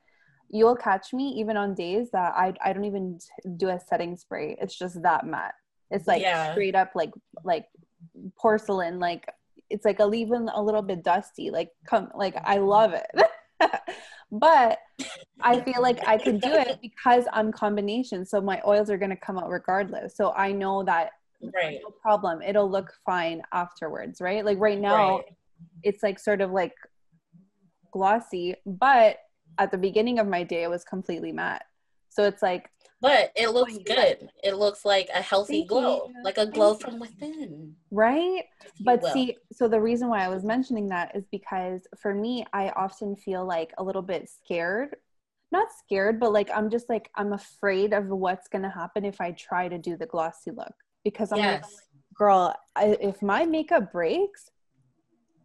you'll 0.51 0.77
catch 0.77 1.13
me 1.13 1.29
even 1.39 1.57
on 1.57 1.75
days 1.75 2.11
that 2.13 2.35
I 2.35 2.55
I 2.65 2.73
don't 2.73 2.85
even 2.85 3.19
do 3.57 3.69
a 3.69 3.79
setting 3.79 4.17
spray. 4.17 4.57
It's 4.61 4.77
just 4.77 5.03
that 5.03 5.27
matte. 5.27 5.55
It's 5.91 6.07
like 6.07 6.23
yeah. 6.23 6.53
straight 6.53 6.75
up 6.75 6.93
like 6.95 7.13
like 7.45 7.67
porcelain. 8.37 8.99
Like 8.99 9.29
it's 9.71 9.85
like 9.85 10.01
a 10.01 10.13
even 10.13 10.49
a 10.53 10.63
little 10.63 10.83
bit 10.83 11.05
dusty. 11.05 11.51
Like 11.51 11.71
come 11.87 12.11
like 12.15 12.37
I 12.45 12.59
love 12.59 12.95
it. 12.95 13.07
but 14.33 14.79
I 15.41 15.61
feel 15.61 15.83
like 15.83 16.07
I 16.07 16.19
can 16.19 16.39
do 16.39 16.53
it 16.53 16.79
because 16.83 17.25
I'm 17.33 17.53
combination. 17.53 18.25
So 18.25 18.41
my 18.41 18.61
oils 18.67 18.91
are 18.91 18.99
going 18.99 19.11
to 19.11 19.17
come 19.17 19.39
out 19.39 19.49
regardless. 19.49 20.17
So 20.17 20.33
I 20.33 20.53
know 20.53 20.83
that 20.85 21.11
right. 21.55 21.79
no 21.83 21.91
problem. 21.91 22.43
It'll 22.43 22.71
look 22.71 22.93
fine 23.05 23.43
afterwards, 23.53 24.21
right? 24.21 24.45
Like 24.45 24.59
right 24.59 24.79
now, 24.79 25.17
right. 25.17 25.25
it's 25.83 26.03
like 26.03 26.19
sort 26.19 26.41
of 26.41 26.51
like 26.51 26.75
glossy, 27.93 28.55
but 28.67 29.19
at 29.59 29.71
the 29.71 29.79
beginning 29.79 30.19
of 30.19 30.27
my 30.27 30.43
day, 30.43 30.63
it 30.63 30.71
was 30.71 30.85
completely 30.85 31.33
matte. 31.33 31.65
So 32.11 32.25
it's 32.25 32.43
like 32.43 32.71
but 33.01 33.33
it 33.37 33.51
looks 33.51 33.79
good. 33.79 34.31
It 34.43 34.57
looks 34.57 34.85
like 34.85 35.09
a 35.15 35.23
healthy 35.23 35.61
Thank 35.61 35.69
glow, 35.69 36.09
you. 36.09 36.23
like 36.25 36.39
a 36.39 36.47
glow 36.47 36.75
Thank 36.75 36.83
from 36.83 37.01
within. 37.01 37.75
Right? 37.91 38.45
But 38.81 39.03
will. 39.03 39.13
see, 39.13 39.37
so 39.53 39.69
the 39.69 39.81
reason 39.81 40.09
why 40.09 40.25
I 40.25 40.29
was 40.29 40.45
mentioning 40.45 40.89
that 40.89 41.15
is 41.15 41.25
because 41.31 41.83
for 42.01 42.15
me, 42.15 42.45
I 42.53 42.71
often 42.71 43.15
feel 43.17 43.45
like 43.45 43.73
a 43.79 43.85
little 43.85 44.03
bit 44.03 44.29
scared. 44.29 44.97
Not 45.53 45.69
scared, 45.79 46.21
but 46.21 46.33
like 46.33 46.51
I'm 46.55 46.71
just 46.71 46.89
like 46.89 47.09
I'm 47.15 47.33
afraid 47.33 47.93
of 47.93 48.09
what's 48.09 48.49
going 48.49 48.65
to 48.65 48.71
happen 48.71 49.05
if 49.05 49.21
I 49.21 49.33
try 49.33 49.69
to 49.69 49.79
do 49.79 49.97
the 49.97 50.07
glossy 50.07 50.51
look 50.51 50.75
because 51.05 51.33
I'm 51.33 51.39
yes. 51.39 51.63
like, 51.63 51.73
girl, 52.15 52.55
I, 52.77 52.97
if 53.01 53.23
my 53.23 53.47
makeup 53.47 53.93
breaks, 53.93 54.51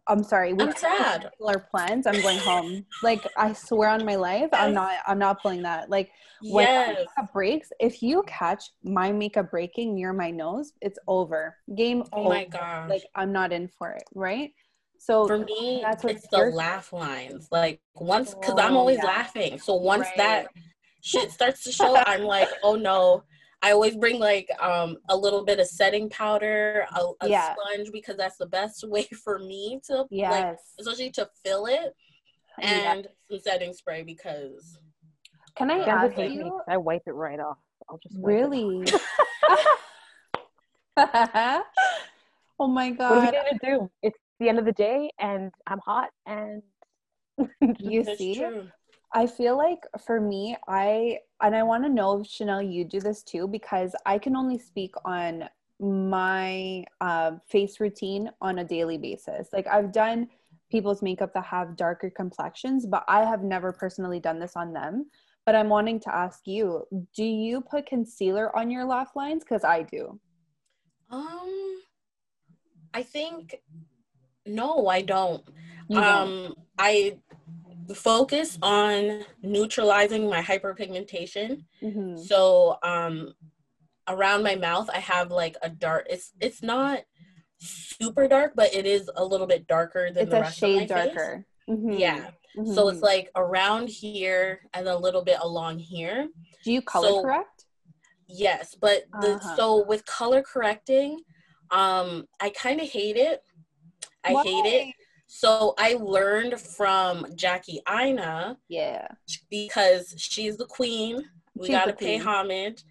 I'm 0.06 0.22
sorry. 0.22 0.52
We 0.52 0.64
I'm 0.64 0.76
sad. 0.76 1.30
Our 1.44 1.58
plans. 1.58 2.06
I'm 2.06 2.20
going 2.20 2.38
home. 2.38 2.84
like 3.02 3.26
I 3.36 3.52
swear 3.52 3.88
on 3.88 4.04
my 4.04 4.16
life, 4.16 4.50
I'm 4.52 4.74
not. 4.74 4.98
I'm 5.06 5.18
not 5.18 5.40
pulling 5.40 5.62
that. 5.62 5.90
Like 5.90 6.10
when 6.42 6.66
yes. 6.66 6.98
makeup 6.98 7.32
breaks, 7.32 7.70
if 7.80 8.02
you 8.02 8.22
catch 8.26 8.70
my 8.82 9.12
makeup 9.12 9.50
breaking 9.50 9.94
near 9.94 10.12
my 10.12 10.30
nose, 10.30 10.72
it's 10.80 10.98
over. 11.08 11.56
Game 11.74 12.04
oh 12.12 12.20
over. 12.20 12.28
my 12.28 12.44
god! 12.44 12.90
Like 12.90 13.04
I'm 13.14 13.32
not 13.32 13.52
in 13.52 13.68
for 13.68 13.92
it. 13.92 14.04
Right. 14.14 14.52
So 14.98 15.26
for 15.26 15.38
me, 15.38 15.80
that's 15.82 16.02
what 16.02 16.14
it's 16.14 16.28
the 16.28 16.38
laugh 16.38 16.92
lines. 16.92 17.48
Like 17.50 17.80
once, 17.94 18.34
because 18.34 18.54
oh, 18.56 18.62
I'm 18.62 18.76
always 18.76 18.98
yeah. 18.98 19.06
laughing. 19.06 19.58
So 19.58 19.74
once 19.74 20.06
right. 20.06 20.16
that 20.16 20.46
shit 21.02 21.30
starts 21.30 21.62
to 21.64 21.72
show, 21.72 21.96
I'm 21.96 22.24
like, 22.24 22.48
oh 22.62 22.76
no. 22.76 23.24
I 23.64 23.72
always 23.72 23.96
bring 23.96 24.20
like 24.20 24.50
um, 24.60 24.98
a 25.08 25.16
little 25.16 25.42
bit 25.42 25.58
of 25.58 25.66
setting 25.66 26.10
powder, 26.10 26.86
a, 26.94 27.00
a 27.22 27.28
yeah. 27.30 27.54
sponge 27.54 27.90
because 27.92 28.18
that's 28.18 28.36
the 28.36 28.44
best 28.44 28.84
way 28.88 29.04
for 29.24 29.38
me 29.38 29.80
to 29.86 30.04
yes. 30.10 30.30
like, 30.30 30.58
especially 30.80 31.10
to 31.12 31.30
fill 31.42 31.64
it, 31.64 31.94
and 32.60 33.04
yeah. 33.04 33.10
some 33.30 33.40
setting 33.40 33.72
spray 33.72 34.02
because. 34.02 34.78
Can 35.56 35.70
I 35.70 35.78
ask 35.78 36.18
you? 36.18 36.60
I 36.68 36.76
wipe 36.76 37.04
it 37.06 37.12
right 37.12 37.40
off. 37.40 37.56
I'll 37.88 37.98
just 38.02 38.16
really. 38.20 38.84
oh 42.58 42.68
my 42.68 42.90
god! 42.90 43.10
What 43.10 43.18
are 43.18 43.20
we 43.20 43.32
gonna 43.32 43.58
do? 43.78 43.90
It's 44.02 44.18
the 44.40 44.50
end 44.50 44.58
of 44.58 44.66
the 44.66 44.72
day, 44.72 45.10
and 45.18 45.50
I'm 45.66 45.78
hot, 45.78 46.10
and 46.26 46.62
you 47.78 48.04
see. 48.16 48.34
True. 48.34 48.68
I 49.14 49.28
feel 49.28 49.56
like 49.56 49.86
for 50.04 50.20
me, 50.20 50.56
I 50.66 51.20
and 51.40 51.54
I 51.54 51.62
want 51.62 51.84
to 51.84 51.88
know 51.88 52.20
if 52.20 52.26
Shenelle, 52.26 52.70
you 52.70 52.84
do 52.84 53.00
this 53.00 53.22
too, 53.22 53.46
because 53.46 53.94
I 54.04 54.18
can 54.18 54.34
only 54.34 54.58
speak 54.58 54.94
on 55.04 55.48
my 55.78 56.84
uh, 57.00 57.32
face 57.48 57.78
routine 57.78 58.30
on 58.40 58.58
a 58.58 58.64
daily 58.64 58.98
basis. 58.98 59.48
Like 59.52 59.68
I've 59.68 59.92
done 59.92 60.28
people's 60.70 61.00
makeup 61.00 61.32
that 61.34 61.44
have 61.44 61.76
darker 61.76 62.10
complexions, 62.10 62.86
but 62.86 63.04
I 63.06 63.24
have 63.24 63.44
never 63.44 63.72
personally 63.72 64.18
done 64.18 64.40
this 64.40 64.56
on 64.56 64.72
them. 64.72 65.06
But 65.46 65.54
I'm 65.54 65.68
wanting 65.68 66.00
to 66.00 66.14
ask 66.14 66.46
you, 66.46 66.84
do 67.14 67.24
you 67.24 67.60
put 67.60 67.86
concealer 67.86 68.56
on 68.56 68.70
your 68.70 68.84
laugh 68.84 69.14
lines? 69.14 69.44
Because 69.44 69.62
I 69.62 69.82
do. 69.82 70.18
Um, 71.10 71.82
I 72.92 73.02
think 73.02 73.60
no, 74.46 74.88
I 74.88 75.02
don't. 75.02 75.42
don't. 75.90 76.04
Um, 76.04 76.54
I 76.78 77.18
focus 77.94 78.58
on 78.62 79.24
neutralizing 79.42 80.28
my 80.28 80.40
hyperpigmentation. 80.40 81.64
Mm-hmm. 81.82 82.16
So 82.18 82.78
um, 82.82 83.34
around 84.08 84.42
my 84.42 84.54
mouth, 84.54 84.88
I 84.92 85.00
have 85.00 85.30
like 85.30 85.56
a 85.62 85.68
dark. 85.68 86.06
It's 86.08 86.32
it's 86.40 86.62
not 86.62 87.00
super 87.58 88.28
dark, 88.28 88.52
but 88.54 88.74
it 88.74 88.86
is 88.86 89.10
a 89.16 89.24
little 89.24 89.46
bit 89.46 89.66
darker 89.66 90.10
than 90.10 90.24
it's 90.24 90.30
the 90.30 90.40
rest 90.40 90.58
shade 90.58 90.90
of 90.90 90.90
my 90.90 91.04
darker. 91.04 91.46
Mm-hmm. 91.68 91.92
Yeah. 91.92 92.30
Mm-hmm. 92.56 92.72
So 92.72 92.88
it's 92.88 93.00
like 93.00 93.30
around 93.34 93.88
here 93.88 94.60
and 94.74 94.86
a 94.86 94.96
little 94.96 95.24
bit 95.24 95.38
along 95.40 95.80
here. 95.80 96.28
Do 96.62 96.72
you 96.72 96.82
color 96.82 97.08
so, 97.08 97.22
correct? 97.22 97.64
Yes, 98.28 98.76
but 98.80 99.04
the 99.20 99.34
uh-huh. 99.34 99.56
so 99.56 99.84
with 99.84 100.06
color 100.06 100.42
correcting, 100.42 101.20
um, 101.70 102.26
I 102.40 102.50
kind 102.50 102.80
of 102.80 102.88
hate 102.88 103.16
it. 103.16 103.42
I 104.22 104.32
Why? 104.32 104.42
hate 104.44 104.66
it 104.66 104.94
so 105.36 105.74
I 105.78 105.94
learned 105.94 106.60
from 106.60 107.26
Jackie 107.34 107.80
Aina. 107.90 108.56
Yeah. 108.68 109.08
Because 109.50 110.14
she's 110.16 110.56
the 110.56 110.64
queen. 110.64 111.24
We 111.56 111.70
got 111.70 111.86
to 111.86 111.92
pay 111.92 112.18
homage. 112.18 112.84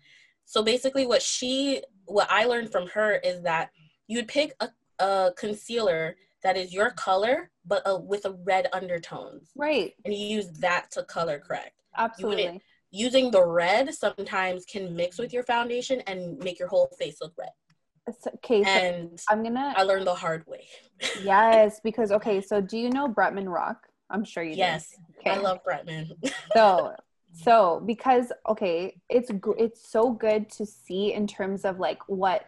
So 0.43 0.61
basically 0.61 1.07
what 1.07 1.21
she 1.21 1.83
what 2.03 2.27
I 2.29 2.43
learned 2.43 2.69
from 2.69 2.87
her 2.89 3.15
is 3.15 3.43
that 3.43 3.69
you'd 4.07 4.27
pick 4.27 4.53
a, 4.59 4.67
a 4.99 5.31
concealer 5.37 6.17
that 6.43 6.57
is 6.57 6.73
your 6.73 6.89
color 6.91 7.49
but 7.65 7.81
a, 7.85 7.97
with 7.97 8.25
a 8.25 8.35
red 8.43 8.67
undertones. 8.73 9.51
Right. 9.55 9.93
And 10.03 10.13
you 10.13 10.27
use 10.27 10.49
that 10.59 10.91
to 10.91 11.03
color 11.03 11.39
correct. 11.39 11.81
Absolutely. 11.95 12.59
Using 12.91 13.31
the 13.31 13.45
red 13.45 13.93
sometimes 13.93 14.65
can 14.65 14.93
mix 14.93 15.17
with 15.17 15.31
your 15.31 15.43
foundation 15.43 16.01
and 16.07 16.37
make 16.39 16.59
your 16.59 16.67
whole 16.67 16.89
face 16.99 17.19
look 17.21 17.31
red 17.39 17.51
okay, 18.35 18.63
so 18.63 18.69
and 18.69 19.21
I'm 19.29 19.43
gonna. 19.43 19.73
I 19.75 19.83
learned 19.83 20.07
the 20.07 20.15
hard 20.15 20.45
way. 20.47 20.67
yes, 21.21 21.79
because 21.83 22.11
okay, 22.11 22.41
so 22.41 22.61
do 22.61 22.77
you 22.77 22.89
know 22.89 23.07
Bretman 23.07 23.51
Rock? 23.51 23.87
I'm 24.09 24.23
sure 24.23 24.43
you. 24.43 24.55
Yes, 24.55 24.89
do. 24.89 25.19
Okay. 25.19 25.31
I 25.31 25.37
love 25.37 25.59
Bretman. 25.63 26.11
so, 26.53 26.93
so 27.33 27.81
because 27.85 28.31
okay, 28.47 28.99
it's 29.09 29.31
it's 29.57 29.89
so 29.89 30.11
good 30.11 30.49
to 30.51 30.65
see 30.65 31.13
in 31.13 31.27
terms 31.27 31.65
of 31.65 31.79
like 31.79 31.99
what 32.07 32.45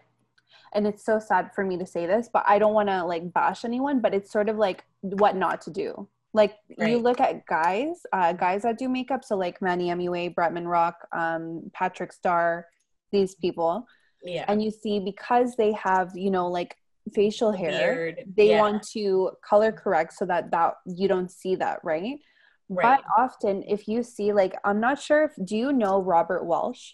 and 0.74 0.86
it's 0.86 1.06
so 1.06 1.20
sad 1.20 1.52
for 1.56 1.64
me 1.64 1.78
to 1.78 1.86
say 1.86 2.06
this, 2.06 2.30
but 2.32 2.44
I 2.46 2.60
don't 2.60 2.74
want 2.74 2.90
to 2.90 3.04
like 3.06 3.32
bash 3.34 3.64
anyone, 3.64 4.02
but 4.02 4.14
it's 4.14 4.32
sort 4.32 4.50
of 4.50 4.58
like 4.58 4.84
what 5.02 5.36
not 5.36 5.62
to 5.62 5.72
do. 5.72 6.08
Like 6.34 6.58
right. 6.78 6.92
you 6.92 6.98
look 6.98 7.22
at 7.22 7.46
guys, 7.46 8.02
uh, 8.12 8.34
guys 8.34 8.64
that 8.64 8.78
do 8.78 8.90
makeup, 8.90 9.24
so 9.24 9.38
like 9.38 9.62
Manny 9.62 9.88
MUA, 9.88 10.36
Bretman 10.36 10.68
Rock, 10.68 11.08
um, 11.14 11.72
Patrick 11.74 12.12
Starr, 12.12 12.68
these 13.14 13.36
people. 13.36 13.88
Yeah. 14.26 14.46
And 14.48 14.62
you 14.62 14.72
see 14.72 15.00
because 15.00 15.56
they 15.56 15.72
have, 15.74 16.12
you 16.16 16.32
know, 16.32 16.48
like 16.48 16.76
facial 17.14 17.52
hair, 17.52 17.96
Beard. 17.96 18.24
they 18.36 18.50
yeah. 18.50 18.60
want 18.60 18.84
to 18.94 19.32
color 19.48 19.72
correct 19.72 20.14
so 20.14 20.26
that 20.26 20.52
that 20.52 20.74
you 20.86 21.08
don't 21.08 21.32
see 21.32 21.56
that, 21.56 21.80
right? 21.84 22.20
Right. 22.68 23.00
But 23.00 23.04
often 23.22 23.64
if 23.68 23.88
you 23.88 24.02
see 24.02 24.34
like 24.34 24.56
I'm 24.64 24.80
not 24.80 25.00
sure 25.00 25.24
if 25.24 25.32
do 25.46 25.56
you 25.56 25.72
know 25.72 26.02
Robert 26.02 26.46
Welsh? 26.46 26.94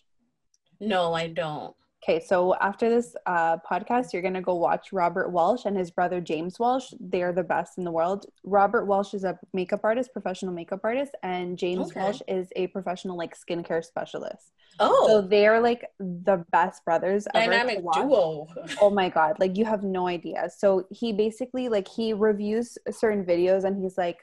No, 0.79 1.13
I 1.13 1.27
don't. 1.27 1.75
Okay, 2.03 2.19
so 2.19 2.55
after 2.55 2.89
this 2.89 3.15
uh, 3.27 3.57
podcast, 3.57 4.11
you're 4.11 4.23
gonna 4.23 4.41
go 4.41 4.55
watch 4.55 4.91
Robert 4.91 5.29
Welsh 5.29 5.65
and 5.65 5.77
his 5.77 5.91
brother 5.91 6.19
James 6.19 6.57
Welsh. 6.57 6.93
They 6.99 7.21
are 7.21 7.31
the 7.31 7.43
best 7.43 7.77
in 7.77 7.83
the 7.83 7.91
world. 7.91 8.25
Robert 8.43 8.85
Welsh 8.85 9.13
is 9.13 9.23
a 9.23 9.37
makeup 9.53 9.81
artist, 9.83 10.11
professional 10.11 10.51
makeup 10.51 10.79
artist, 10.83 11.15
and 11.21 11.59
James 11.59 11.91
okay. 11.91 11.99
Welsh 11.99 12.21
is 12.27 12.47
a 12.55 12.67
professional 12.67 13.17
like 13.17 13.37
skincare 13.37 13.85
specialist. 13.85 14.51
Oh, 14.79 15.07
so 15.07 15.21
they 15.21 15.45
are 15.45 15.61
like 15.61 15.85
the 15.99 16.43
best 16.51 16.83
brothers 16.85 17.27
ever. 17.35 17.51
Dynamic 17.51 17.83
duo. 17.93 18.47
oh 18.81 18.89
my 18.89 19.09
god, 19.09 19.35
like 19.39 19.55
you 19.55 19.65
have 19.65 19.83
no 19.83 20.07
idea. 20.07 20.49
So 20.57 20.87
he 20.89 21.13
basically 21.13 21.69
like 21.69 21.87
he 21.87 22.13
reviews 22.13 22.79
certain 22.89 23.23
videos 23.23 23.63
and 23.63 23.79
he's 23.79 23.97
like, 23.99 24.17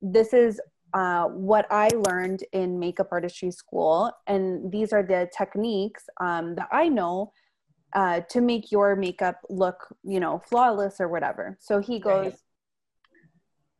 "This 0.00 0.32
is 0.32 0.60
uh, 0.94 1.24
what 1.24 1.66
I 1.70 1.88
learned 1.88 2.44
in 2.52 2.78
makeup 2.78 3.08
artistry 3.12 3.50
school, 3.50 4.10
and 4.26 4.72
these 4.72 4.92
are 4.92 5.02
the 5.02 5.28
techniques 5.36 6.04
um, 6.20 6.54
that 6.54 6.68
I 6.72 6.88
know 6.88 7.32
uh, 7.94 8.20
to 8.30 8.40
make 8.40 8.72
your 8.72 8.96
makeup 8.96 9.40
look, 9.48 9.94
you 10.02 10.20
know, 10.20 10.40
flawless 10.48 11.00
or 11.00 11.08
whatever. 11.08 11.56
So 11.60 11.80
he 11.80 11.98
goes. 11.98 12.32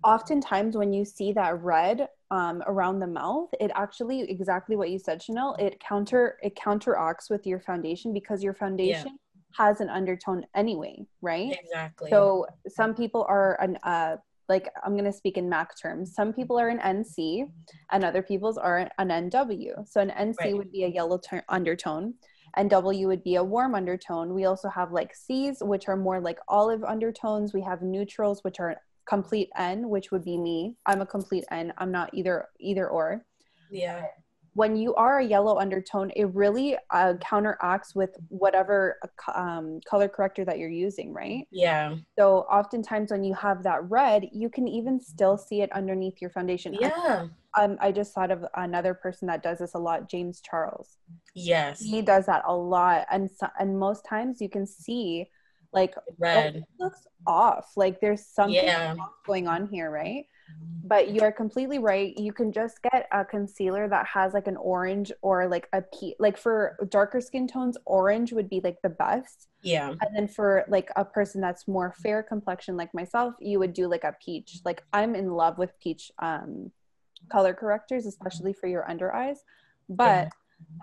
Oftentimes, 0.05 0.77
when 0.77 0.93
you 0.93 1.05
see 1.05 1.33
that 1.33 1.61
red 1.61 2.07
um, 2.31 2.63
around 2.69 3.01
the 3.01 3.07
mouth, 3.09 3.49
it 3.59 3.73
actually 3.75 4.21
exactly 4.31 4.77
what 4.77 4.91
you 4.91 4.99
said, 4.99 5.21
Shenelle. 5.21 5.59
It 5.59 5.81
counter 5.81 6.39
it 6.41 6.55
counteracts 6.55 7.29
with 7.29 7.45
your 7.47 7.59
foundation 7.59 8.13
because 8.13 8.41
your 8.41 8.55
foundation 8.55 9.19
yeah. 9.19 9.65
has 9.65 9.81
an 9.81 9.89
undertone 9.89 10.47
anyway, 10.55 11.05
right? 11.21 11.59
Exactly. 11.61 12.11
So 12.11 12.47
some 12.69 12.95
people 12.95 13.27
are 13.29 13.61
an 13.61 13.77
uh, 13.83 14.19
like 14.49 14.69
I'm 14.85 14.93
going 14.93 15.05
to 15.05 15.13
speak 15.13 15.37
in 15.37 15.49
MAC 15.49 15.79
terms. 15.81 16.15
Some 16.15 16.33
people 16.33 16.59
are 16.59 16.69
an 16.69 16.79
NC 16.79 17.45
and 17.91 18.05
other 18.05 18.23
people's 18.23 18.59
are 18.59 18.89
an 18.99 19.09
NW. 19.09 19.89
So 19.89 20.01
an 20.01 20.11
NC 20.11 20.35
right. 20.41 20.57
would 20.57 20.73
be 20.73 20.85
a 20.85 20.89
yellow 20.89 21.19
ter- 21.19 21.45
undertone 21.49 22.15
and 22.57 22.71
W 22.71 23.07
would 23.09 23.23
be 23.23 23.37
a 23.37 23.45
warm 23.45 23.75
undertone. 23.75 24.35
We 24.35 24.47
also 24.47 24.69
have 24.69 24.93
like 24.93 25.15
C's, 25.15 25.59
which 25.61 25.89
are 25.89 25.97
more 25.97 26.21
like 26.21 26.39
olive 26.49 26.83
undertones. 26.83 27.53
We 27.53 27.63
have 27.63 27.83
neutrals, 27.83 28.43
which 28.43 28.59
are 28.59 28.77
complete 29.07 29.51
N, 29.57 29.89
which 29.89 30.11
would 30.11 30.25
be 30.25 30.39
me. 30.39 30.77
I'm 30.87 31.01
a 31.01 31.07
complete 31.07 31.45
N. 31.51 31.73
I'm 31.79 31.93
not 31.93 32.11
either 32.15 32.47
either 32.59 32.89
or. 32.89 33.25
Yeah 33.71 34.03
when 34.59 34.75
you 34.75 34.93
are 34.97 35.21
a 35.21 35.25
yellow 35.25 35.61
undertone, 35.61 36.11
it 36.17 36.25
really 36.35 36.77
uh, 36.91 37.15
counteracts 37.21 37.95
with 37.95 38.11
whatever 38.27 38.99
um, 39.33 39.79
color 39.89 40.09
corrector 40.09 40.45
that 40.45 40.59
you're 40.59 40.69
using, 40.69 41.13
right? 41.13 41.47
Yeah. 41.53 41.95
So 42.19 42.39
oftentimes 42.51 43.13
when 43.13 43.23
you 43.23 43.35
have 43.35 43.63
that 43.63 43.89
red, 43.89 44.29
you 44.33 44.51
can 44.51 44.67
even 44.67 44.99
still 44.99 45.39
see 45.39 45.63
it 45.63 45.71
underneath 45.71 46.21
your 46.21 46.31
foundation. 46.31 46.75
Yeah. 46.75 47.29
I, 47.55 47.65
um, 47.65 47.79
I 47.81 47.93
just 47.93 48.13
thought 48.13 48.33
of 48.33 48.45
another 48.57 48.95
person 48.95 49.29
that 49.29 49.45
does 49.45 49.59
this 49.59 49.75
a 49.75 49.79
lot, 49.79 50.11
James 50.11 50.41
Charles. 50.41 50.97
Yes. 51.37 51.81
He 51.81 52.03
does 52.03 52.27
that 52.27 52.43
a 52.45 52.53
lot, 52.53 53.07
and 53.13 53.31
so, 53.31 53.47
and 53.61 53.79
most 53.79 54.05
times 54.05 54.41
you 54.41 54.49
can 54.49 54.67
see 54.67 55.31
like 55.73 55.95
red 56.19 56.65
oh, 56.65 56.85
looks 56.85 57.07
off. 57.29 57.71
Like 57.77 58.01
there's 58.01 58.27
something 58.27 58.57
yeah. 58.57 58.97
going 59.25 59.47
on 59.47 59.69
here, 59.69 59.89
right? 59.89 60.25
But 60.89 61.11
you 61.11 61.21
are 61.21 61.31
completely 61.31 61.79
right. 61.79 62.17
You 62.17 62.33
can 62.33 62.51
just 62.51 62.81
get 62.83 63.07
a 63.13 63.23
concealer 63.25 63.89
that 63.89 64.07
has 64.07 64.33
like 64.33 64.47
an 64.47 64.57
orange 64.57 65.13
or 65.21 65.47
like 65.47 65.69
a 65.75 65.83
pe 65.83 66.15
like 66.19 66.39
for 66.39 66.79
darker 66.89 67.21
skin 67.21 67.47
tones 67.47 67.77
orange 67.85 68.33
would 68.33 68.49
be 68.49 68.61
like 68.65 68.79
the 68.83 68.89
best. 68.89 69.49
Yeah. 69.63 69.89
And 69.89 70.17
then 70.17 70.27
for 70.27 70.65
like 70.69 70.91
a 70.97 71.05
person 71.05 71.43
that's 71.43 71.69
more 71.69 71.95
fair 72.03 72.23
complexion 72.23 72.77
like 72.77 72.95
myself 72.95 73.35
you 73.39 73.59
would 73.59 73.75
do 73.75 73.87
like 73.87 74.05
a 74.05 74.17
peach. 74.25 74.61
Like 74.65 74.83
i'm 74.95 75.15
in 75.15 75.31
love 75.31 75.59
with 75.59 75.79
peach 75.79 76.11
um 76.21 76.71
color 77.31 77.53
correctors 77.53 78.07
especially 78.07 78.55
for 78.55 78.67
your 78.67 78.89
under 78.91 79.15
eyes. 79.15 79.45
But 79.91 80.31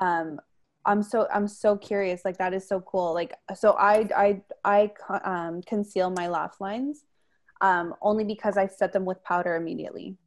yeah. 0.01 0.19
um 0.19 0.39
i'm 0.85 1.01
so 1.01 1.27
i'm 1.33 1.47
so 1.47 1.75
curious. 1.75 2.23
Like 2.23 2.37
that 2.37 2.53
is 2.53 2.67
so 2.67 2.79
cool. 2.81 3.11
Like 3.15 3.33
so 3.55 3.71
i 3.79 4.07
i 4.15 4.41
i 4.63 4.91
um 5.23 5.63
conceal 5.63 6.11
my 6.11 6.27
laugh 6.27 6.61
lines 6.61 7.05
um, 7.61 7.93
only 8.01 8.23
because 8.23 8.57
I 8.57 8.67
set 8.67 8.93
them 8.93 9.05
with 9.05 9.23
powder 9.23 9.55
immediately. 9.55 10.17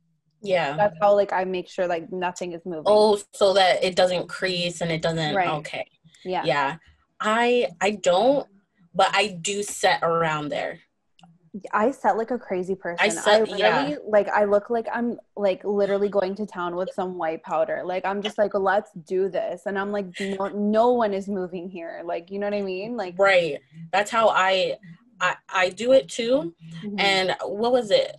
Yeah. 0.43 0.77
That's 0.77 0.97
how 1.01 1.15
like 1.15 1.33
I 1.33 1.45
make 1.45 1.69
sure 1.69 1.87
like 1.87 2.13
nothing 2.13 2.53
is 2.53 2.63
moving. 2.65 2.85
Oh, 2.87 3.21
so 3.33 3.55
that 3.55 3.83
it 3.83 3.97
doesn't 3.97 4.29
crease 4.29 4.81
and 4.81 4.91
it 4.91 5.03
doesn't 5.03 5.35
right. 5.35 5.49
okay. 5.49 5.87
Yeah. 6.25 6.45
Yeah. 6.45 6.77
I 7.21 7.69
I 7.81 7.93
don't 7.93 8.47
but 8.95 9.11
I 9.13 9.29
do 9.29 9.63
set 9.63 10.01
around 10.03 10.49
there. 10.49 10.81
I 11.73 11.91
set 11.93 12.17
like 12.17 12.31
a 12.31 12.39
crazy 12.39 12.75
person. 12.75 12.99
I, 13.01 13.09
set, 13.09 13.53
I 13.53 13.57
yeah. 13.57 13.95
like 14.07 14.29
I 14.29 14.45
look 14.45 14.71
like 14.71 14.87
I'm 14.93 15.19
like 15.37 15.65
literally 15.65 16.09
going 16.09 16.35
to 16.37 16.47
town 16.47 16.77
with 16.77 16.91
some 16.95 17.17
white 17.17 17.43
powder. 17.43 17.83
Like 17.85 18.05
I'm 18.05 18.23
just 18.23 18.39
like 18.39 18.55
let's 18.55 18.91
do 19.07 19.29
this, 19.29 19.63
and 19.67 19.79
I'm 19.79 19.91
like 19.91 20.07
no, 20.21 20.49
no 20.49 20.93
one 20.93 21.15
is 21.15 21.27
moving 21.27 21.69
here. 21.69 22.03
Like 22.05 22.31
you 22.31 22.39
know 22.39 22.47
what 22.47 22.55
I 22.55 22.63
mean? 22.63 22.97
Like 22.97 23.15
right. 23.19 23.59
That's 23.93 24.11
how 24.11 24.29
I 24.29 24.77
I, 25.21 25.37
I 25.49 25.69
do 25.71 25.93
it 25.93 26.09
too. 26.09 26.55
Mm-hmm. 26.83 27.01
And 27.01 27.37
what 27.45 27.73
was 27.73 27.91
it? 27.91 28.17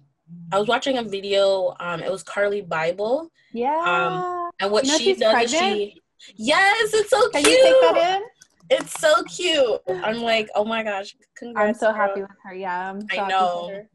I 0.51 0.59
was 0.59 0.67
watching 0.67 0.97
a 0.97 1.03
video. 1.03 1.75
Um, 1.79 2.01
it 2.01 2.12
was 2.12 2.23
Carli 2.23 2.67
Bybel. 2.67 3.29
Yeah. 3.53 3.77
Um, 3.77 4.51
and 4.59 4.71
what 4.71 4.85
you 4.85 4.91
know 4.91 4.97
she 4.97 5.13
does 5.13 5.33
pregnant? 5.33 5.53
is 5.53 5.77
she. 5.77 6.01
Yes, 6.35 6.93
it's 6.93 7.09
so 7.09 7.29
Can 7.29 7.43
cute. 7.43 7.57
you 7.57 7.63
take 7.63 7.81
that 7.81 8.17
in? 8.17 8.23
It's 8.71 8.99
so 8.99 9.23
cute. 9.23 9.81
I'm 10.03 10.21
like, 10.21 10.49
oh 10.53 10.63
my 10.63 10.83
gosh, 10.83 11.15
congrats. 11.35 11.67
I'm 11.67 11.73
so 11.73 11.88
girl. 11.88 11.95
happy 11.95 12.21
with 12.21 12.29
her. 12.43 12.53
Yeah, 12.53 12.91
I'm 12.91 13.01
so 13.01 13.07
I 13.19 13.27
know. 13.27 13.85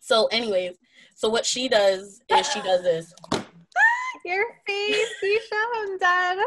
So, 0.00 0.26
anyways, 0.26 0.76
so 1.14 1.28
what 1.28 1.46
she 1.46 1.68
does 1.68 2.20
is 2.28 2.52
she 2.52 2.60
does 2.62 2.82
this. 2.82 3.12
Your 4.24 4.44
face, 4.66 5.08
Keisha, 5.22 5.64
I'm 5.76 5.98
dead. 5.98 6.38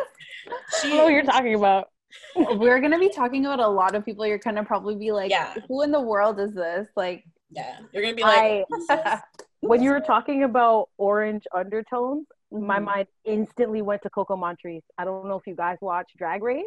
She, 0.82 0.92
I 0.92 0.98
know 0.98 1.04
what 1.06 1.14
you're 1.14 1.24
talking 1.24 1.56
about. 1.56 1.90
We're 2.36 2.80
gonna 2.80 3.00
be 3.00 3.10
talking 3.10 3.46
about 3.46 3.60
a 3.60 3.68
lot 3.68 3.96
of 3.96 4.06
people. 4.06 4.26
You're 4.26 4.38
gonna 4.38 4.64
probably 4.64 4.96
be 4.96 5.12
like, 5.12 5.32
yeah. 5.32 5.56
who 5.68 5.82
in 5.84 5.92
the 5.92 6.00
world 6.00 6.40
is 6.40 6.54
this? 6.54 6.88
Like, 6.96 7.24
yeah, 7.52 7.80
you're 7.92 8.04
gonna 8.04 8.16
be 8.16 8.24
like, 8.24 8.66
I, 8.90 9.22
when 9.62 9.82
you 9.82 9.92
were 9.92 10.00
talking 10.00 10.44
about 10.44 10.90
orange 10.98 11.44
undertones, 11.54 12.28
mm-hmm. 12.54 12.66
my 12.66 12.80
mind 12.80 13.08
instantly 13.26 13.82
went 13.82 14.02
to 14.04 14.10
Coco 14.10 14.36
Montrese. 14.36 14.84
I 14.98 15.06
don't 15.06 15.28
know 15.28 15.38
if 15.38 15.48
you 15.48 15.56
guys 15.56 15.78
watch 15.82 16.12
Drag 16.18 16.44
Race. 16.44 16.66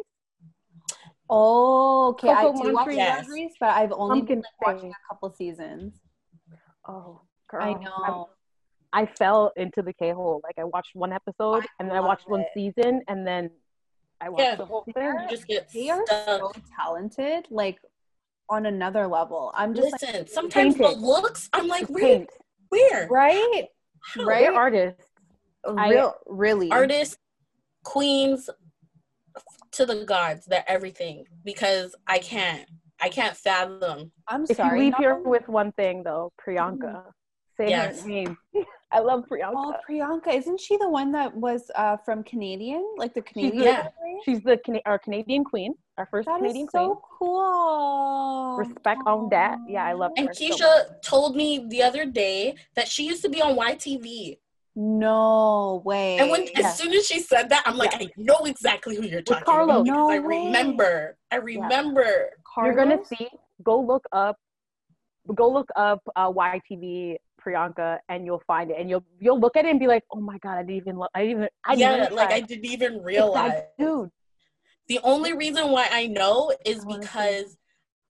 Oh, 1.29 2.09
okay. 2.09 2.33
Coco 2.33 2.59
I 2.59 2.63
do 2.63 2.73
watch 2.73 2.87
yes. 2.91 3.25
Drag 3.25 3.29
Race, 3.33 3.53
but 3.59 3.69
I've 3.69 3.91
only 3.91 4.21
been 4.21 4.39
like, 4.39 4.75
watching 4.75 4.91
a 4.91 5.13
couple 5.13 5.33
seasons. 5.33 5.93
Oh, 6.87 7.21
girl. 7.49 7.63
I 7.63 7.73
know. 7.73 8.29
I, 8.93 9.01
I 9.01 9.05
fell 9.05 9.51
into 9.57 9.81
the 9.81 9.93
K 9.93 10.11
hole. 10.11 10.41
Like 10.43 10.55
I 10.57 10.63
watched 10.63 10.91
one 10.93 11.11
episode 11.11 11.63
I 11.63 11.67
and 11.79 11.89
then 11.89 11.97
I 11.97 11.99
watched 11.99 12.25
it. 12.27 12.31
one 12.31 12.45
season 12.53 13.01
and 13.07 13.27
then 13.27 13.49
I 14.19 14.29
watched 14.29 14.43
yeah, 14.43 14.55
the 14.55 14.65
whole 14.65 14.83
thing. 14.83 14.95
You 14.97 15.29
just 15.29 15.47
get 15.47 15.71
they 15.73 15.89
are 15.89 16.03
so 16.07 16.51
talented, 16.75 17.47
like 17.49 17.79
on 18.49 18.65
another 18.65 19.07
level. 19.07 19.51
I'm 19.55 19.73
just 19.73 19.91
listen. 20.01 20.21
Like, 20.21 20.29
sometimes 20.29 20.75
the 20.75 20.89
looks, 20.89 21.49
I'm 21.53 21.67
like, 21.67 21.87
where, 21.87 22.25
where, 22.69 23.07
right, 23.09 23.65
How? 24.01 24.23
right, 24.23 24.41
They're 24.41 24.53
artists, 24.53 25.05
real, 25.67 26.15
really, 26.25 26.71
artists, 26.71 27.17
queens, 27.83 28.49
to 29.73 29.85
the 29.85 30.05
gods. 30.05 30.45
They're 30.45 30.65
everything 30.67 31.25
because 31.43 31.95
I 32.07 32.19
can't, 32.19 32.65
I 33.01 33.09
can't 33.09 33.35
fathom. 33.35 34.11
I'm 34.27 34.45
if 34.49 34.57
sorry. 34.57 34.67
If 34.69 34.73
you 34.73 34.85
leave 34.85 34.95
here 34.97 35.15
with 35.15 35.47
one 35.47 35.71
thing 35.73 36.03
though, 36.03 36.31
Priyanka, 36.41 36.79
mm-hmm. 36.79 37.09
say 37.57 37.69
yes. 37.69 38.01
her 38.01 38.09
name. 38.09 38.37
I 38.91 38.99
love 38.99 39.25
Priyanka. 39.29 39.53
Oh, 39.55 39.73
Priyanka, 39.87 40.33
isn't 40.33 40.59
she 40.59 40.77
the 40.77 40.89
one 40.89 41.11
that 41.11 41.35
was 41.35 41.69
uh, 41.75 41.97
from 41.97 42.23
Canadian, 42.23 42.85
like 42.97 43.13
the 43.13 43.21
Canadian? 43.21 43.57
She's, 43.57 43.65
yeah, 43.65 43.87
she's 44.23 44.41
the 44.41 44.57
Cana- 44.57 44.81
our 44.85 44.97
Canadian 44.97 45.43
queen, 45.43 45.73
our 45.97 46.05
first 46.05 46.27
that 46.27 46.37
Canadian 46.37 46.69
so 46.69 46.95
queen. 46.95 47.01
cool. 47.19 48.57
Respect 48.57 49.01
Aww. 49.05 49.23
on 49.23 49.29
that. 49.29 49.57
Yeah, 49.67 49.83
I 49.83 49.93
love. 49.93 50.11
And 50.15 50.29
Keisha 50.29 50.57
so 50.57 50.83
told 51.03 51.35
me 51.35 51.65
the 51.69 51.83
other 51.83 52.05
day 52.05 52.55
that 52.75 52.87
she 52.87 53.05
used 53.05 53.21
to 53.23 53.29
be 53.29 53.41
on 53.41 53.57
YTV. 53.57 54.37
No 54.75 55.81
way. 55.83 56.19
And 56.19 56.29
when 56.29 56.45
yeah. 56.55 56.67
as 56.67 56.77
soon 56.77 56.93
as 56.93 57.05
she 57.05 57.19
said 57.19 57.49
that, 57.49 57.63
I'm 57.65 57.77
like, 57.77 57.91
yeah. 57.93 58.07
I 58.07 58.09
know 58.15 58.45
exactly 58.45 58.95
who 58.95 59.03
you're 59.03 59.23
talking 59.23 59.43
about. 59.63 59.85
No 59.85 60.09
I 60.09 60.15
remember. 60.15 61.17
I 61.31 61.37
remember. 61.37 62.29
Yeah. 62.57 62.65
You're 62.65 62.75
gonna 62.75 63.03
see. 63.03 63.27
Go 63.63 63.81
look 63.81 64.05
up. 64.11 64.37
Go 65.33 65.49
look 65.49 65.67
up 65.75 66.01
uh, 66.15 66.31
YTV 66.31 67.17
Priyanka 67.47 67.99
and 68.09 68.25
you'll 68.25 68.43
find 68.45 68.71
it 68.71 68.77
and 68.79 68.89
you'll 68.89 69.05
you'll 69.19 69.39
look 69.39 69.55
at 69.55 69.65
it 69.65 69.69
and 69.69 69.79
be 69.79 69.87
like, 69.87 70.03
oh 70.11 70.19
my 70.19 70.37
god, 70.39 70.57
I 70.57 70.63
didn't 70.63 70.75
even 70.75 70.99
I 71.13 71.21
didn't 71.21 71.31
even 71.31 71.49
I 71.65 71.75
didn't 71.75 71.97
yeah, 71.97 72.09
like 72.15 72.31
I 72.31 72.41
didn't 72.41 72.65
even 72.65 73.01
realize, 73.01 73.61
dude. 73.79 74.09
The 74.87 74.99
only 75.03 75.33
reason 75.33 75.71
why 75.71 75.87
I 75.91 76.07
know 76.07 76.53
is 76.65 76.85
because 76.85 77.57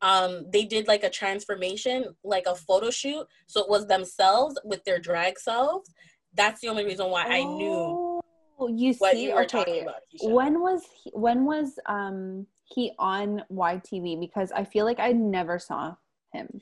um 0.02 0.46
they 0.52 0.64
did 0.64 0.88
like 0.88 1.04
a 1.04 1.10
transformation 1.10 2.06
like 2.24 2.46
a 2.46 2.54
photo 2.54 2.92
shoot 2.92 3.26
so 3.48 3.62
it 3.62 3.68
was 3.68 3.88
themselves 3.88 4.60
with 4.64 4.84
their 4.86 5.00
drag 5.00 5.40
selves. 5.40 5.94
That's 6.34 6.62
the 6.62 6.68
only 6.68 6.86
reason 6.86 7.10
why 7.10 7.26
oh, 7.28 7.32
i 7.32 7.44
knew 7.44 8.22
oh, 8.60 8.68
you 8.68 8.94
see 8.94 9.26
you 9.26 9.38
okay 9.40 9.82
about, 9.82 9.96
when 10.22 10.60
was 10.62 10.84
he, 11.04 11.12
when 11.14 11.46
was 11.46 11.80
um 11.88 12.46
he 12.64 12.92
on 13.00 13.44
YTV 13.52 14.20
because 14.20 14.52
I 14.52 14.66
feel 14.66 14.86
like 14.86 15.00
I 15.00 15.14
never 15.14 15.58
saw 15.58 15.96
him. 16.34 16.62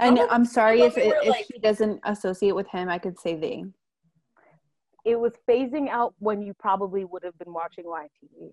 And 0.00 0.18
I'm 0.30 0.44
sorry 0.44 0.82
if 0.82 0.96
it, 0.96 1.14
if 1.22 1.28
like, 1.28 1.46
he 1.52 1.58
doesn't 1.58 2.00
associate 2.04 2.54
with 2.54 2.66
him, 2.68 2.88
I 2.88 2.98
could 2.98 3.18
say 3.18 3.36
they. 3.36 3.64
It 5.04 5.18
was 5.18 5.32
phasing 5.48 5.88
out 5.88 6.14
when 6.18 6.42
you 6.42 6.54
probably 6.54 7.04
would 7.04 7.22
have 7.24 7.38
been 7.38 7.52
watching 7.52 7.84
YTV. 7.84 8.52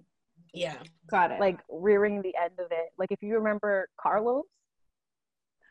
Yeah, 0.54 0.76
got 1.10 1.32
it. 1.32 1.40
Like 1.40 1.60
rearing 1.70 2.22
the 2.22 2.34
end 2.42 2.54
of 2.60 2.68
it. 2.72 2.90
Like 2.98 3.12
if 3.12 3.22
you 3.22 3.36
remember 3.36 3.90
Carlos, 4.00 4.46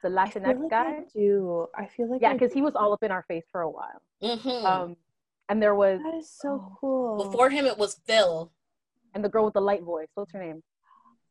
the 0.02 0.08
Latinx 0.08 0.46
like 0.46 0.70
guy. 0.70 0.90
I 0.90 1.00
do 1.14 1.66
I 1.74 1.86
feel 1.86 2.10
like 2.10 2.22
yeah, 2.22 2.32
because 2.32 2.52
he 2.52 2.62
was 2.62 2.74
all 2.74 2.92
up 2.92 3.02
in 3.02 3.10
our 3.10 3.24
face 3.26 3.44
for 3.50 3.62
a 3.62 3.70
while. 3.70 4.02
Mm-hmm. 4.22 4.66
Um, 4.66 4.96
and 5.48 5.62
there 5.62 5.74
was 5.74 6.00
that 6.02 6.14
is 6.14 6.30
so 6.30 6.76
cool. 6.80 7.24
Before 7.24 7.50
him, 7.50 7.66
it 7.66 7.76
was 7.78 8.00
Phil, 8.06 8.52
and 9.14 9.24
the 9.24 9.28
girl 9.28 9.44
with 9.44 9.54
the 9.54 9.60
light 9.60 9.82
voice. 9.82 10.08
What's 10.14 10.32
her 10.32 10.40
name? 10.40 10.62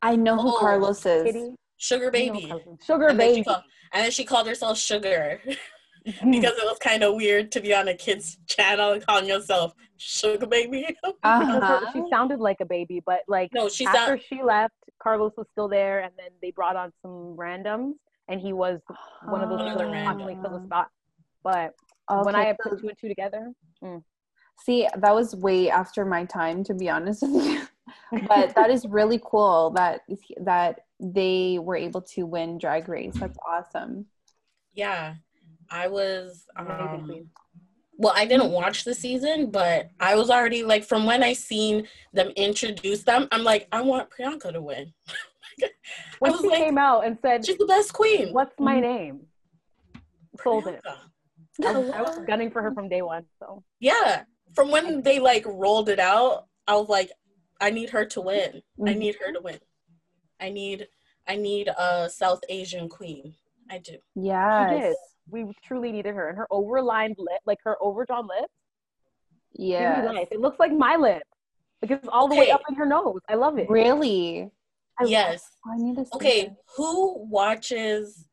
I 0.01 0.15
know 0.15 0.37
who 0.37 0.55
oh, 0.55 0.59
Carlos 0.59 1.05
is. 1.05 1.23
Kitty? 1.23 1.55
Sugar 1.77 2.11
baby. 2.11 2.51
Sugar 2.85 3.07
and 3.07 3.17
baby. 3.17 3.35
Then 3.35 3.43
called, 3.43 3.63
and 3.93 4.03
then 4.03 4.11
she 4.11 4.23
called 4.23 4.47
herself 4.47 4.77
Sugar. 4.77 5.41
because 6.05 6.53
it 6.57 6.63
was 6.65 6.77
kind 6.79 7.03
of 7.03 7.15
weird 7.15 7.51
to 7.51 7.59
be 7.59 7.73
on 7.73 7.87
a 7.87 7.93
kid's 7.95 8.37
channel 8.47 8.91
and 8.91 9.05
calling 9.05 9.27
yourself 9.27 9.73
Sugar 9.97 10.45
Baby. 10.45 10.95
uh-huh. 11.23 11.91
she 11.93 12.03
sounded 12.11 12.39
like 12.39 12.57
a 12.61 12.65
baby, 12.65 13.01
but 13.05 13.21
like 13.27 13.49
no, 13.53 13.69
she 13.69 13.85
after 13.87 13.99
sound- 13.99 14.21
she 14.29 14.43
left, 14.43 14.75
Carlos 15.01 15.33
was 15.35 15.47
still 15.51 15.67
there, 15.67 16.01
and 16.01 16.13
then 16.17 16.29
they 16.41 16.51
brought 16.51 16.75
on 16.75 16.91
some 17.01 17.35
randoms, 17.37 17.93
and 18.27 18.39
he 18.39 18.53
was 18.53 18.79
one 19.25 19.41
of 19.41 19.49
those 19.49 19.63
people 19.63 19.91
that 19.91 20.05
constantly 20.05 20.37
fill 20.41 20.59
the 20.59 20.65
spot. 20.65 20.89
But 21.43 21.73
okay, 22.11 22.21
when 22.23 22.35
I 22.35 22.55
put 22.61 22.79
two 22.79 22.87
and 22.87 22.97
two 22.99 23.07
together, 23.07 23.51
mm. 23.83 24.03
see, 24.63 24.87
that 24.95 25.15
was 25.15 25.35
way 25.35 25.71
after 25.71 26.05
my 26.05 26.25
time, 26.25 26.63
to 26.65 26.75
be 26.75 26.87
honest 26.87 27.23
with 27.23 27.45
you 27.45 27.61
but 28.27 28.53
that 28.55 28.69
is 28.69 28.85
really 28.85 29.19
cool 29.23 29.71
that 29.71 30.01
that 30.41 30.81
they 30.99 31.59
were 31.59 31.75
able 31.75 32.01
to 32.01 32.25
win 32.25 32.57
drag 32.57 32.87
race. 32.89 33.13
That's 33.15 33.37
awesome. 33.47 34.05
Yeah 34.73 35.15
i 35.69 35.87
was 35.87 36.45
um, 36.57 37.29
well 37.97 38.13
i 38.15 38.25
didn't 38.25 38.51
watch 38.51 38.83
the 38.83 38.93
season 38.93 39.49
but 39.49 39.89
i 39.99 40.15
was 40.15 40.29
already 40.29 40.63
like 40.63 40.83
from 40.83 41.05
when 41.05 41.23
i 41.23 41.33
seen 41.33 41.87
them 42.13 42.29
introduce 42.35 43.03
them 43.03 43.27
i'm 43.31 43.43
like 43.43 43.67
i 43.71 43.81
want 43.81 44.09
priyanka 44.09 44.51
to 44.51 44.61
win. 44.61 44.91
When 46.19 46.37
she 46.37 46.49
like, 46.49 46.57
came 46.57 46.77
out 46.77 47.05
and 47.05 47.17
said 47.21 47.45
she's 47.45 47.57
the 47.57 47.65
best 47.65 47.93
queen. 47.93 48.33
What's 48.33 48.59
my 48.59 48.73
mm-hmm. 48.73 48.81
name? 48.81 49.19
Sold 50.43 50.67
it. 50.67 50.81
I 51.63 51.71
was, 51.71 51.89
I 51.91 52.01
was 52.01 52.19
gunning 52.27 52.51
for 52.51 52.61
her 52.61 52.73
from 52.73 52.89
day 52.89 53.01
one 53.01 53.25
so. 53.39 53.63
Yeah 53.79 54.23
from 54.53 54.71
when 54.71 55.01
they 55.01 55.19
like 55.19 55.45
rolled 55.45 55.89
it 55.89 55.99
out 55.99 56.47
i 56.67 56.75
was 56.75 56.89
like 56.89 57.11
I 57.61 57.69
need 57.69 57.89
her 57.91 58.05
to 58.05 58.21
win. 58.21 58.61
Mm-hmm. 58.79 58.89
I 58.89 58.93
need 58.93 59.15
her 59.23 59.31
to 59.31 59.39
win. 59.39 59.59
I 60.45 60.49
need 60.49 60.87
I 61.27 61.35
need 61.35 61.67
a 61.67 62.07
South 62.09 62.41
Asian 62.49 62.87
queen. 62.87 63.33
I 63.69 63.79
do. 63.79 63.97
Yeah. 64.15 64.93
We 65.27 65.45
truly 65.63 65.91
needed 65.91 66.13
her. 66.13 66.29
And 66.29 66.37
her 66.37 66.47
overlined 66.51 67.15
lip, 67.17 67.41
like 67.47 67.57
her 67.63 67.75
overdrawn 67.81 68.27
lip. 68.27 68.49
Yeah. 69.53 70.11
It 70.31 70.39
looks 70.39 70.59
like 70.59 70.71
my 70.71 70.95
lip. 70.95 71.23
Like 71.81 71.91
it's 71.91 72.07
all 72.09 72.25
okay. 72.25 72.35
the 72.35 72.39
way 72.41 72.51
up 72.51 72.61
in 72.69 72.75
her 72.75 72.85
nose. 72.85 73.21
I 73.27 73.33
love 73.33 73.57
it. 73.57 73.67
Really? 73.69 74.51
I 74.99 75.05
yes. 75.05 75.43
I 75.65 75.77
need 75.77 75.95
to 75.95 76.05
Okay, 76.13 76.41
it. 76.41 76.53
who 76.77 77.25
watches 77.27 78.27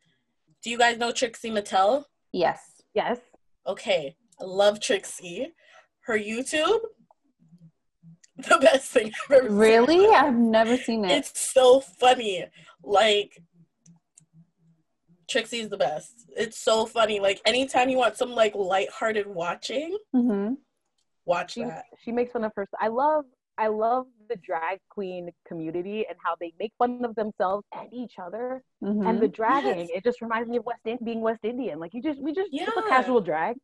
do 0.63 0.71
you 0.71 0.79
guys 0.79 0.99
know 0.99 1.11
Trixie 1.11 1.51
Mattel? 1.51 2.05
Yes. 2.33 2.61
Yes. 2.95 3.19
Okay. 3.67 4.15
I 4.41 4.45
love 4.45 4.81
Trixie. 4.81 5.53
Her 6.03 6.19
YouTube 6.19 6.81
the 8.49 8.59
best 8.59 8.91
thing 8.91 9.13
I've 9.25 9.45
ever 9.45 9.55
really? 9.55 9.99
Seen. 9.99 10.15
I've 10.15 10.35
never 10.35 10.77
seen 10.77 11.05
it. 11.05 11.11
It's 11.13 11.41
so 11.41 11.81
funny. 11.81 12.47
Like 12.83 13.43
Trixie's 15.29 15.69
the 15.69 15.77
best. 15.77 16.27
It's 16.37 16.59
so 16.59 16.87
funny. 16.87 17.21
Like 17.21 17.41
anytime 17.47 17.89
you 17.89 17.97
want 17.97 18.17
some 18.17 18.33
like 18.33 18.55
lighthearted 18.55 19.27
watching, 19.27 19.97
mm-hmm. 20.15 20.55
watch 21.25 21.55
she, 21.55 21.63
that. 21.63 21.85
She 22.05 22.13
makes 22.13 22.33
fun 22.33 22.45
of 22.45 22.53
her. 22.57 22.67
I 22.81 22.89
love 22.89 23.25
I 23.59 23.69
love 23.69 24.07
the 24.29 24.37
drag 24.37 24.79
queen 24.89 25.31
community 25.47 26.07
and 26.09 26.19
how 26.23 26.35
they 26.41 26.53
make 26.59 26.73
fun 26.79 27.05
of 27.05 27.15
themselves 27.15 27.65
and 27.79 27.93
each 27.93 28.15
other 28.19 28.63
mm-hmm. 28.83 29.07
and 29.07 29.21
the 29.21 29.29
dragging. 29.29 29.81
Yes. 29.81 29.89
It 29.95 30.05
just 30.05 30.21
reminds 30.21 30.49
me 30.49 30.57
of 30.59 30.65
West 30.65 30.81
Indian 30.85 31.05
being 31.05 31.21
West 31.21 31.45
Indian. 31.45 31.79
Like 31.79 31.95
you 31.95 32.03
just 32.03 32.21
we 32.21 32.35
just 32.35 32.49
yeah. 32.53 32.67
a 32.77 32.89
casual 32.89 33.21
drag. 33.21 33.57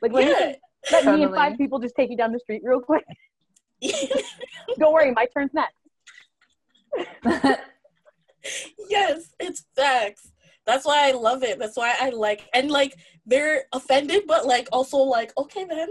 Like 0.00 0.12
let, 0.12 0.26
yeah. 0.26 0.46
me, 0.46 0.56
let 0.90 1.04
totally. 1.04 1.16
me 1.18 1.22
and 1.24 1.34
five 1.34 1.56
people 1.56 1.78
just 1.78 1.94
take 1.94 2.10
you 2.10 2.16
down 2.16 2.32
the 2.32 2.40
street 2.40 2.62
real 2.64 2.80
quick. 2.80 3.04
Don't 4.78 4.92
worry, 4.92 5.12
my 5.12 5.26
turn's 5.26 5.52
next. 5.54 5.74
yes, 8.88 9.30
it's 9.40 9.64
facts. 9.74 10.30
That's 10.66 10.84
why 10.84 11.08
I 11.08 11.12
love 11.12 11.42
it. 11.42 11.58
That's 11.58 11.76
why 11.76 11.94
I 12.00 12.10
like 12.10 12.48
and 12.54 12.70
like 12.70 12.96
they're 13.26 13.64
offended, 13.72 14.24
but 14.26 14.46
like 14.46 14.68
also 14.72 14.98
like, 14.98 15.32
okay 15.36 15.64
then. 15.64 15.88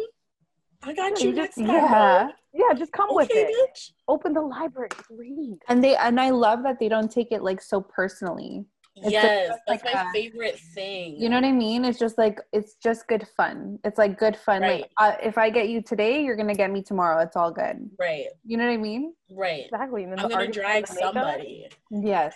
I 0.84 0.94
got 0.94 1.22
you, 1.22 1.30
you 1.30 1.36
next 1.36 1.56
time. 1.58 1.68
Yeah. 1.68 2.30
Yeah, 2.54 2.74
just 2.74 2.92
come 2.92 3.10
okay, 3.12 3.16
with 3.16 3.32
it. 3.32 3.56
Bitch. 3.56 3.92
Open 4.08 4.34
the 4.34 4.42
library, 4.42 4.90
read. 5.10 5.58
And 5.70 5.84
they 5.84 5.96
and 5.96 6.20
I 6.20 6.32
love 6.32 6.64
that 6.64 6.80
they 6.80 6.90
don't 6.90 7.10
take 7.10 7.32
it 7.32 7.44
like 7.44 7.62
so 7.62 7.82
personally. 7.82 8.66
It's 8.96 9.12
yes, 9.12 9.58
like, 9.68 9.84
that's 9.84 9.96
my 9.96 10.10
a, 10.10 10.12
favorite 10.12 10.60
thing. 10.60 11.16
You 11.20 11.30
know 11.30 11.38
what 11.38 11.46
I 11.46 11.52
mean? 11.54 11.86
It's 11.86 11.98
just 11.98 12.18
like 12.18 12.42
it's 12.52 12.76
just 12.76 13.08
good 13.08 13.26
fun. 13.38 13.80
It's 13.86 13.98
like 13.98 14.20
good 14.20 14.36
fun. 14.36 14.62
Right. 14.62 14.82
Like 14.82 14.92
uh, 14.98 15.16
if 15.24 15.38
I 15.38 15.50
get 15.50 15.70
you 15.70 15.82
today, 15.82 16.24
you're 16.24 16.36
gonna 16.36 16.56
get 16.56 16.72
me 16.72 16.82
tomorrow. 16.82 17.22
It's 17.24 17.38
all 17.38 17.52
good. 17.52 17.90
Right. 17.98 18.26
You 18.46 18.58
know 18.58 18.66
what 18.66 18.74
I 18.74 18.78
mean? 18.78 19.14
Right. 19.32 19.66
Exactly. 19.66 20.04
I'm 20.04 20.16
gonna 20.16 20.52
drag 20.52 20.88
somebody. 20.88 21.68
Yes. 21.90 22.36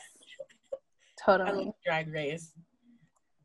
Totally. 1.26 1.50
I 1.50 1.54
love 1.54 1.74
drag 1.84 2.14
race. 2.14 2.52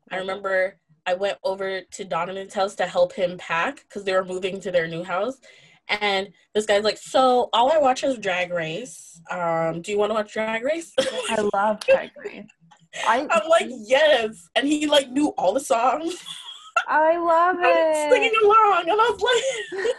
I 0.09 0.17
remember 0.17 0.77
I 1.05 1.13
went 1.15 1.37
over 1.43 1.81
to 1.81 2.05
Donovan's 2.05 2.53
house 2.53 2.75
to 2.75 2.85
help 2.85 3.13
him 3.13 3.37
pack 3.37 3.85
because 3.87 4.03
they 4.03 4.13
were 4.13 4.25
moving 4.25 4.59
to 4.61 4.71
their 4.71 4.87
new 4.87 5.03
house. 5.03 5.39
And 5.87 6.29
this 6.53 6.65
guy's 6.65 6.83
like, 6.83 6.97
So 6.97 7.49
all 7.53 7.71
I 7.71 7.77
watch 7.77 8.03
is 8.03 8.17
Drag 8.17 8.51
Race. 8.51 9.19
Um, 9.29 9.81
do 9.81 9.91
you 9.91 9.97
want 9.97 10.11
to 10.11 10.13
watch 10.13 10.33
Drag 10.33 10.63
Race? 10.63 10.93
I 10.99 11.49
love 11.53 11.79
Drag 11.81 12.11
Race. 12.17 12.45
I, 13.07 13.27
I'm 13.31 13.49
like, 13.49 13.69
yes. 13.69 14.49
And 14.55 14.67
he 14.67 14.87
like 14.87 15.09
knew 15.11 15.29
all 15.37 15.53
the 15.53 15.59
songs. 15.59 16.15
I 16.87 17.17
love 17.17 17.57
it. 17.61 18.11
singing 18.11 18.33
along. 18.43 18.89
And 18.89 18.91
I 18.91 19.09
was 19.09 19.21
like 19.21 19.95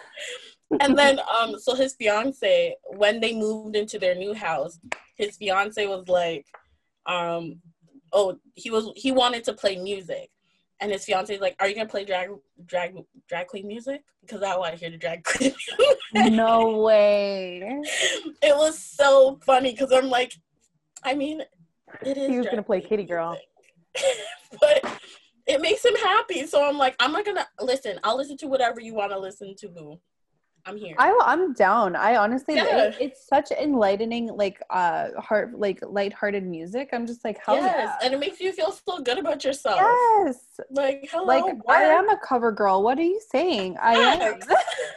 And 0.81 0.97
then 0.97 1.21
um 1.41 1.59
so 1.59 1.75
his 1.75 1.95
fiance, 1.95 2.75
when 2.97 3.21
they 3.21 3.35
moved 3.35 3.77
into 3.77 3.99
their 3.99 4.15
new 4.15 4.33
house, 4.33 4.79
his 5.17 5.37
fiance 5.37 5.87
was 5.87 6.09
like, 6.09 6.47
um, 7.07 7.61
oh, 8.13 8.39
he 8.55 8.71
was 8.71 8.91
he 8.97 9.13
wanted 9.13 9.45
to 9.45 9.53
play 9.53 9.77
music. 9.77 10.31
And 10.81 10.91
his 10.91 11.05
fiance 11.05 11.33
is 11.35 11.41
like, 11.41 11.57
Are 11.61 11.69
you 11.69 11.75
gonna 11.75 11.89
play 11.89 12.05
drag 12.07 12.31
drag 12.65 12.97
drag 13.29 13.49
queen 13.49 13.67
music? 13.69 14.03
Because 14.23 14.43
I 14.43 14.57
want 14.57 14.73
to 14.73 14.81
hear 14.81 14.91
the 14.91 14.97
drag 14.97 15.25
queen 15.25 15.53
no 16.15 16.79
way. 16.79 17.81
It 18.43 18.57
was 18.57 18.79
so 18.79 19.39
funny 19.45 19.73
because 19.73 19.93
I'm 19.93 20.11
like, 20.11 20.35
I 21.03 21.15
mean, 21.15 21.43
it 22.05 22.17
is. 22.17 22.31
He 22.31 22.39
was 22.39 22.47
gonna 22.47 22.63
play 22.63 22.81
Kitty 22.81 23.05
Girl. 23.05 23.39
but 24.61 25.01
it 25.47 25.61
makes 25.61 25.85
him 25.85 25.95
happy. 25.97 26.47
So 26.47 26.67
I'm 26.67 26.79
like, 26.79 26.95
I'm 27.01 27.13
not 27.13 27.25
gonna 27.25 27.47
listen. 27.61 27.99
I'll 28.05 28.17
listen 28.17 28.37
to 28.39 28.49
whatever 28.49 28.81
you 28.81 28.95
want 28.95 29.13
to 29.13 29.19
listen 29.19 29.55
to, 29.59 29.69
boo. 29.69 30.01
I'm 30.65 30.77
here. 30.77 30.95
I, 30.97 31.17
I'm 31.25 31.55
down. 31.55 31.97
I 31.97 32.17
honestly, 32.17 32.55
yeah. 32.55 32.85
it, 32.85 32.97
it's 33.01 33.27
such 33.27 33.51
enlightening, 33.51 34.29
like, 34.29 34.63
uh, 34.71 35.09
heart, 35.19 35.59
like, 35.59 35.81
lighthearted 35.83 36.45
music. 36.45 36.91
I'm 36.93 37.05
just 37.05 37.25
like, 37.25 37.39
hell 37.45 37.57
yes, 37.57 37.75
yeah. 37.77 38.07
and 38.07 38.15
it 38.15 38.21
makes 38.21 38.39
you 38.41 38.53
feel 38.53 38.71
so 38.71 39.01
good 39.03 39.19
about 39.19 39.45
yourself. 39.45 39.81
Yes, 39.81 40.61
like, 40.71 41.09
hello, 41.11 41.25
like 41.25 41.45
what? 41.45 41.77
I 41.77 41.83
am 41.83 42.09
a 42.11 42.17
cover 42.17 42.53
girl. 42.53 42.83
What 42.83 42.99
are 42.99 43.03
you 43.03 43.21
saying? 43.31 43.77
I 43.83 43.95
am. 43.95 44.39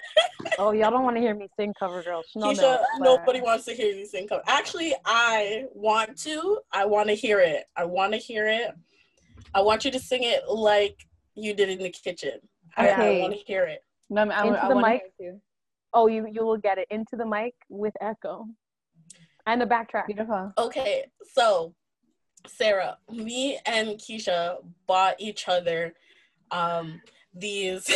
oh, 0.59 0.71
y'all 0.71 0.91
don't 0.91 1.03
want 1.03 1.15
to 1.15 1.21
hear 1.21 1.33
me 1.33 1.47
sing 1.57 1.73
cover 1.79 2.03
girl. 2.03 2.21
No, 2.35 2.51
Keisha, 2.51 2.83
no, 2.99 3.15
nobody 3.15 3.41
wants 3.41 3.65
to 3.65 3.73
hear 3.73 3.91
you 3.91 4.05
sing 4.05 4.27
cover. 4.27 4.43
Actually, 4.45 4.93
I 5.03 5.65
want 5.73 6.15
to. 6.19 6.59
I 6.71 6.85
want 6.85 7.09
to 7.09 7.15
hear 7.15 7.39
it. 7.39 7.65
I 7.75 7.85
want 7.85 8.13
to 8.13 8.19
hear 8.19 8.47
it. 8.47 8.71
I 9.55 9.61
want 9.61 9.83
you 9.83 9.91
to 9.91 9.99
sing 9.99 10.23
it 10.23 10.47
like 10.47 11.07
you 11.33 11.55
did 11.55 11.69
in 11.69 11.79
the 11.79 11.89
kitchen. 11.89 12.39
Okay. 12.77 12.91
I, 12.91 13.17
I 13.17 13.21
want 13.21 13.33
to 13.33 13.39
hear 13.39 13.63
it. 13.63 13.81
No, 14.09 14.21
i'm 14.21 14.47
Into 14.47 14.63
I, 14.63 14.69
the 14.69 14.75
mic. 14.75 15.01
Oh, 15.95 16.07
you 16.07 16.27
you 16.31 16.45
will 16.45 16.57
get 16.57 16.77
it 16.77 16.87
into 16.91 17.15
the 17.15 17.25
mic 17.25 17.55
with 17.69 17.93
echo 18.01 18.45
and 19.47 19.63
a 19.63 19.65
backtrack. 19.65 20.07
Beautiful. 20.07 20.51
Okay, 20.57 21.05
so 21.33 21.73
Sara, 22.47 22.97
me 23.09 23.57
and 23.65 23.89
Keisha 23.97 24.57
bought 24.87 25.15
each 25.19 25.47
other 25.47 25.93
um 26.51 27.01
these 27.33 27.89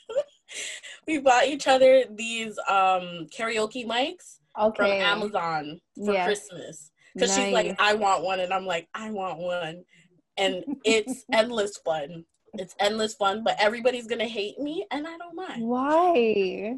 we 1.06 1.18
bought 1.18 1.46
each 1.46 1.68
other 1.68 2.04
these 2.10 2.58
um 2.68 3.26
karaoke 3.36 3.86
mics 3.86 4.38
okay. 4.58 4.76
from 4.76 4.90
Amazon 4.90 5.80
for 5.96 6.12
yes. 6.12 6.26
Christmas. 6.26 6.90
because 7.14 7.36
nice. 7.36 7.46
she's 7.46 7.52
like, 7.52 7.76
I 7.80 7.94
want 7.94 8.24
one, 8.24 8.40
and 8.40 8.52
I'm 8.52 8.66
like, 8.66 8.88
I 8.94 9.10
want 9.10 9.38
one, 9.38 9.84
and 10.36 10.64
it's 10.84 11.24
endless 11.32 11.76
fun. 11.78 12.24
It's 12.54 12.74
endless 12.80 13.14
fun, 13.14 13.44
but 13.44 13.56
everybody's 13.60 14.06
gonna 14.06 14.26
hate 14.26 14.58
me, 14.58 14.86
and 14.90 15.06
I 15.06 15.16
don't 15.18 15.36
mind. 15.36 15.62
Why? 15.62 16.76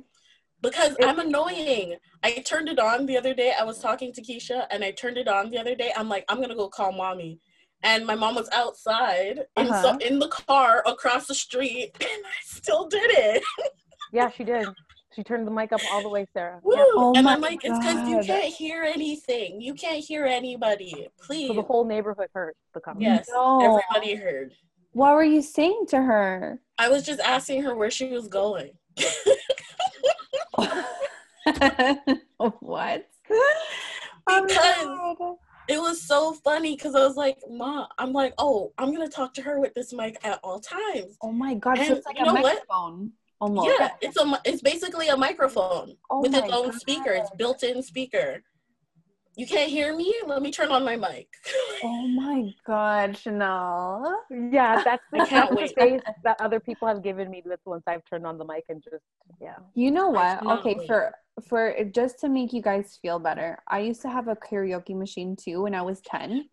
Because 0.63 0.97
I'm 1.03 1.19
annoying. 1.19 1.97
I 2.23 2.35
turned 2.47 2.69
it 2.69 2.79
on 2.79 3.07
the 3.07 3.19
other 3.19 3.35
day. 3.35 3.53
I 3.59 3.65
was 3.65 3.81
talking 3.81 4.13
to 4.13 4.23
Keisha, 4.23 4.67
and 4.71 4.85
I 4.85 4.93
turned 4.93 5.17
it 5.19 5.29
on 5.29 5.51
the 5.51 5.59
other 5.59 5.75
day. 5.75 5.93
I'm 5.97 6.09
like, 6.09 6.25
I'm 6.29 6.41
gonna 6.41 6.55
go 6.55 6.69
call 6.69 6.93
mommy, 6.93 7.41
and 7.83 8.07
my 8.07 8.15
mom 8.15 8.37
was 8.37 8.49
outside 8.53 9.41
in 9.57 9.69
uh-huh. 9.69 9.83
some 9.83 10.01
in 10.01 10.21
the 10.21 10.29
car 10.29 10.83
across 10.87 11.27
the 11.27 11.35
street, 11.35 11.91
and 12.01 12.25
I 12.25 12.41
still 12.45 12.89
did 12.89 13.11
it. 13.11 13.43
yeah, 14.13 14.31
she 14.31 14.45
did. 14.45 14.69
She 15.15 15.23
turned 15.23 15.47
the 15.47 15.51
mic 15.51 15.73
up 15.73 15.81
all 15.93 16.03
the 16.03 16.09
way, 16.09 16.27
Sara. 16.33 16.59
Woo! 16.63 16.75
Yeah. 16.75 16.85
Oh 16.95 17.13
and 17.15 17.29
I'm 17.29 17.41
like, 17.41 17.63
God. 17.63 17.71
it's 17.71 17.79
because 17.79 18.09
you 18.09 18.21
can't 18.23 18.55
hear 18.55 18.83
anything. 18.83 19.61
You 19.61 19.75
can't 19.75 20.03
hear 20.03 20.25
anybody. 20.25 21.09
Please. 21.21 21.49
So 21.49 21.55
the 21.55 21.63
whole 21.63 21.85
neighborhood 21.85 22.29
heard 22.33 22.55
the 22.73 22.81
conversation. 22.81 23.17
Yes, 23.17 23.29
no. 23.31 23.61
everybody 23.61 24.15
heard. 24.15 24.55
What 24.93 25.15
were 25.15 25.25
you 25.25 25.43
saying 25.43 25.87
to 25.89 26.03
her? 26.03 26.61
I 26.79 26.89
was 26.89 27.05
just 27.05 27.21
asking 27.21 27.63
her 27.63 27.75
where 27.75 27.91
she 27.91 28.09
was 28.09 28.29
going. 28.29 28.73
what? 32.61 33.09
Because 34.27 34.87
oh 34.87 35.39
it 35.69 35.81
was 35.81 36.03
so 36.03 36.33
funny 36.33 36.77
because 36.77 36.95
I 36.95 37.07
was 37.07 37.17
like, 37.17 37.39
"Mom," 37.49 37.87
I'm 37.99 38.13
like, 38.13 38.35
"Oh, 38.39 38.73
I'm 38.79 38.93
gonna 38.93 39.09
talk 39.09 39.35
to 39.35 39.43
her 39.43 39.61
with 39.61 39.75
this 39.75 39.93
mic 39.93 40.19
at 40.25 40.41
all 40.43 40.61
times." 40.61 41.17
Oh 41.23 41.33
my 41.33 41.55
god! 41.55 41.79
And 41.79 41.87
so 41.87 41.95
it's 41.95 42.07
like 42.07 42.21
a 42.21 42.25
microphone. 42.25 43.01
What? 43.01 43.11
Almost. 43.41 43.81
Yeah, 43.81 43.91
it's 44.01 44.17
a 44.17 44.41
it's 44.45 44.63
basically 44.63 45.09
a 45.09 45.17
microphone 45.17 45.97
oh 46.11 46.21
with 46.21 46.35
its 46.35 46.53
own 46.53 46.71
God. 46.71 46.81
speaker. 46.81 47.13
It's 47.13 47.31
built-in 47.37 47.83
speaker. 47.83 48.43
You 49.35 49.47
can't 49.47 49.71
hear 49.71 49.97
me? 49.97 50.15
Let 50.27 50.43
me 50.43 50.51
turn 50.51 50.71
on 50.71 50.85
my 50.85 50.97
mic. 50.97 51.29
oh 51.83 52.07
my 52.09 52.53
God, 52.67 53.13
Shenelle. 53.13 54.15
Yeah, 54.31 54.83
that's 54.85 55.03
the, 55.11 55.27
that's 55.31 55.51
the 55.51 55.73
face 55.75 56.01
that 56.23 56.39
other 56.39 56.61
people 56.61 56.87
have 56.87 57.03
given 57.03 57.31
me 57.31 57.43
That's 57.45 57.65
once 57.65 57.85
I've 57.87 58.05
turned 58.05 58.27
on 58.27 58.37
the 58.37 58.45
mic 58.45 58.65
and 58.69 58.83
just 58.83 59.03
yeah. 59.41 59.57
You 59.75 59.91
know 59.91 60.09
what? 60.09 60.45
Okay, 60.45 60.75
wait. 60.75 60.87
for 60.87 61.15
for 61.49 61.75
just 61.95 62.21
to 62.21 62.29
make 62.29 62.53
you 62.53 62.61
guys 62.61 62.99
feel 63.01 63.19
better, 63.19 63.59
I 63.69 63.81
used 63.81 64.03
to 64.03 64.11
have 64.11 64.29
a 64.29 64.37
karaoke 64.37 64.97
machine 64.97 65.35
too 65.35 65.63
when 65.63 65.75
I 65.75 65.83
was 65.83 66.03
ten. 66.03 66.49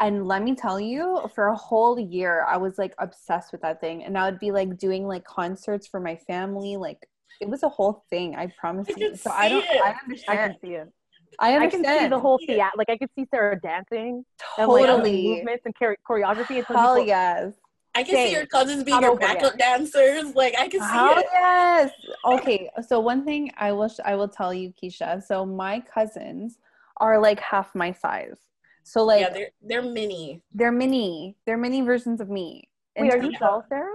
And 0.00 0.26
let 0.26 0.42
me 0.42 0.56
tell 0.56 0.80
you, 0.80 1.20
for 1.34 1.46
a 1.48 1.56
whole 1.56 1.98
year, 1.98 2.44
I 2.48 2.56
was 2.56 2.78
like 2.78 2.94
obsessed 2.98 3.52
with 3.52 3.62
that 3.62 3.80
thing. 3.80 4.02
And 4.02 4.18
I 4.18 4.28
would 4.28 4.40
be 4.40 4.50
like 4.50 4.76
doing 4.76 5.06
like 5.06 5.24
concerts 5.24 5.86
for 5.86 6.00
my 6.00 6.16
family. 6.16 6.76
Like 6.76 7.08
it 7.40 7.48
was 7.48 7.62
a 7.62 7.68
whole 7.68 8.04
thing. 8.10 8.34
I 8.34 8.48
promise 8.58 8.88
I 8.90 9.00
you. 9.00 9.16
So 9.16 9.30
I 9.30 9.48
don't. 9.48 9.64
It. 9.64 9.80
I 9.82 9.94
understand. 10.02 10.38
I 10.38 10.48
can 10.48 10.60
see 10.60 10.74
it. 10.74 10.92
I 11.38 11.54
understand. 11.54 11.86
I 11.86 11.94
can 11.94 12.02
see 12.04 12.08
the 12.08 12.18
whole 12.18 12.38
theater. 12.38 12.70
Like 12.76 12.88
I 12.88 12.96
could 12.96 13.10
see 13.16 13.26
Sara 13.30 13.60
dancing. 13.60 14.24
Totally. 14.56 14.90
And, 14.90 15.02
like, 15.02 15.12
movements 15.12 15.62
and 15.64 15.74
choreography. 16.08 16.56
And 16.56 16.66
Hell 16.66 16.94
people, 16.94 17.06
yes. 17.06 17.54
I 17.96 18.02
can 18.02 18.14
Same. 18.16 18.28
see 18.28 18.34
your 18.34 18.46
cousins 18.46 18.82
being 18.82 19.00
your 19.00 19.16
backup 19.16 19.56
dancers. 19.56 20.34
Like 20.34 20.54
I 20.58 20.68
can 20.68 20.80
see 20.80 20.86
Hell 20.86 21.18
it. 21.18 21.26
yes. 21.32 21.90
Okay. 22.24 22.70
So 22.86 22.98
one 22.98 23.24
thing 23.24 23.52
I 23.56 23.72
will 23.72 23.88
sh- 23.88 24.00
I 24.04 24.16
will 24.16 24.28
tell 24.28 24.52
you, 24.52 24.72
Keisha. 24.82 25.22
So 25.22 25.46
my 25.46 25.80
cousins 25.80 26.58
are 26.96 27.20
like 27.20 27.38
half 27.40 27.74
my 27.74 27.92
size. 27.92 28.38
So 28.82 29.04
like 29.04 29.20
yeah, 29.20 29.30
they're 29.30 29.50
they're 29.62 29.82
mini. 29.82 30.42
They're 30.52 30.72
mini. 30.72 31.36
They're 31.46 31.56
mini 31.56 31.82
versions 31.82 32.20
of 32.20 32.28
me. 32.28 32.68
Wait, 32.98 33.12
are 33.12 33.22
you 33.22 33.32
tall, 33.38 33.64
Sara? 33.68 33.94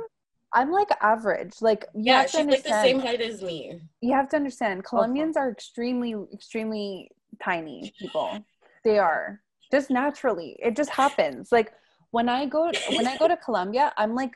I'm 0.54 0.72
like 0.72 0.90
average. 1.02 1.62
Like 1.62 1.86
yeah, 1.94 2.26
she's 2.26 2.46
like 2.46 2.64
the 2.64 2.82
same 2.82 3.00
height 3.00 3.22
as 3.22 3.42
me. 3.42 3.80
You 4.02 4.14
have 4.14 4.30
to 4.30 4.36
understand, 4.36 4.84
Colombians 4.84 5.38
okay. 5.38 5.46
are 5.46 5.52
extremely, 5.52 6.16
extremely 6.34 7.12
tiny 7.44 7.94
people. 8.00 8.44
They 8.84 8.98
are 8.98 9.42
just 9.72 9.90
naturally. 9.90 10.58
It 10.62 10.76
just 10.76 10.90
happens. 10.90 11.52
Like 11.52 11.72
when 12.12 12.30
I 12.30 12.46
go 12.46 12.72
when 12.94 13.08
I 13.08 13.18
go 13.18 13.28
to 13.28 13.38
Colombia, 13.38 13.94
I'm 13.98 14.16
like 14.16 14.34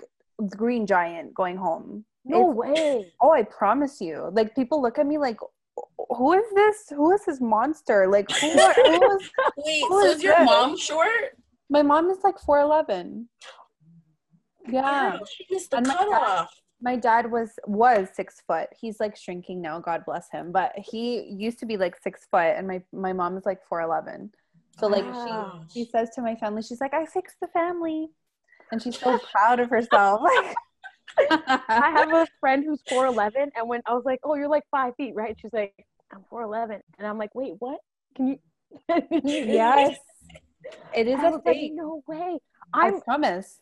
green 0.49 0.85
giant 0.85 1.33
going 1.33 1.57
home. 1.57 2.05
No 2.25 2.49
it's, 2.49 2.57
way. 2.57 3.11
Oh, 3.21 3.31
I 3.31 3.43
promise 3.43 3.99
you. 3.99 4.29
Like 4.33 4.55
people 4.55 4.81
look 4.81 4.97
at 4.97 5.05
me 5.05 5.17
like, 5.17 5.37
who 6.09 6.33
is 6.33 6.45
this? 6.55 6.89
Who 6.89 7.11
is 7.11 7.25
this 7.25 7.41
monster? 7.41 8.07
Like 8.07 8.31
who? 8.31 8.59
Are, 8.59 8.73
who 8.73 9.17
is, 9.17 9.31
Wait, 9.57 9.83
who 9.87 10.01
so 10.01 10.07
is, 10.07 10.17
is 10.17 10.23
your 10.23 10.35
this? 10.37 10.45
mom 10.45 10.77
short? 10.77 11.37
My 11.69 11.81
mom 11.81 12.09
is 12.09 12.19
like 12.23 12.39
four 12.39 12.59
eleven. 12.59 13.29
Yeah, 14.69 15.17
Girl, 15.17 15.25
she 15.25 15.45
missed 15.51 15.71
the 15.71 15.81
cutoff. 15.81 16.49
My, 16.83 16.95
dad 16.95 17.31
was 17.31 17.51
was 17.65 18.09
six 18.13 18.41
foot. 18.45 18.67
He's 18.79 18.99
like 18.99 19.15
shrinking 19.15 19.61
now. 19.61 19.79
God 19.79 20.03
bless 20.05 20.29
him. 20.29 20.51
But 20.51 20.73
he 20.77 21.23
used 21.23 21.59
to 21.59 21.65
be 21.65 21.77
like 21.77 21.95
six 22.01 22.27
foot, 22.29 22.55
and 22.57 22.67
my 22.67 22.81
my 22.91 23.13
mom 23.13 23.37
is 23.37 23.45
like 23.45 23.65
four 23.67 23.81
eleven. 23.81 24.31
So 24.79 24.87
like 24.87 25.05
she 25.05 25.83
she 25.85 25.89
says 25.89 26.09
to 26.15 26.21
my 26.21 26.35
family, 26.35 26.61
she's 26.61 26.81
like, 26.81 26.93
I 26.93 27.05
fixed 27.05 27.39
the 27.39 27.47
family, 27.47 28.09
and 28.71 28.81
she's 28.81 28.99
so 28.99 29.17
proud 29.31 29.59
of 29.59 29.69
herself. 29.69 30.21
Like 30.35 30.55
I 31.69 31.91
have 31.91 32.11
a 32.11 32.27
friend 32.39 32.63
who's 32.63 32.81
4'11, 32.91 33.51
and 33.55 33.67
when 33.67 33.81
I 33.85 33.93
was 33.93 34.03
like, 34.05 34.19
"Oh, 34.23 34.35
you're 34.35 34.47
like 34.47 34.63
five 34.71 34.95
feet, 34.95 35.13
right?" 35.15 35.35
She's 35.39 35.53
like, 35.53 35.85
"I'm 36.11 36.23
4'11," 36.31 36.81
and 36.97 37.07
I'm 37.07 37.17
like, 37.17 37.33
"Wait, 37.35 37.53
what? 37.59 37.79
Can 38.15 38.27
you?" 38.27 38.39
yes, 38.89 39.97
it 40.95 41.07
is 41.07 41.19
a 41.19 41.39
thing. 41.39 41.61
Like, 41.61 41.71
no 41.73 42.03
way. 42.07 42.39
I'm, 42.73 42.95
I 42.95 42.99
promise. 42.99 43.59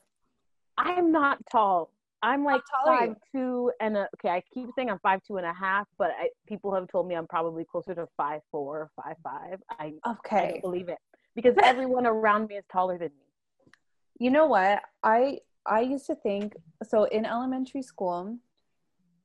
I'm 0.77 1.11
not 1.11 1.39
tall. 1.51 1.91
I'm 2.23 2.43
like 2.43 2.61
five 2.85 3.15
two 3.33 3.71
and 3.79 3.97
a, 3.97 4.07
okay. 4.15 4.29
I 4.29 4.43
keep 4.53 4.69
saying 4.75 4.89
I'm 4.89 4.99
five 4.99 5.21
two 5.27 5.37
and 5.37 5.45
a 5.45 5.53
half, 5.53 5.87
but 5.97 6.11
I, 6.11 6.29
people 6.47 6.73
have 6.73 6.87
told 6.87 7.07
me 7.07 7.15
I'm 7.15 7.27
probably 7.27 7.65
closer 7.65 7.95
to 7.95 8.07
five 8.15 8.41
four, 8.51 8.91
five 8.95 9.15
five. 9.23 9.59
I 9.71 9.93
okay. 10.07 10.37
I 10.37 10.51
don't 10.51 10.61
believe 10.61 10.89
it 10.89 10.99
because 11.35 11.55
everyone 11.63 12.05
around 12.05 12.47
me 12.47 12.55
is 12.55 12.65
taller 12.71 12.97
than 12.97 13.09
me. 13.09 13.71
You 14.19 14.29
know 14.29 14.45
what? 14.45 14.81
I 15.03 15.39
I 15.65 15.81
used 15.81 16.05
to 16.07 16.15
think 16.15 16.55
so 16.87 17.05
in 17.05 17.25
elementary 17.25 17.81
school, 17.81 18.37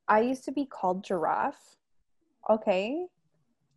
I 0.09 0.21
used 0.21 0.45
to 0.45 0.53
be 0.53 0.65
called 0.65 1.05
giraffe. 1.05 1.77
Okay. 2.49 3.07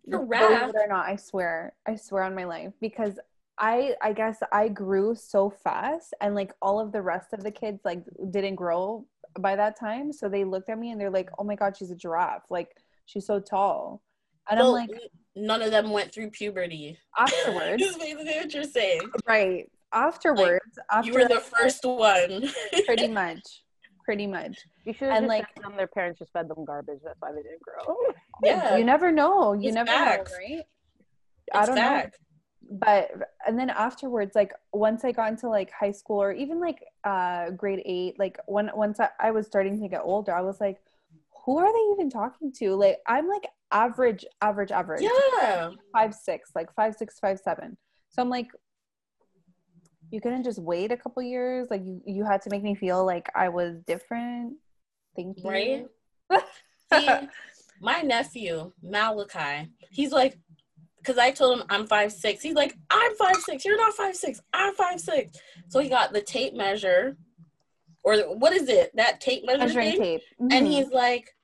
Giraffe. 0.10 0.74
or 0.76 0.88
not, 0.88 1.06
I 1.08 1.16
swear. 1.16 1.74
I 1.86 1.96
swear 1.96 2.24
on 2.24 2.36
my 2.36 2.46
life. 2.46 2.72
Because 2.80 3.20
I 3.60 3.96
I 4.02 4.14
guess 4.14 4.42
I 4.52 4.70
grew 4.70 5.16
so 5.16 5.50
fast 5.50 6.14
and 6.22 6.34
like 6.34 6.54
all 6.62 6.80
of 6.80 6.92
the 6.92 7.02
rest 7.02 7.34
of 7.34 7.44
the 7.44 7.52
kids 7.52 7.82
like 7.84 8.04
didn't 8.32 8.56
grow 8.56 9.06
by 9.40 9.56
that 9.56 9.78
time. 9.80 10.12
So 10.14 10.30
they 10.30 10.44
looked 10.44 10.70
at 10.70 10.80
me 10.80 10.92
and 10.92 11.00
they're 11.00 11.10
like, 11.12 11.30
Oh 11.38 11.44
my 11.44 11.56
god, 11.56 11.76
she's 11.78 11.92
a 11.92 11.96
giraffe. 11.96 12.44
Like 12.50 12.76
she's 13.06 13.26
so 13.26 13.40
tall. 13.40 14.02
And 14.50 14.60
well, 14.60 14.76
I'm 14.76 14.88
like 14.88 15.00
none 15.36 15.62
of 15.62 15.72
them 15.72 15.92
went 15.92 16.14
through 16.14 16.32
puberty. 16.32 16.98
Afterwards. 17.18 17.84
is 17.84 17.98
basically 17.98 18.36
what 18.36 18.54
you're 18.54 18.64
saying. 18.64 19.02
Right 19.28 19.70
afterwards 19.94 20.78
like, 20.78 20.86
after 20.92 21.12
you 21.12 21.18
were 21.18 21.28
the 21.28 21.40
first 21.40 21.84
one 21.84 22.50
pretty 22.86 23.08
much 23.08 23.64
pretty 24.04 24.28
much 24.28 24.58
you 24.86 24.94
should 24.94 25.10
and 25.10 25.28
like 25.28 25.46
them 25.62 25.76
their 25.76 25.88
parents 25.88 26.20
just 26.20 26.32
fed 26.32 26.48
them 26.48 26.64
garbage 26.66 27.00
that's 27.04 27.20
why 27.20 27.32
they 27.32 27.42
didn't 27.42 27.62
grow 27.62 27.96
yeah 28.44 28.76
you 28.78 28.84
never 28.84 29.12
know 29.12 29.54
you 29.54 29.68
it's 29.70 29.76
never 29.76 29.90
facts. 29.90 30.32
know 30.32 30.38
right 30.38 30.64
it's 31.48 31.58
i 31.58 31.66
don't 31.66 31.76
fact. 31.76 32.18
know 32.20 32.26
but 32.70 33.10
and 33.48 33.58
then 33.58 33.70
afterwards 33.72 34.36
like 34.36 34.54
once 34.74 35.04
i 35.04 35.12
got 35.12 35.32
into 35.32 35.50
like 35.50 35.72
high 35.72 35.92
school 35.92 36.22
or 36.22 36.32
even 36.32 36.60
like 36.60 36.84
uh 37.04 37.50
grade 37.52 37.82
eight 37.86 38.18
like 38.20 38.38
when 38.46 38.70
once 38.76 39.00
I, 39.00 39.10
I 39.20 39.32
was 39.32 39.48
starting 39.48 39.82
to 39.82 39.88
get 39.88 40.02
older 40.04 40.34
i 40.34 40.42
was 40.42 40.62
like 40.62 40.80
who 41.50 41.58
are 41.58 41.74
they 41.74 41.94
even 41.94 42.12
talking 42.12 42.52
to? 42.60 42.76
Like 42.76 43.00
i'm 43.08 43.28
like 43.28 43.48
average 43.72 44.24
average 44.42 44.72
average. 44.72 45.02
Yeah. 45.02 45.72
Five 45.92 46.14
six 46.14 46.52
like 46.56 46.74
five 46.76 46.96
six 46.96 47.20
five 47.20 47.40
seven. 47.40 47.76
So 48.10 48.22
i'm 48.22 48.30
like 48.30 48.48
you 50.12 50.22
couldn't 50.22 50.44
just 50.44 50.60
wait 50.60 50.92
a 50.92 50.98
couple 50.98 51.24
years? 51.24 51.68
Like 51.70 51.84
you 51.84 52.02
you 52.06 52.24
had 52.24 52.44
to 52.44 52.50
make 52.52 52.64
me 52.64 52.76
feel 52.76 53.04
like 53.06 53.30
i 53.36 53.50
was 53.50 53.80
different? 53.88 54.58
Thank 55.16 55.38
you. 55.44 55.50
Right? 55.50 55.88
See, 56.94 57.28
my 57.82 58.02
nephew 58.02 58.72
malachi 58.84 59.70
he's 59.90 60.12
like 60.12 60.38
because 61.00 61.18
i 61.18 61.32
told 61.32 61.60
him 61.60 61.66
i'm 61.70 61.88
five 61.88 62.12
six 62.12 62.42
he's 62.42 62.54
like 62.54 62.76
i'm 62.90 63.16
five 63.16 63.36
six 63.38 63.66
you're 63.66 63.78
not 63.78 63.94
five 63.94 64.16
six 64.16 64.40
i'm 64.54 64.74
five 64.76 65.00
six 65.00 65.32
so 65.68 65.80
he 65.80 65.90
got 65.90 66.14
the 66.14 66.22
tape 66.22 66.54
measure 66.54 67.18
or 68.04 68.18
what 68.38 68.54
is 68.54 68.70
it 68.70 68.96
that 68.96 69.20
tape 69.20 69.46
measure 69.46 69.60
Measuring 69.60 69.92
thing? 69.92 70.00
tape 70.02 70.22
mm-hmm. 70.42 70.52
and 70.52 70.68
he's 70.68 70.90
like 70.90 71.36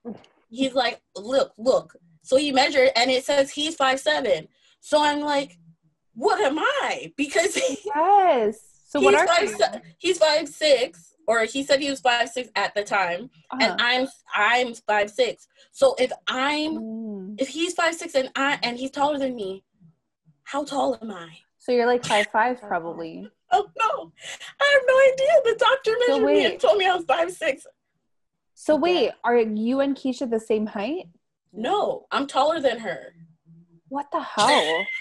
he's 0.50 0.74
like 0.74 1.02
look 1.16 1.54
look 1.58 1.96
so 2.22 2.38
he 2.38 2.52
measured 2.52 2.90
and 2.96 3.12
it 3.12 3.24
says 3.24 3.52
he's 3.52 3.76
five 3.76 4.00
seven 4.00 4.48
so 4.80 5.04
i'm 5.04 5.22
like 5.22 5.58
what 6.16 6.40
am 6.42 6.58
I? 6.58 7.14
Because 7.18 7.58
yes. 7.86 8.60
So 8.88 9.00
what 9.02 9.14
are 9.14 9.28
five, 9.28 9.50
you? 9.50 9.82
He's 9.98 10.18
five 10.18 10.48
six, 10.48 11.15
or 11.28 11.44
he 11.46 11.64
said 11.64 11.80
he 11.80 11.90
was 11.90 12.00
five 12.00 12.30
six 12.30 12.50
at 12.56 12.74
the 12.76 12.84
time, 12.84 13.30
uh-huh. 13.52 13.60
and 13.62 13.82
I'm 13.82 14.08
I'm 14.36 14.74
five 14.74 15.10
six. 15.10 15.48
So 15.72 15.96
if 16.00 16.12
I'm 16.28 16.76
mm. 16.78 17.36
if 17.40 17.48
he's 17.48 17.74
five 17.74 17.96
six 17.96 18.16
and 18.16 18.30
I 18.36 18.60
and 18.64 18.78
he's 18.78 18.92
taller 18.92 19.18
than 19.18 19.36
me, 19.36 19.64
how 20.44 20.64
tall 20.64 20.98
am 21.02 21.12
I? 21.12 21.30
So 21.58 21.72
you're 21.72 21.86
like 21.86 22.06
five 22.06 22.28
five 22.28 22.62
probably. 22.68 23.30
oh 23.52 23.70
no, 23.78 24.12
I 24.60 24.72
have 24.74 24.84
no 24.88 25.14
idea. 25.14 25.54
The 25.54 25.66
doctor 25.66 25.92
measured 26.08 26.22
so 26.22 26.26
me 26.26 26.46
and 26.46 26.60
told 26.60 26.78
me 26.78 26.88
I 26.88 26.96
was 26.96 27.06
five 27.06 27.32
six. 27.32 27.66
So 28.54 28.76
wait, 28.76 29.12
are 29.24 29.38
you 29.38 29.82
and 29.82 29.96
Keisha 29.96 30.30
the 30.30 30.40
same 30.40 30.66
height? 30.66 31.08
No, 31.52 32.06
I'm 32.12 32.28
taller 32.28 32.60
than 32.60 32.80
her. 32.80 33.14
What 33.90 34.08
the 34.12 34.22
hell? 34.22 34.86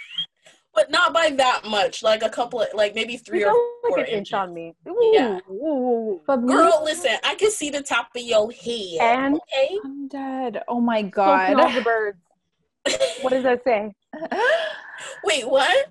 but 0.75 0.91
not 0.91 1.15
by 1.15 1.31
that 1.31 1.65
much. 1.65 2.03
Like 2.03 2.23
a 2.23 2.29
couple, 2.29 2.63
of, 2.63 2.69
like 2.75 2.95
maybe 2.95 3.17
three 3.17 3.45
or 3.45 3.53
four 3.87 3.99
like 3.99 4.09
inches 4.09 4.35
on 4.35 4.53
me. 4.53 4.75
Ooh, 4.89 5.11
yeah. 5.15 5.39
Ooh. 5.51 6.21
But 6.27 6.39
girl, 6.47 6.83
listen, 6.85 7.17
I 7.23 7.35
can 7.37 7.51
see 7.51 7.71
the 7.71 7.83
top 7.83 8.09
of 8.17 8.23
your 8.23 8.51
head. 8.51 8.99
And 9.01 9.37
okay? 9.37 9.79
I'm 9.85 10.09
dead. 10.09 10.63
Oh 10.69 10.81
my 10.81 11.03
god. 11.03 11.55
All 11.55 11.71
the 11.75 11.81
birds. 11.81 12.19
what 13.23 13.31
does 13.31 13.45
that 13.45 13.63
say? 13.65 13.95
Wait, 15.25 15.49
what? 15.49 15.89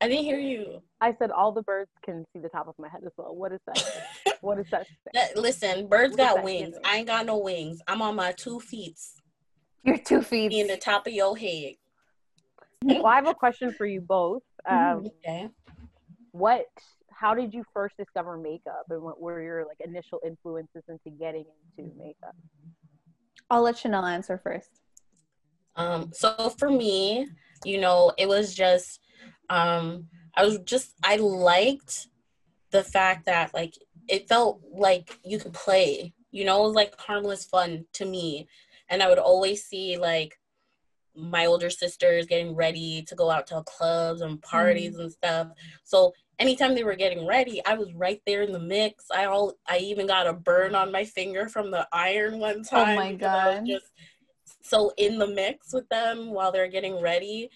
I 0.00 0.08
didn't 0.08 0.24
hear 0.24 0.38
you. 0.38 0.80
I 1.00 1.14
said 1.18 1.30
all 1.30 1.52
the 1.52 1.62
birds 1.62 1.90
can 2.04 2.24
see 2.32 2.40
the 2.40 2.48
top 2.48 2.68
of 2.68 2.74
my 2.78 2.88
head 2.88 3.02
as 3.04 3.12
well. 3.16 3.34
What 3.34 3.52
is 3.52 3.60
that? 3.66 4.38
what 4.40 4.58
is 4.58 4.66
that? 4.70 4.86
that 5.14 5.36
listen, 5.36 5.88
birds 5.88 6.16
what 6.16 6.36
got 6.36 6.44
wings. 6.44 6.76
I 6.84 6.98
ain't 6.98 7.06
got 7.08 7.26
no 7.26 7.38
wings. 7.38 7.80
I'm 7.86 8.02
on 8.02 8.16
my 8.16 8.32
two 8.32 8.60
feet. 8.60 8.98
Your 9.84 9.98
two 9.98 10.22
feet 10.22 10.52
in 10.52 10.66
the 10.66 10.76
top 10.76 11.06
of 11.06 11.12
your 11.12 11.36
head. 11.36 11.74
Well, 12.82 13.06
I 13.06 13.16
have 13.16 13.26
a 13.26 13.34
question 13.34 13.72
for 13.72 13.86
you 13.86 14.00
both. 14.00 14.42
Um, 14.68 15.06
okay. 15.24 15.48
What? 16.32 16.66
How 17.10 17.32
did 17.32 17.54
you 17.54 17.64
first 17.72 17.96
discover 17.96 18.36
makeup, 18.36 18.84
and 18.90 19.00
what 19.00 19.18
were 19.18 19.40
your 19.40 19.64
like 19.64 19.78
initial 19.80 20.20
influences 20.26 20.82
into 20.88 21.16
getting 21.18 21.46
into 21.78 21.90
makeup? 21.96 22.36
I'll 23.48 23.62
let 23.62 23.76
Shenelle 23.76 24.10
answer 24.10 24.38
first. 24.44 24.68
Um, 25.76 26.10
so 26.12 26.50
for 26.58 26.68
me, 26.68 27.28
you 27.64 27.80
know, 27.80 28.12
it 28.18 28.28
was 28.28 28.54
just 28.54 29.00
um, 29.48 30.08
I 30.34 30.44
was 30.44 30.58
just 30.66 30.94
I 31.02 31.16
liked 31.16 32.08
the 32.70 32.82
fact 32.82 33.24
that 33.24 33.54
like 33.54 33.74
it 34.08 34.28
felt 34.28 34.60
like 34.70 35.18
you 35.24 35.38
could 35.38 35.54
play. 35.54 36.12
You 36.30 36.44
know, 36.44 36.62
it 36.62 36.66
was 36.66 36.74
like 36.74 36.98
harmless 37.00 37.44
fun 37.44 37.86
to 37.94 38.04
me. 38.04 38.48
And 38.90 39.02
I 39.02 39.08
would 39.08 39.18
always 39.18 39.64
see 39.64 39.96
like 39.96 40.38
my 41.18 41.46
older 41.46 41.70
sisters 41.70 42.26
getting 42.26 42.54
ready 42.54 43.02
to 43.02 43.14
go 43.14 43.30
out 43.30 43.46
to 43.48 43.62
clubs 43.64 44.20
and 44.20 44.40
parties 44.40 44.96
mm. 44.96 45.00
and 45.00 45.12
stuff. 45.12 45.48
So 45.84 46.14
anytime 46.38 46.74
they 46.74 46.84
were 46.84 46.94
getting 46.94 47.26
ready, 47.26 47.64
I 47.66 47.74
was 47.74 47.92
right 47.92 48.20
there 48.26 48.42
in 48.42 48.52
the 48.52 48.58
mix. 48.58 49.06
I 49.14 49.24
all 49.24 49.54
I 49.66 49.78
even 49.78 50.06
got 50.06 50.26
a 50.26 50.32
burn 50.32 50.74
on 50.74 50.92
my 50.92 51.04
finger 51.04 51.48
from 51.48 51.70
the 51.70 51.86
iron 51.92 52.38
one 52.38 52.62
time. 52.62 52.98
Oh 52.98 53.02
my 53.02 53.12
god! 53.14 53.66
Just 53.66 53.86
so 54.62 54.92
in 54.96 55.18
the 55.18 55.26
mix 55.26 55.72
with 55.72 55.88
them 55.88 56.30
while 56.30 56.52
they're 56.52 56.68
getting 56.68 57.00
ready, 57.00 57.50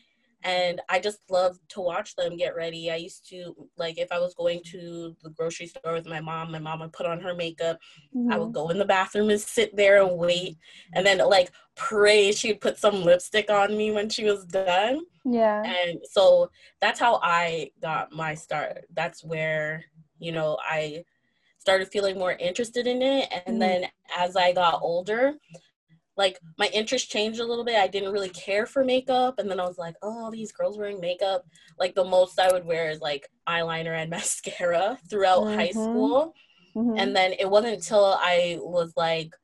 and 0.45 0.81
I 0.89 0.99
just 0.99 1.21
love 1.31 1.59
to 1.71 1.81
watch 1.81 2.17
them 2.17 2.37
get 2.37 2.57
ready. 2.57 2.91
I 2.91 2.97
used 2.97 3.29
to 3.31 3.55
like 3.77 3.99
if 3.99 4.11
I 4.11 4.19
was 4.19 4.35
going 4.35 4.63
to 4.67 5.17
the 5.23 5.31
grocery 5.31 5.67
store 5.67 5.93
with 5.93 6.07
my 6.07 6.21
mom, 6.21 6.51
my 6.51 6.59
mom 6.59 6.81
would 6.81 6.93
put 6.93 7.07
on 7.07 7.21
her 7.21 7.35
makeup. 7.35 7.79
Mm-hmm. 8.15 8.33
I 8.33 8.39
would 8.39 8.47
mm-hmm. 8.47 8.55
go 8.55 8.69
in 8.71 8.79
the 8.79 8.85
bathroom 8.85 9.31
and 9.31 9.41
sit 9.41 9.77
there 9.77 10.03
and 10.05 10.19
wait, 10.19 10.57
and 10.95 11.07
then 11.07 11.19
like 11.19 11.51
pray 11.75 12.33
she'd 12.33 12.61
put 12.61 12.79
some 12.79 13.03
lipstick 13.03 13.51
on 13.51 13.77
me 13.77 13.91
when 13.91 14.09
she 14.09 14.25
was 14.25 14.45
done. 14.47 15.01
Yeah. 15.25 15.63
And 15.65 16.01
so 16.11 16.51
that's 16.81 16.99
how 16.99 17.21
I 17.23 17.71
got 17.81 18.13
my 18.13 18.35
start. 18.35 18.85
That's 18.93 19.25
where 19.25 19.85
you 20.19 20.33
know 20.33 20.59
I 20.69 21.05
started 21.59 21.89
feeling 21.89 22.19
more 22.19 22.33
interested 22.33 22.87
in 22.87 23.03
it, 23.03 23.29
and 23.33 23.43
mm-hmm. 23.43 23.59
then 23.59 23.87
as 24.17 24.37
I 24.37 24.53
got 24.53 24.81
older, 24.83 25.35
like 26.17 26.39
my 26.59 26.69
interest 26.73 27.11
changed 27.11 27.41
a 27.41 27.47
little 27.47 27.65
bit. 27.65 27.77
I 27.77 27.87
didn't 27.87 28.13
really 28.13 28.29
care 28.31 28.67
for 28.67 28.85
makeup, 28.85 29.39
and 29.39 29.51
then 29.51 29.61
I 29.61 29.67
was 29.67 29.79
like, 29.79 29.95
oh, 30.03 30.31
these 30.31 30.53
girls 30.53 30.79
wearing 30.79 31.01
makeup. 31.01 31.45
Like 31.79 31.95
the 31.95 32.05
most 32.05 32.39
I 32.39 32.53
would 32.53 32.67
wear 32.67 32.91
is 32.91 33.01
like 33.01 33.29
eyeliner 33.49 33.97
and 33.97 34.11
mascara 34.11 34.99
throughout 35.09 35.45
mm-hmm. 35.45 35.59
high 35.59 35.71
school, 35.71 36.35
mm-hmm. 36.77 36.99
and 36.99 37.17
then 37.17 37.33
it 37.39 37.49
wasn't 37.49 37.75
until 37.75 38.05
I 38.05 38.59
was 38.61 38.93
like 38.97 39.35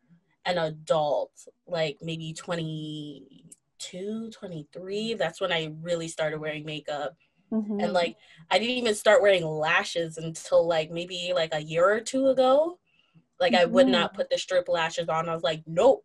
an 0.45 0.59
adult, 0.59 1.33
like 1.67 1.99
maybe 2.03 2.33
22, 2.33 4.31
23, 4.31 5.15
that's 5.15 5.41
when 5.41 5.53
I 5.53 5.73
really 5.83 6.09
started 6.09 6.41
wearing 6.41 6.65
makeup. 6.65 7.17
Mm-hmm. 7.53 7.81
And 7.81 7.93
like 7.93 8.17
I 8.51 8.59
didn't 8.59 8.77
even 8.77 8.95
start 8.95 9.23
wearing 9.23 9.45
lashes 9.45 10.19
until 10.19 10.67
like 10.67 10.91
maybe 10.91 11.33
like 11.35 11.55
a 11.55 11.63
year 11.63 11.89
or 11.89 12.01
two 12.01 12.29
ago. 12.29 12.79
Like 13.41 13.55
I 13.55 13.67
would 13.67 13.87
not 13.87 14.11
mm-hmm. 14.11 14.17
put 14.17 14.31
the 14.31 14.39
strip 14.39 14.69
lashes 14.69 15.09
on. 15.09 15.29
I 15.29 15.35
was 15.35 15.45
like, 15.45 15.63
nope, 15.67 16.05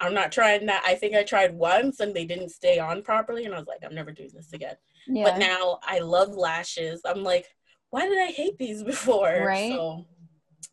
I'm 0.00 0.14
not 0.14 0.32
trying 0.32 0.66
that. 0.66 0.82
I 0.84 0.94
think 0.94 1.14
I 1.14 1.22
tried 1.22 1.54
once 1.54 2.00
and 2.00 2.14
they 2.14 2.24
didn't 2.24 2.50
stay 2.50 2.78
on 2.78 3.02
properly, 3.02 3.44
and 3.44 3.54
I 3.54 3.58
was 3.58 3.66
like, 3.66 3.80
I'm 3.84 3.94
never 3.94 4.12
doing 4.12 4.30
this 4.34 4.52
again. 4.52 4.76
Yeah. 5.06 5.24
But 5.24 5.38
now 5.38 5.78
I 5.82 6.00
love 6.00 6.34
lashes. 6.34 7.00
I'm 7.04 7.22
like, 7.22 7.46
why 7.90 8.08
did 8.08 8.18
I 8.18 8.32
hate 8.32 8.58
these 8.58 8.82
before? 8.92 9.44
Right. 9.46 9.72
So, 9.72 10.04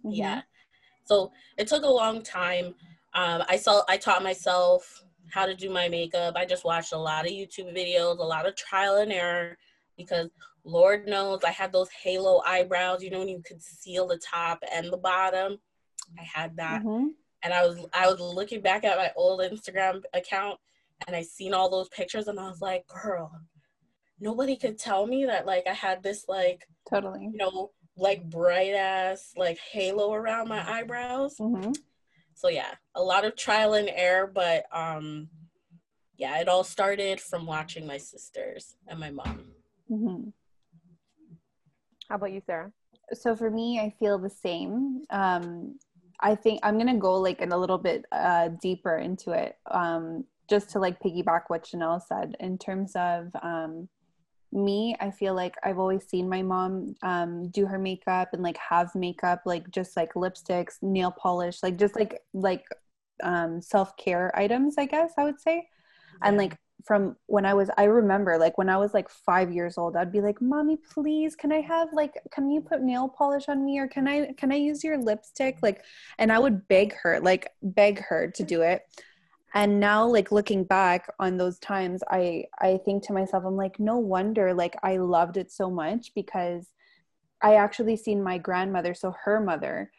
mm-hmm. 0.05 0.11
yeah. 0.11 0.41
So 1.05 1.31
it 1.57 1.67
took 1.67 1.83
a 1.83 1.89
long 1.89 2.21
time. 2.23 2.75
Um, 3.13 3.43
I 3.49 3.57
saw. 3.57 3.83
I 3.89 3.97
taught 3.97 4.23
myself 4.23 5.03
how 5.29 5.45
to 5.45 5.55
do 5.55 5.69
my 5.69 5.87
makeup. 5.87 6.35
I 6.35 6.45
just 6.45 6.65
watched 6.65 6.93
a 6.93 6.97
lot 6.97 7.25
of 7.25 7.31
YouTube 7.31 7.75
videos, 7.75 8.19
a 8.19 8.23
lot 8.23 8.47
of 8.47 8.55
trial 8.55 8.97
and 8.97 9.11
error, 9.11 9.57
because 9.97 10.29
Lord 10.63 11.07
knows 11.07 11.43
I 11.43 11.51
had 11.51 11.71
those 11.71 11.89
halo 11.89 12.41
eyebrows. 12.45 13.03
You 13.03 13.11
know 13.11 13.19
when 13.19 13.27
you 13.27 13.41
could 13.45 13.61
seal 13.61 14.07
the 14.07 14.17
top 14.17 14.63
and 14.71 14.91
the 14.91 14.97
bottom. 14.97 15.57
I 16.19 16.23
had 16.23 16.55
that. 16.57 16.83
Mm-hmm 16.83 17.07
and 17.43 17.53
I 17.53 17.65
was 17.65 17.77
I 17.93 18.07
was 18.07 18.19
looking 18.19 18.61
back 18.61 18.83
at 18.83 18.97
my 18.97 19.11
old 19.15 19.41
Instagram 19.41 20.01
account 20.13 20.59
and 21.07 21.15
I 21.15 21.23
seen 21.23 21.53
all 21.53 21.69
those 21.69 21.89
pictures 21.89 22.27
and 22.27 22.39
I 22.39 22.47
was 22.47 22.61
like, 22.61 22.85
girl, 22.87 23.31
nobody 24.19 24.55
could 24.55 24.77
tell 24.77 25.05
me 25.07 25.25
that 25.25 25.45
like 25.45 25.65
I 25.67 25.73
had 25.73 26.03
this 26.03 26.25
like 26.27 26.67
totally 26.89 27.25
you 27.25 27.37
know 27.37 27.71
like 27.97 28.29
bright 28.29 28.73
ass 28.73 29.33
like 29.35 29.57
halo 29.57 30.13
around 30.13 30.47
my 30.47 30.69
eyebrows. 30.69 31.35
Mm-hmm. 31.39 31.71
So 32.33 32.47
yeah, 32.47 32.73
a 32.95 33.01
lot 33.01 33.25
of 33.25 33.35
trial 33.35 33.73
and 33.73 33.89
error, 33.89 34.27
but 34.33 34.65
um 34.71 35.29
yeah, 36.17 36.39
it 36.39 36.47
all 36.47 36.63
started 36.63 37.19
from 37.19 37.47
watching 37.47 37.87
my 37.87 37.97
sisters 37.97 38.75
and 38.87 38.99
my 38.99 39.09
mom. 39.09 39.39
Mm-hmm. 39.89 40.29
How 42.07 42.15
about 42.15 42.31
you, 42.31 42.41
Sara? 42.45 42.71
So 43.13 43.35
for 43.35 43.49
me, 43.49 43.79
I 43.79 43.93
feel 43.99 44.19
the 44.19 44.29
same. 44.29 45.01
Um, 45.09 45.79
I 46.21 46.35
think 46.35 46.59
I'm 46.63 46.77
gonna 46.77 46.97
go 46.97 47.15
like 47.15 47.39
in 47.41 47.51
a 47.51 47.57
little 47.57 47.77
bit 47.77 48.05
uh, 48.11 48.49
deeper 48.61 48.97
into 48.97 49.31
it, 49.31 49.57
um, 49.69 50.25
just 50.49 50.69
to 50.71 50.79
like 50.79 50.99
piggyback 50.99 51.43
what 51.47 51.65
Shenelle 51.65 52.01
said 52.01 52.35
in 52.39 52.57
terms 52.57 52.93
of 52.95 53.29
um, 53.41 53.89
me. 54.51 54.95
I 54.99 55.11
feel 55.11 55.33
like 55.33 55.55
I've 55.63 55.79
always 55.79 56.07
seen 56.07 56.29
my 56.29 56.41
mom 56.41 56.95
um, 57.01 57.49
do 57.49 57.65
her 57.65 57.79
makeup 57.79 58.29
and 58.33 58.43
like 58.43 58.57
have 58.57 58.93
makeup, 58.95 59.41
like 59.45 59.69
just 59.71 59.95
like 59.97 60.13
lipsticks, 60.13 60.75
nail 60.81 61.11
polish, 61.11 61.63
like 61.63 61.77
just 61.77 61.95
like 61.95 62.19
like 62.33 62.65
um, 63.23 63.61
self 63.61 63.95
care 63.97 64.31
items. 64.37 64.75
I 64.77 64.85
guess 64.85 65.13
I 65.17 65.23
would 65.23 65.39
say, 65.39 65.67
and 66.21 66.37
like 66.37 66.57
from 66.85 67.15
when 67.27 67.45
I 67.45 67.53
was 67.53 67.69
I 67.77 67.85
remember 67.85 68.37
like 68.37 68.57
when 68.57 68.69
I 68.69 68.77
was 68.77 68.93
like 68.93 69.09
5 69.09 69.51
years 69.51 69.77
old 69.77 69.95
I'd 69.95 70.11
be 70.11 70.21
like 70.21 70.41
mommy 70.41 70.77
please 70.77 71.35
can 71.35 71.51
I 71.51 71.61
have 71.61 71.89
like 71.93 72.13
can 72.31 72.49
you 72.49 72.61
put 72.61 72.81
nail 72.81 73.09
polish 73.09 73.49
on 73.49 73.65
me 73.65 73.79
or 73.79 73.87
can 73.87 74.07
I 74.07 74.33
can 74.33 74.51
I 74.51 74.55
use 74.55 74.83
your 74.83 74.97
lipstick? 74.97 75.57
Like 75.61 75.83
and 76.17 76.31
I 76.31 76.39
would 76.39 76.67
beg 76.67 76.93
her 77.03 77.19
like 77.19 77.49
beg 77.61 77.99
her 78.05 78.31
to 78.31 78.43
do 78.43 78.61
it. 78.61 78.83
And 79.53 79.79
now 79.79 80.07
like 80.07 80.31
looking 80.31 80.63
back 80.63 81.07
on 81.19 81.37
those 81.37 81.59
times 81.59 82.01
I 82.09 82.45
I 82.59 82.79
think 82.85 83.03
to 83.07 83.13
myself 83.13 83.43
I'm 83.45 83.57
like 83.57 83.79
no 83.79 83.97
wonder 83.97 84.53
like 84.53 84.75
I 84.83 84.97
loved 84.97 85.37
it 85.37 85.51
so 85.51 85.69
much 85.69 86.13
because 86.15 86.67
I 87.41 87.55
actually 87.55 87.97
seen 87.97 88.23
my 88.23 88.37
grandmother 88.37 88.93
so 88.93 89.13
her 89.25 89.39
mother 89.39 89.91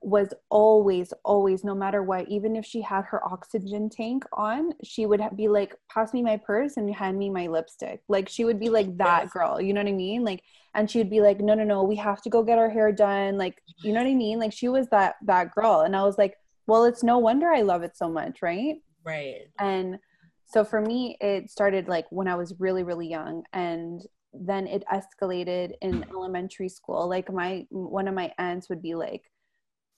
was 0.00 0.32
always 0.48 1.12
always 1.24 1.64
no 1.64 1.74
matter 1.74 2.02
what 2.02 2.28
even 2.28 2.54
if 2.54 2.64
she 2.64 2.80
had 2.80 3.04
her 3.04 3.24
oxygen 3.26 3.90
tank 3.90 4.24
on 4.32 4.70
she 4.84 5.06
would 5.06 5.20
be 5.34 5.48
like 5.48 5.74
pass 5.90 6.14
me 6.14 6.22
my 6.22 6.36
purse 6.36 6.76
and 6.76 6.94
hand 6.94 7.18
me 7.18 7.28
my 7.28 7.48
lipstick. 7.48 8.00
Like 8.08 8.28
she 8.28 8.44
would 8.44 8.60
be 8.60 8.68
like 8.68 8.96
that 8.98 9.24
yes. 9.24 9.32
girl 9.32 9.60
you 9.60 9.72
know 9.72 9.80
what 9.80 9.88
i 9.88 9.92
mean? 9.92 10.24
Like 10.24 10.42
and 10.74 10.88
she 10.88 10.98
would 10.98 11.10
be 11.10 11.20
like 11.20 11.40
no 11.40 11.54
no 11.54 11.64
no 11.64 11.82
we 11.82 11.96
have 11.96 12.22
to 12.22 12.30
go 12.30 12.42
get 12.42 12.58
our 12.58 12.70
hair 12.70 12.92
done. 12.92 13.38
Like 13.38 13.60
you 13.82 13.92
know 13.92 14.02
what 14.02 14.10
i 14.10 14.14
mean? 14.14 14.38
Like 14.38 14.52
she 14.52 14.68
was 14.68 14.88
that 14.88 15.16
that 15.24 15.54
girl. 15.54 15.80
And 15.80 15.96
i 15.96 16.02
was 16.02 16.16
like 16.18 16.36
well 16.66 16.84
it's 16.84 17.02
no 17.02 17.18
wonder 17.18 17.48
i 17.48 17.62
love 17.62 17.82
it 17.82 17.96
so 17.96 18.08
much 18.08 18.40
right? 18.42 18.76
Right. 19.04 19.48
And 19.58 19.98
so 20.46 20.64
for 20.64 20.80
me 20.80 21.16
it 21.20 21.50
started 21.50 21.88
like 21.88 22.06
when 22.10 22.28
i 22.28 22.34
was 22.34 22.54
really 22.58 22.84
really 22.84 23.08
young 23.08 23.42
and 23.52 24.02
then 24.32 24.66
it 24.66 24.84
escalated 24.92 25.72
in 25.80 26.04
elementary 26.10 26.68
school. 26.68 27.08
Like 27.08 27.32
my 27.32 27.66
one 27.70 28.08
of 28.08 28.14
my 28.14 28.32
aunts 28.38 28.68
would 28.68 28.82
be 28.82 28.94
like 28.94 29.22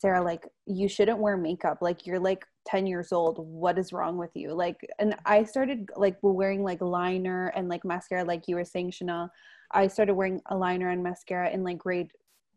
Sara, 0.00 0.22
like, 0.22 0.48
you 0.66 0.88
shouldn't 0.88 1.18
wear 1.18 1.36
makeup. 1.36 1.78
Like, 1.80 2.06
you're 2.06 2.18
like 2.18 2.46
10 2.66 2.86
years 2.86 3.12
old. 3.12 3.38
What 3.38 3.78
is 3.78 3.92
wrong 3.92 4.16
with 4.16 4.30
you? 4.34 4.54
Like, 4.54 4.80
and 4.98 5.14
I 5.26 5.44
started 5.44 5.90
like 5.94 6.16
wearing 6.22 6.62
like 6.62 6.80
liner 6.80 7.48
and 7.54 7.68
like 7.68 7.84
mascara, 7.84 8.24
like 8.24 8.48
you 8.48 8.56
were 8.56 8.64
saying, 8.64 8.92
Shenelle. 8.92 9.28
I 9.72 9.88
started 9.88 10.14
wearing 10.14 10.40
a 10.46 10.56
liner 10.56 10.88
and 10.88 11.02
mascara 11.02 11.50
in 11.50 11.62
like 11.62 11.78
grade 11.78 12.10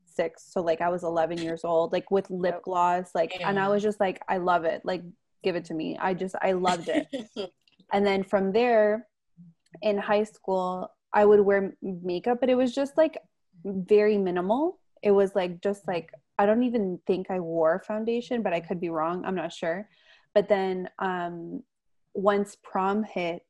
six. 0.05 0.45
So, 0.51 0.61
like, 0.61 0.79
I 0.79 0.89
was 0.89 1.03
11 1.03 1.37
years 1.39 1.65
old, 1.65 1.91
like 1.91 2.09
with 2.11 2.29
lip 2.29 2.61
gloss. 2.63 3.11
Like, 3.13 3.37
and 3.43 3.59
I 3.59 3.67
was 3.67 3.83
just 3.83 3.99
like, 3.99 4.21
I 4.29 4.37
love 4.37 4.63
it. 4.63 4.81
Like, 4.85 5.03
give 5.43 5.57
it 5.57 5.65
to 5.65 5.73
me. 5.73 5.97
I 5.99 6.13
just, 6.13 6.35
I 6.41 6.53
loved 6.53 6.89
it. 6.89 7.07
and 7.93 8.05
then 8.05 8.23
from 8.23 8.53
there 8.53 9.07
in 9.81 9.97
high 9.97 10.23
school, 10.23 10.89
I 11.13 11.25
would 11.25 11.41
wear 11.41 11.75
makeup, 11.81 12.39
but 12.39 12.49
it 12.49 12.55
was 12.55 12.73
just 12.73 12.97
like 12.97 13.17
very 13.65 14.17
minimal. 14.17 14.79
It 15.01 15.11
was 15.11 15.35
like 15.35 15.61
just 15.61 15.87
like 15.87 16.11
I 16.37 16.45
don't 16.45 16.63
even 16.63 16.99
think 17.05 17.29
I 17.29 17.39
wore 17.39 17.83
foundation, 17.85 18.41
but 18.41 18.53
I 18.53 18.59
could 18.59 18.79
be 18.79 18.89
wrong. 18.89 19.23
I'm 19.25 19.35
not 19.35 19.53
sure. 19.53 19.87
But 20.33 20.49
then 20.49 20.89
um, 20.99 21.63
once 22.13 22.57
prom 22.63 23.03
hit 23.03 23.43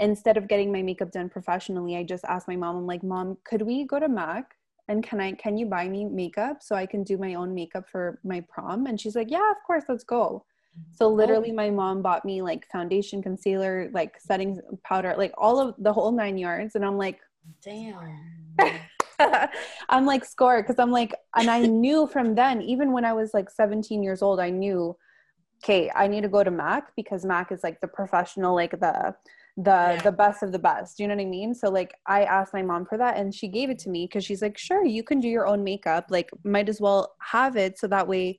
instead 0.00 0.36
of 0.36 0.46
getting 0.46 0.70
my 0.70 0.82
makeup 0.82 1.10
done 1.10 1.28
professionally, 1.28 1.96
I 1.96 2.04
just 2.04 2.24
asked 2.24 2.46
my 2.46 2.56
mom, 2.56 2.76
I'm 2.76 2.86
like, 2.86 3.02
Mom, 3.02 3.36
could 3.44 3.62
we 3.62 3.84
go 3.84 3.98
to 3.98 4.08
MAC? 4.08 4.54
And 4.86 5.02
can 5.02 5.20
I 5.20 5.32
can 5.32 5.58
you 5.58 5.66
buy 5.66 5.88
me 5.88 6.04
makeup 6.06 6.62
so 6.62 6.74
I 6.74 6.86
can 6.86 7.02
do 7.04 7.18
my 7.18 7.34
own 7.34 7.54
makeup 7.54 7.88
for 7.90 8.20
my 8.24 8.40
prom? 8.48 8.86
And 8.86 8.98
she's 8.98 9.16
like, 9.16 9.30
Yeah, 9.30 9.50
of 9.50 9.56
course, 9.66 9.84
let's 9.88 10.04
go. 10.04 10.44
So 10.92 11.06
oh. 11.06 11.12
literally 11.12 11.52
my 11.52 11.70
mom 11.70 12.02
bought 12.02 12.24
me 12.24 12.42
like 12.42 12.66
foundation, 12.70 13.22
concealer, 13.22 13.90
like 13.92 14.18
setting 14.18 14.60
powder, 14.84 15.14
like 15.16 15.32
all 15.36 15.60
of 15.60 15.74
the 15.78 15.92
whole 15.92 16.12
nine 16.12 16.38
yards. 16.38 16.74
And 16.74 16.84
I'm 16.84 16.96
like, 16.96 17.20
damn. 17.62 18.48
I'm 19.88 20.06
like 20.06 20.24
score 20.24 20.62
because 20.62 20.78
I'm 20.78 20.90
like, 20.90 21.14
and 21.36 21.50
I 21.50 21.60
knew 21.60 22.06
from 22.06 22.34
then, 22.34 22.62
even 22.62 22.92
when 22.92 23.04
I 23.04 23.12
was 23.12 23.34
like 23.34 23.50
17 23.50 24.02
years 24.02 24.22
old, 24.22 24.40
I 24.40 24.50
knew, 24.50 24.96
okay, 25.62 25.90
I 25.94 26.06
need 26.06 26.22
to 26.22 26.28
go 26.28 26.44
to 26.44 26.50
Mac 26.50 26.94
because 26.96 27.24
Mac 27.24 27.52
is 27.52 27.62
like 27.62 27.80
the 27.80 27.88
professional, 27.88 28.54
like 28.54 28.72
the 28.72 29.14
the 29.56 29.70
yeah. 29.70 30.00
the 30.02 30.12
best 30.12 30.44
of 30.44 30.52
the 30.52 30.58
best. 30.58 30.96
Do 30.96 31.02
you 31.02 31.08
know 31.08 31.16
what 31.16 31.22
I 31.22 31.26
mean? 31.26 31.52
So 31.52 31.68
like 31.68 31.92
I 32.06 32.22
asked 32.22 32.54
my 32.54 32.62
mom 32.62 32.86
for 32.86 32.96
that 32.96 33.16
and 33.16 33.34
she 33.34 33.48
gave 33.48 33.70
it 33.70 33.78
to 33.80 33.90
me 33.90 34.06
because 34.06 34.24
she's 34.24 34.40
like, 34.40 34.56
sure, 34.56 34.84
you 34.84 35.02
can 35.02 35.18
do 35.18 35.28
your 35.28 35.48
own 35.48 35.64
makeup. 35.64 36.06
Like 36.10 36.30
might 36.44 36.68
as 36.68 36.80
well 36.80 37.16
have 37.20 37.56
it 37.56 37.76
so 37.76 37.88
that 37.88 38.06
way 38.06 38.38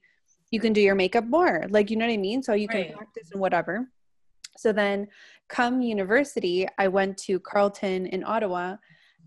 you 0.49 0.61
can 0.61 0.71
do 0.71 0.79
your 0.79 0.95
makeup 0.95 1.25
more. 1.25 1.65
Like 1.69 1.89
you 1.89 1.97
know 1.97 2.05
what 2.07 2.13
I 2.13 2.17
mean? 2.17 2.41
So 2.41 2.53
you 2.53 2.67
right. 2.67 2.87
can 2.87 2.97
practice 2.97 3.31
and 3.33 3.41
whatever. 3.41 3.89
So 4.57 4.71
then 4.71 5.07
come 5.49 5.81
university, 5.81 6.67
I 6.77 6.87
went 6.87 7.17
to 7.19 7.39
Carleton 7.39 8.05
in 8.07 8.23
Ottawa 8.23 8.77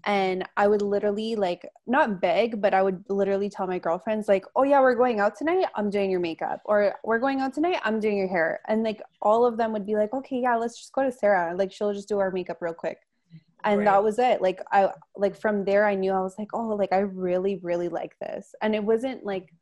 and 0.05 0.45
I 0.57 0.67
would 0.67 0.83
literally 0.83 1.37
like 1.37 1.69
not 1.87 2.21
beg, 2.21 2.61
but 2.61 2.75
I 2.75 2.83
would 2.83 3.05
literally 3.09 3.49
tell 3.49 3.67
my 3.67 3.79
girlfriends 3.79 4.29
like, 4.29 4.45
"Oh 4.57 4.65
yeah, 4.65 4.81
we're 4.81 4.97
going 4.97 5.21
out 5.21 5.37
tonight. 5.37 5.67
I'm 5.77 5.91
doing 5.91 6.11
your 6.11 6.21
makeup." 6.21 6.61
Or 6.65 6.95
"We're 7.05 7.21
going 7.21 7.41
out 7.41 7.55
tonight. 7.55 7.81
I'm 7.85 8.01
doing 8.01 8.19
your 8.19 8.29
hair." 8.29 8.61
And 8.69 8.83
like 8.83 9.01
all 9.21 9.47
of 9.47 9.57
them 9.57 9.73
would 9.73 9.87
be 9.87 9.95
like, 9.95 10.13
"Okay, 10.13 10.41
yeah, 10.41 10.57
let's 10.57 10.79
just 10.79 10.93
go 10.93 11.05
to 11.05 11.13
Sara. 11.13 11.55
Like 11.57 11.73
she'll 11.73 11.93
just 11.93 12.09
do 12.09 12.19
our 12.19 12.31
makeup 12.31 12.59
real 12.61 12.75
quick." 12.75 12.99
And 13.65 13.79
right. 13.79 13.85
that 13.85 14.03
was 14.03 14.19
it. 14.19 14.43
Like 14.43 14.61
I 14.73 14.91
like 15.17 15.37
from 15.41 15.65
there 15.65 15.87
I 15.87 15.95
knew 15.95 16.13
I 16.13 16.21
was 16.21 16.37
like, 16.39 16.49
"Oh, 16.53 16.69
like 16.69 16.93
I 16.93 16.99
really 16.99 17.57
really 17.63 17.89
like 17.89 18.19
this." 18.21 18.55
And 18.61 18.75
it 18.75 18.85
wasn't 18.85 19.25
like 19.25 19.53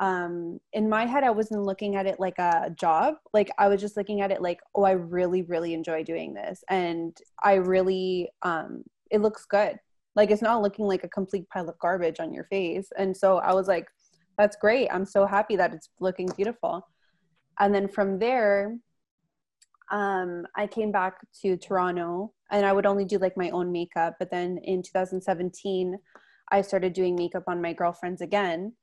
um 0.00 0.58
in 0.72 0.88
my 0.88 1.06
head 1.06 1.22
I 1.22 1.30
wasn't 1.30 1.62
looking 1.62 1.96
at 1.96 2.06
it 2.06 2.20
like 2.20 2.38
a 2.38 2.70
job. 2.78 3.16
Like 3.32 3.50
I 3.58 3.68
was 3.68 3.80
just 3.80 3.96
looking 3.96 4.20
at 4.20 4.30
it 4.30 4.42
like, 4.42 4.60
"Oh, 4.74 4.84
I 4.84 4.92
really 4.92 5.42
really 5.42 5.74
enjoy 5.74 6.04
doing 6.04 6.34
this." 6.34 6.62
And 6.68 7.16
I 7.42 7.54
really 7.54 8.30
um 8.42 8.84
it 9.10 9.20
looks 9.20 9.44
good. 9.46 9.78
Like 10.16 10.30
it's 10.30 10.42
not 10.42 10.62
looking 10.62 10.86
like 10.86 11.04
a 11.04 11.08
complete 11.08 11.48
pile 11.48 11.68
of 11.68 11.78
garbage 11.78 12.20
on 12.20 12.32
your 12.32 12.44
face. 12.44 12.88
And 12.96 13.16
so 13.16 13.38
I 13.38 13.52
was 13.52 13.68
like, 13.68 13.86
that's 14.38 14.56
great. 14.56 14.88
I'm 14.90 15.04
so 15.04 15.26
happy 15.26 15.56
that 15.56 15.74
it's 15.74 15.90
looking 16.00 16.28
beautiful. 16.36 16.86
And 17.58 17.74
then 17.74 17.88
from 17.88 18.18
there, 18.18 18.76
um, 19.90 20.46
I 20.56 20.66
came 20.66 20.90
back 20.90 21.18
to 21.42 21.56
Toronto 21.56 22.32
and 22.50 22.64
I 22.64 22.72
would 22.72 22.86
only 22.86 23.04
do 23.04 23.18
like 23.18 23.36
my 23.36 23.50
own 23.50 23.70
makeup. 23.70 24.14
But 24.18 24.30
then 24.30 24.58
in 24.64 24.82
2017, 24.82 25.96
I 26.50 26.62
started 26.62 26.92
doing 26.92 27.14
makeup 27.14 27.44
on 27.46 27.62
my 27.62 27.72
girlfriends 27.72 28.20
again. 28.20 28.74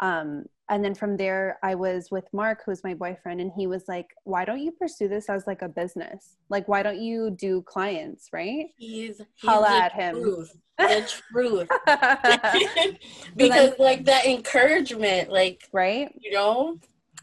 Um, 0.00 0.44
and 0.70 0.84
then 0.84 0.94
from 0.94 1.16
there 1.16 1.58
i 1.62 1.74
was 1.74 2.10
with 2.10 2.24
mark 2.32 2.62
who's 2.64 2.82
my 2.82 2.94
boyfriend 2.94 3.40
and 3.40 3.52
he 3.56 3.66
was 3.66 3.84
like 3.88 4.06
why 4.24 4.44
don't 4.44 4.60
you 4.60 4.72
pursue 4.72 5.08
this 5.08 5.28
as 5.28 5.46
like 5.46 5.62
a 5.62 5.68
business? 5.68 6.36
Like 6.48 6.68
why 6.68 6.82
don't 6.82 7.00
you 7.00 7.30
do 7.30 7.62
clients? 7.62 8.28
Right? 8.32 8.66
He's, 8.76 9.18
he's 9.18 9.50
Holla 9.50 9.68
at 9.68 9.92
him. 9.92 10.16
truth, 10.16 10.56
the 10.78 11.08
truth. 11.32 11.68
Because 13.36 13.72
like 13.78 14.04
that 14.04 14.26
encouragement 14.26 15.30
like 15.30 15.68
right? 15.72 16.12
you 16.18 16.32
know 16.32 16.78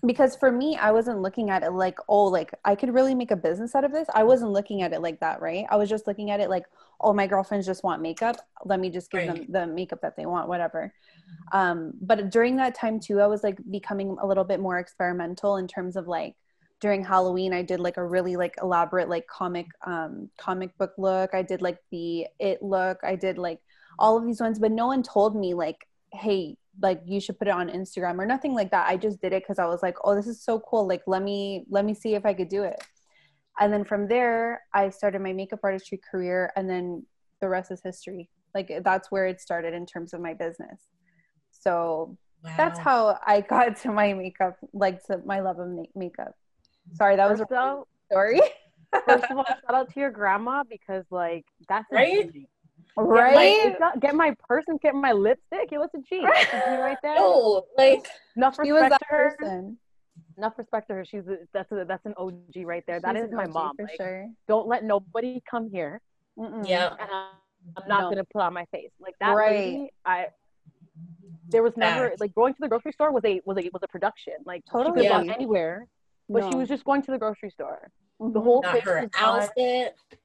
because 0.07 0.35
for 0.35 0.51
me 0.51 0.77
i 0.77 0.91
wasn't 0.91 1.21
looking 1.21 1.49
at 1.49 1.63
it 1.63 1.71
like 1.71 1.99
oh 2.07 2.25
like 2.25 2.51
i 2.65 2.73
could 2.73 2.93
really 2.93 3.13
make 3.13 3.31
a 3.31 3.35
business 3.35 3.75
out 3.75 3.83
of 3.83 3.91
this. 3.91 4.07
I 4.13 4.23
wasn't 4.23 4.51
looking 4.51 4.81
at 4.81 4.93
it 4.93 5.01
like 5.01 5.19
that 5.19 5.41
right? 5.41 5.65
I 5.69 5.75
was 5.75 5.89
just 5.89 6.07
looking 6.07 6.31
at 6.31 6.39
it 6.39 6.49
like 6.49 6.65
oh 6.99 7.13
my 7.13 7.27
girlfriends 7.27 7.65
just 7.65 7.83
want 7.83 8.01
makeup. 8.01 8.37
Let 8.65 8.79
me 8.79 8.89
just 8.89 9.11
give 9.11 9.27
right. 9.27 9.51
them 9.51 9.67
the 9.67 9.67
makeup 9.67 10.01
that 10.01 10.15
they 10.15 10.25
want 10.25 10.47
whatever. 10.47 10.93
Um, 11.51 11.93
but 12.01 12.31
during 12.31 12.55
that 12.55 12.73
time 12.73 12.99
too 12.99 13.19
i 13.19 13.27
was 13.27 13.43
like 13.43 13.59
becoming 13.69 14.17
a 14.21 14.25
little 14.25 14.43
bit 14.45 14.59
more 14.59 14.79
experimental 14.79 15.57
in 15.57 15.67
terms 15.67 15.95
of 15.95 16.07
like 16.07 16.35
during 16.79 17.03
halloween 17.03 17.53
i 17.53 17.61
did 17.61 17.79
like 17.79 17.97
a 17.97 18.05
really 18.05 18.35
like 18.35 18.55
elaborate 18.61 19.09
like 19.09 19.27
comic 19.27 19.67
um 19.85 20.29
comic 20.37 20.77
book 20.77 20.93
look. 20.97 21.33
I 21.33 21.41
did 21.41 21.61
like 21.61 21.79
the 21.91 22.27
it 22.39 22.61
look. 22.61 22.99
I 23.03 23.15
did 23.15 23.37
like 23.37 23.59
all 23.99 24.17
of 24.17 24.25
these 24.25 24.39
ones 24.39 24.59
but 24.59 24.71
no 24.71 24.87
one 24.87 25.03
told 25.03 25.35
me 25.35 25.53
like 25.53 25.87
hey 26.13 26.57
like 26.81 27.01
you 27.05 27.19
should 27.19 27.37
put 27.39 27.47
it 27.47 27.53
on 27.53 27.69
instagram 27.69 28.19
or 28.19 28.25
nothing 28.25 28.53
like 28.53 28.71
that 28.71 28.87
i 28.87 28.95
just 28.95 29.21
did 29.21 29.33
it 29.33 29.43
because 29.43 29.59
i 29.59 29.65
was 29.65 29.81
like 29.81 29.95
oh 30.03 30.15
this 30.15 30.27
is 30.27 30.41
so 30.41 30.59
cool 30.59 30.87
like 30.87 31.01
let 31.07 31.23
me 31.23 31.65
let 31.69 31.85
me 31.85 31.93
see 31.93 32.13
if 32.15 32.25
i 32.25 32.33
could 32.33 32.49
do 32.49 32.63
it 32.63 32.81
and 33.59 33.73
then 33.73 33.83
from 33.83 34.07
there 34.07 34.61
i 34.73 34.89
started 34.89 35.21
my 35.21 35.33
makeup 35.33 35.59
artistry 35.63 35.99
career 36.09 36.51
and 36.55 36.69
then 36.69 37.03
the 37.41 37.49
rest 37.49 37.71
is 37.71 37.81
history 37.83 38.29
like 38.53 38.71
that's 38.83 39.11
where 39.11 39.27
it 39.27 39.41
started 39.41 39.73
in 39.73 39.85
terms 39.85 40.13
of 40.13 40.21
my 40.21 40.33
business 40.33 40.87
so 41.59 42.17
wow. 42.43 42.53
that's 42.57 42.79
how 42.79 43.19
I 43.25 43.41
got 43.41 43.77
to 43.77 43.91
my 43.91 44.13
makeup, 44.13 44.57
like 44.73 45.03
to 45.05 45.21
my 45.25 45.39
love 45.39 45.59
of 45.59 45.69
makeup. 45.95 46.35
Sorry, 46.93 47.15
that 47.15 47.29
was 47.29 47.39
first 47.39 47.51
a 47.51 47.83
story. 48.11 48.41
first 49.07 49.25
of 49.29 49.37
all, 49.37 49.45
shout 49.45 49.73
out 49.73 49.93
to 49.93 49.99
your 49.99 50.11
grandma 50.11 50.63
because 50.69 51.05
like 51.11 51.45
that's 51.67 51.85
right. 51.91 52.31
Right? 52.95 53.63
Get 53.63 53.79
my, 53.79 53.91
get 53.99 54.15
my 54.15 54.35
purse 54.47 54.65
and 54.67 54.79
get 54.81 54.95
my 54.95 55.11
lipstick. 55.11 55.69
It 55.71 55.77
was 55.77 55.89
a 55.95 55.99
G. 55.99 56.23
Right, 56.23 56.47
right 56.53 56.97
there. 57.03 57.15
No, 57.17 57.65
like 57.77 58.07
enough 58.35 58.57
respect 58.57 58.95
to 58.99 59.05
her. 59.09 59.35
Person. 59.39 59.77
Enough 60.37 60.53
respect 60.57 60.87
to 60.87 60.95
her. 60.95 61.05
She's 61.05 61.27
a, 61.27 61.37
that's 61.53 61.71
a, 61.71 61.85
that's 61.87 62.05
an 62.05 62.13
OG 62.17 62.65
right 62.65 62.83
there. 62.87 62.97
She's 62.97 63.03
that 63.03 63.15
is 63.15 63.31
my 63.31 63.43
OG 63.43 63.53
mom. 63.53 63.75
For 63.75 63.83
like, 63.83 63.95
sure. 63.97 64.27
Don't 64.47 64.67
let 64.67 64.83
nobody 64.83 65.41
come 65.49 65.69
here. 65.69 66.01
Mm-mm. 66.39 66.67
Yeah. 66.67 66.95
I'm 67.75 67.87
not 67.87 68.03
no. 68.03 68.09
gonna 68.09 68.23
put 68.23 68.41
on 68.41 68.53
my 68.53 68.65
face 68.71 68.91
like 68.99 69.15
that. 69.19 69.31
Right. 69.31 69.51
Lady, 69.51 69.89
I 70.05 70.27
there 71.49 71.63
was 71.63 71.73
never 71.77 72.13
like 72.19 72.33
going 72.35 72.53
to 72.53 72.59
the 72.61 72.67
grocery 72.67 72.91
store 72.91 73.11
was 73.11 73.23
a 73.25 73.41
was 73.45 73.57
a 73.57 73.69
was 73.73 73.81
a 73.83 73.87
production. 73.87 74.33
Like 74.45 74.63
totally 74.69 75.03
she 75.03 75.09
could 75.09 75.25
yeah. 75.25 75.33
anywhere, 75.33 75.87
but 76.29 76.43
no. 76.43 76.51
she 76.51 76.57
was 76.57 76.67
just 76.67 76.83
going 76.83 77.01
to 77.03 77.11
the 77.11 77.17
grocery 77.17 77.49
store. 77.49 77.91
Mm-hmm. 78.21 78.33
The 78.33 78.41
whole 78.41 78.61
not 78.61 78.79
her 78.81 79.09
outfit, 79.15 79.95
not 80.09 80.17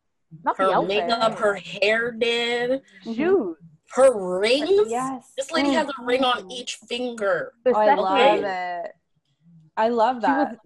her 0.57 0.73
outfit. 0.73 1.07
makeup, 1.07 1.39
her 1.39 1.55
hair 1.55 2.13
did, 2.13 2.83
mm-hmm. 3.05 3.15
shoes, 3.15 3.57
her 3.95 4.39
rings. 4.39 4.91
Yes, 4.91 5.33
this 5.37 5.51
lady 5.51 5.69
mm-hmm. 5.69 5.79
has 5.79 5.89
a 5.89 6.05
ring 6.05 6.25
on 6.25 6.51
each 6.51 6.77
finger. 6.89 7.53
Oh, 7.67 7.75
I 7.75 7.95
love 7.95 8.45
it. 8.45 8.93
I 9.77 9.89
love 9.89 10.21
that. 10.23 10.59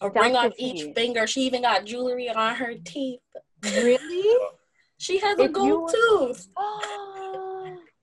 a 0.00 0.10
ring 0.10 0.36
on 0.36 0.52
each 0.58 0.94
finger. 0.94 1.26
She 1.26 1.42
even 1.42 1.62
got 1.62 1.84
jewelry 1.84 2.28
on 2.28 2.54
her 2.56 2.74
teeth. 2.84 3.20
Really? 3.62 4.48
she 4.98 5.18
has 5.18 5.38
if 5.38 5.50
a 5.50 5.52
gold 5.52 5.90
you... 5.92 6.28
tooth. 6.28 6.48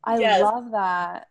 I 0.06 0.18
yes. 0.20 0.41
love 0.41 0.72
that. 0.72 1.28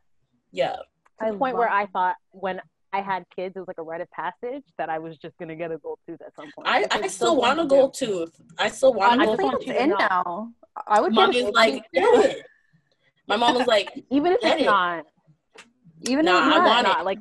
Yeah. 0.51 0.77
To 1.21 1.33
the 1.33 1.39
point 1.39 1.57
where 1.57 1.69
I 1.69 1.87
thought 1.87 2.17
when 2.31 2.61
I 2.93 3.01
had 3.01 3.25
kids, 3.35 3.57
it 3.57 3.59
was 3.59 3.69
like 3.69 3.79
a 3.79 3.83
rite 3.83 4.01
of 4.01 4.11
passage 4.11 4.65
that 4.77 4.89
I 4.91 4.99
was 4.99 5.17
just 5.17 5.37
gonna 5.39 5.57
get 5.57 5.73
a 5.73 5.79
gold 5.79 5.99
tooth 6.07 6.21
at 6.21 6.35
some 6.37 6.51
point. 6.55 6.69
I, 6.69 6.87
I 6.91 7.07
still 7.07 7.37
want 7.37 7.59
a 7.61 7.65
gold 7.65 7.95
tooth. 7.95 8.39
I 8.59 8.69
still 8.69 8.93
want 8.93 9.23
a 9.23 9.37
gold 9.37 9.63
tooth. 9.65 9.75
in 9.75 9.91
now. 9.91 10.51
I 10.87 11.01
would 11.01 11.13
Mommy's 11.13 11.53
like, 11.53 11.85
get 11.93 12.03
it. 12.25 12.47
My 13.27 13.37
mom 13.37 13.55
was 13.55 13.67
like, 13.67 14.05
even 14.11 14.33
if 14.33 14.41
it's 14.43 14.63
it. 14.63 14.65
not, 14.67 15.07
even 16.03 16.25
nah, 16.25 16.41
if 16.41 16.47
it's 16.47 16.57
I 16.57 16.67
want 16.67 16.87
not, 16.87 17.01
it. 17.01 17.05
like, 17.05 17.19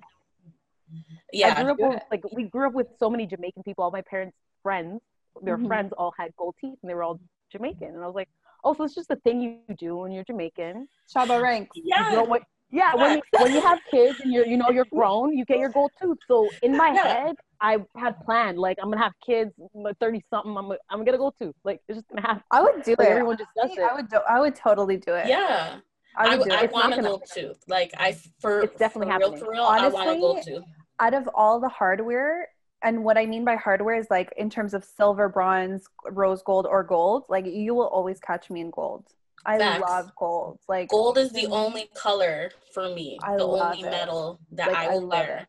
yeah, 1.31 1.53
I 1.55 1.63
grew 1.63 1.71
up 1.71 1.79
with, 1.79 2.03
like 2.11 2.23
we 2.33 2.43
grew 2.43 2.67
up 2.67 2.73
with 2.73 2.87
so 2.99 3.09
many 3.09 3.25
Jamaican 3.25 3.63
people. 3.63 3.83
All 3.83 3.91
my 3.91 4.01
parents' 4.01 4.35
friends, 4.63 5.01
their 5.41 5.57
mm-hmm. 5.57 5.67
friends 5.67 5.93
all 5.97 6.13
had 6.17 6.35
gold 6.35 6.55
teeth, 6.59 6.77
and 6.81 6.89
they 6.89 6.93
were 6.93 7.03
all 7.03 7.19
Jamaican. 7.51 7.87
And 7.87 8.03
I 8.03 8.05
was 8.05 8.15
like, 8.15 8.29
oh, 8.63 8.73
so 8.73 8.83
it's 8.83 8.95
just 8.95 9.11
a 9.11 9.15
thing 9.17 9.41
you 9.41 9.75
do 9.77 9.97
when 9.97 10.11
you're 10.11 10.23
Jamaican. 10.23 10.87
Shabba 11.13 11.41
ranks. 11.41 11.71
Yeah. 11.75 12.09
You 12.09 12.15
know 12.17 12.23
what? 12.23 12.43
Yeah, 12.71 12.95
when 12.95 13.17
you, 13.17 13.21
when 13.39 13.53
you 13.53 13.61
have 13.61 13.79
kids 13.89 14.19
and 14.21 14.33
you're 14.33 14.45
you 14.45 14.57
know 14.57 14.69
you're 14.69 14.85
grown, 14.85 15.37
you 15.37 15.45
get 15.45 15.59
your 15.59 15.69
gold 15.69 15.91
tooth. 16.01 16.17
So 16.27 16.49
in 16.63 16.75
my 16.75 16.89
head, 16.89 17.35
I 17.59 17.77
had 17.95 18.19
planned 18.25 18.57
like 18.57 18.77
I'm 18.81 18.89
gonna 18.89 19.03
have 19.03 19.13
kids, 19.25 19.51
thirty 19.99 20.23
something. 20.29 20.55
I'm 20.57 20.71
I'm 20.71 20.77
gonna 20.89 21.05
get 21.05 21.15
a 21.15 21.17
gold 21.17 21.35
tooth. 21.39 21.55
Like 21.63 21.81
it's 21.87 21.97
just 21.97 22.09
gonna 22.09 22.21
happen. 22.21 22.43
I 22.51 22.61
would 22.61 22.83
do 22.83 22.95
like, 22.97 23.07
it. 23.07 23.11
Everyone 23.11 23.37
just 23.37 23.49
does 23.61 23.71
it. 23.71 23.79
I 23.79 23.93
would 23.93 24.09
do. 24.09 24.17
I 24.27 24.39
would 24.39 24.55
totally 24.55 24.97
do 24.97 25.13
it. 25.13 25.27
Yeah. 25.27 25.77
I, 26.15 26.35
would 26.35 26.51
I, 26.51 26.63
I 26.63 26.65
want 26.65 26.93
a 26.93 27.01
gold 27.01 27.23
tooth. 27.33 27.57
Like 27.67 27.91
I 27.97 28.17
for 28.39 28.61
it's 28.61 28.77
definitely 28.77 29.07
for 29.07 29.11
happening. 29.13 29.33
Real, 29.33 29.45
for 29.45 29.51
real, 29.51 29.63
Honestly, 29.63 29.99
I 29.99 30.05
want 30.05 30.17
a 30.17 30.19
gold 30.19 30.39
tooth. 30.45 30.63
Out 30.99 31.13
of 31.13 31.29
all 31.33 31.59
the 31.59 31.69
hardware, 31.69 32.47
and 32.83 33.03
what 33.03 33.17
I 33.17 33.25
mean 33.25 33.45
by 33.45 33.55
hardware 33.55 33.95
is 33.95 34.07
like 34.09 34.33
in 34.37 34.49
terms 34.49 34.73
of 34.73 34.83
silver, 34.83 35.29
bronze, 35.29 35.85
rose 36.09 36.41
gold, 36.43 36.67
or 36.69 36.83
gold. 36.83 37.25
Like 37.29 37.45
you 37.45 37.73
will 37.73 37.87
always 37.87 38.19
catch 38.19 38.49
me 38.49 38.61
in 38.61 38.71
gold. 38.71 39.07
I 39.45 39.57
Facts. 39.57 39.81
love 39.81 40.11
gold. 40.15 40.59
Like 40.67 40.89
gold 40.89 41.17
is 41.17 41.31
the 41.31 41.47
only 41.47 41.89
color 41.95 42.51
for 42.73 42.93
me. 42.93 43.17
I 43.23 43.37
the 43.37 43.43
only 43.43 43.81
it. 43.81 43.89
metal 43.91 44.39
that 44.51 44.67
like, 44.67 44.77
I 44.77 44.89
will 44.89 45.11
I 45.11 45.19
wear. 45.19 45.37
It. 45.37 45.47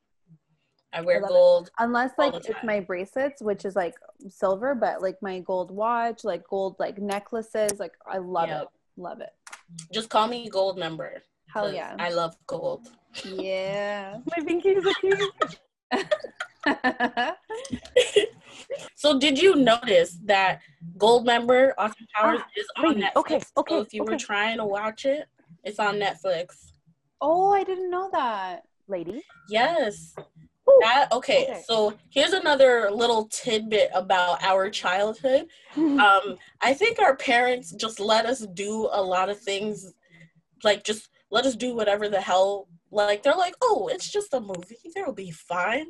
I 0.94 1.00
wear 1.00 1.24
I 1.24 1.28
gold. 1.28 1.66
It. 1.68 1.72
Unless 1.78 2.12
like 2.18 2.34
it's 2.34 2.48
my 2.64 2.80
bracelets, 2.80 3.42
which 3.42 3.64
is 3.64 3.76
like 3.76 3.94
silver, 4.28 4.74
but 4.74 5.02
like 5.02 5.20
my 5.22 5.40
gold 5.40 5.70
watch, 5.70 6.24
like 6.24 6.46
gold 6.48 6.76
like 6.78 6.98
necklaces, 6.98 7.78
like 7.78 7.92
I 8.06 8.18
love 8.18 8.48
yep. 8.48 8.62
it. 8.62 8.68
Love 9.00 9.20
it. 9.20 9.32
Just 9.92 10.10
call 10.10 10.28
me 10.28 10.48
gold 10.48 10.78
member. 10.78 11.22
Hell 11.52 11.72
yeah. 11.72 11.94
I 11.98 12.10
love 12.10 12.36
gold. 12.46 12.88
Yeah. 13.24 14.18
my 14.36 14.44
pinky's 14.44 14.84
a 14.84 14.94
cute. 14.94 15.32
so 18.94 19.18
did 19.18 19.40
you 19.40 19.56
notice 19.56 20.18
that 20.24 20.60
Goldmember, 20.96 21.72
Austin 21.78 22.06
Powers 22.14 22.40
ah, 22.42 22.48
is 22.56 22.66
on 22.76 22.94
Netflix. 22.96 23.16
Okay, 23.16 23.40
okay. 23.56 23.74
So 23.74 23.80
if 23.80 23.94
you 23.94 24.02
okay. 24.02 24.12
were 24.12 24.18
trying 24.18 24.58
to 24.58 24.64
watch 24.64 25.04
it, 25.04 25.26
it's 25.64 25.78
on 25.78 25.96
Netflix. 25.96 26.72
Oh, 27.20 27.52
I 27.52 27.64
didn't 27.64 27.90
know 27.90 28.10
that, 28.12 28.64
lady. 28.88 29.22
Yes. 29.48 30.14
That 30.80 31.08
okay, 31.12 31.44
okay, 31.44 31.62
so 31.66 31.94
here's 32.10 32.32
another 32.32 32.88
little 32.90 33.26
tidbit 33.26 33.90
about 33.94 34.42
our 34.44 34.70
childhood. 34.70 35.46
um, 35.76 36.38
I 36.60 36.72
think 36.72 37.00
our 37.00 37.16
parents 37.16 37.72
just 37.72 37.98
let 37.98 38.26
us 38.26 38.46
do 38.54 38.88
a 38.92 39.02
lot 39.02 39.28
of 39.28 39.40
things, 39.40 39.92
like 40.62 40.84
just 40.84 41.08
let 41.30 41.46
us 41.46 41.56
do 41.56 41.74
whatever 41.74 42.08
the 42.08 42.20
hell. 42.20 42.68
Like 42.92 43.22
they're 43.22 43.34
like, 43.34 43.54
oh, 43.60 43.90
it's 43.92 44.10
just 44.10 44.34
a 44.34 44.40
movie, 44.40 44.78
they'll 44.94 45.12
be 45.12 45.32
fine. 45.32 45.86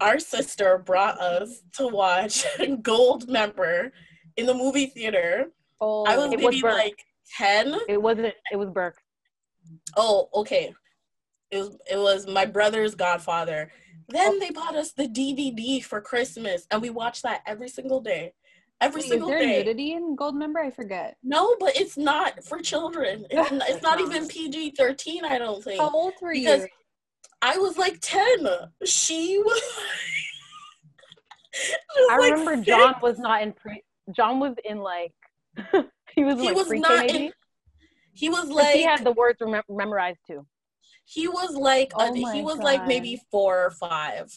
Our 0.00 0.18
sister 0.18 0.78
brought 0.78 1.20
us 1.20 1.62
to 1.76 1.86
watch 1.86 2.44
Goldmember 2.58 3.90
in 4.36 4.46
the 4.46 4.54
movie 4.54 4.86
theater. 4.86 5.46
Oh, 5.80 6.04
I 6.04 6.16
was 6.16 6.30
maybe 6.30 6.44
was 6.44 6.62
like 6.62 7.04
ten. 7.36 7.76
It 7.88 8.00
wasn't. 8.00 8.34
It 8.52 8.56
was 8.56 8.70
Burke. 8.70 8.98
Oh, 9.96 10.28
okay. 10.34 10.74
It 11.50 11.58
was. 11.58 11.76
It 11.90 11.98
was 11.98 12.26
my 12.26 12.44
brother's 12.44 12.94
Godfather 12.94 13.70
then 14.08 14.34
oh. 14.34 14.38
they 14.38 14.50
bought 14.50 14.76
us 14.76 14.92
the 14.92 15.08
DVD 15.08 15.82
for 15.82 16.00
Christmas, 16.00 16.66
and 16.70 16.82
we 16.82 16.90
watched 16.90 17.22
that 17.22 17.42
every 17.46 17.68
single 17.68 18.00
day. 18.00 18.34
Every 18.80 19.00
Wait, 19.00 19.08
single 19.08 19.28
is 19.28 19.32
there 19.32 19.40
day. 19.40 19.58
nudity 19.58 19.92
in 19.92 20.16
Goldmember? 20.16 20.58
I 20.58 20.70
forget. 20.70 21.16
No, 21.22 21.56
but 21.58 21.76
it's 21.76 21.96
not 21.96 22.44
for 22.44 22.58
children. 22.58 23.24
It's, 23.30 23.50
not, 23.50 23.68
it's 23.68 23.82
not 23.82 24.00
even 24.00 24.28
PG 24.28 24.72
thirteen. 24.72 25.24
I 25.24 25.38
don't 25.38 25.62
think. 25.62 25.80
How 25.80 25.90
old 25.90 26.14
were 26.20 26.32
because 26.32 26.62
you? 26.62 26.68
I 27.44 27.58
was 27.58 27.76
like 27.76 27.98
ten. 28.00 28.48
She 28.84 29.38
was. 29.44 29.62
I 32.10 32.16
like 32.18 32.32
remember 32.32 32.56
six. 32.56 32.66
John 32.66 32.94
was 33.02 33.18
not 33.18 33.42
in 33.42 33.52
pre. 33.52 33.82
John 34.12 34.40
was 34.40 34.54
in 34.64 34.78
like. 34.78 35.12
he 36.14 36.24
was. 36.24 36.40
He 36.40 36.46
like 36.46 36.56
was 36.56 36.70
not 36.70 37.10
in. 37.10 37.32
He 38.14 38.30
was 38.30 38.48
like. 38.48 38.74
He 38.74 38.82
had 38.82 39.04
the 39.04 39.12
words 39.12 39.38
rem- 39.42 39.62
memorized 39.68 40.20
too. 40.26 40.46
He 41.04 41.28
was 41.28 41.54
like 41.54 41.92
oh 41.96 42.12
a, 42.12 42.32
he 42.32 42.42
was 42.42 42.56
God. 42.56 42.64
like 42.64 42.86
maybe 42.86 43.20
four 43.30 43.66
or 43.66 43.70
five. 43.72 44.32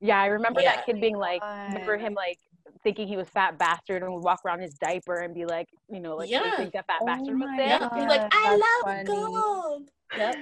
Yeah, 0.00 0.20
I 0.20 0.26
remember 0.26 0.60
yeah. 0.60 0.76
that 0.76 0.86
kid 0.86 1.00
being 1.00 1.16
like, 1.16 1.42
remember 1.42 1.98
him 1.98 2.14
like 2.14 2.38
thinking 2.84 3.08
he 3.08 3.16
was 3.16 3.28
fat 3.28 3.58
bastard 3.58 4.04
and 4.04 4.14
would 4.14 4.22
walk 4.22 4.42
around 4.46 4.60
his 4.60 4.74
diaper 4.74 5.16
and 5.22 5.34
be 5.34 5.44
like, 5.44 5.66
you 5.90 5.98
know, 5.98 6.14
like 6.14 6.30
yeah. 6.30 6.56
think 6.56 6.72
that 6.72 6.86
fat 6.86 7.00
oh 7.02 7.06
bastard 7.06 7.40
was 7.40 7.50
there. 7.56 7.66
Yeah. 7.66 7.88
He's 7.94 8.08
like, 8.08 8.32
I 8.32 8.56
That's 8.56 8.62
love 8.62 8.84
funny. 8.84 9.04
gold. 9.04 9.90
Yep. 10.16 10.36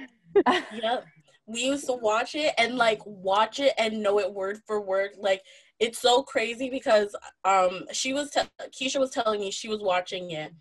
yep. 0.73 1.05
We 1.47 1.63
used 1.63 1.85
to 1.87 1.93
watch 1.93 2.35
it 2.35 2.53
and 2.57 2.75
like 2.75 2.99
watch 3.05 3.59
it 3.59 3.73
and 3.77 4.03
know 4.03 4.19
it 4.19 4.31
word 4.31 4.59
for 4.67 4.81
word. 4.81 5.11
Like 5.17 5.41
it's 5.79 5.99
so 5.99 6.23
crazy 6.23 6.69
because 6.69 7.15
um 7.45 7.85
she 7.91 8.13
was 8.13 8.31
te- 8.31 8.67
Keisha 8.69 8.99
was 8.99 9.11
telling 9.11 9.39
me 9.39 9.51
she 9.51 9.69
was 9.69 9.81
watching 9.81 10.31
it. 10.31 10.53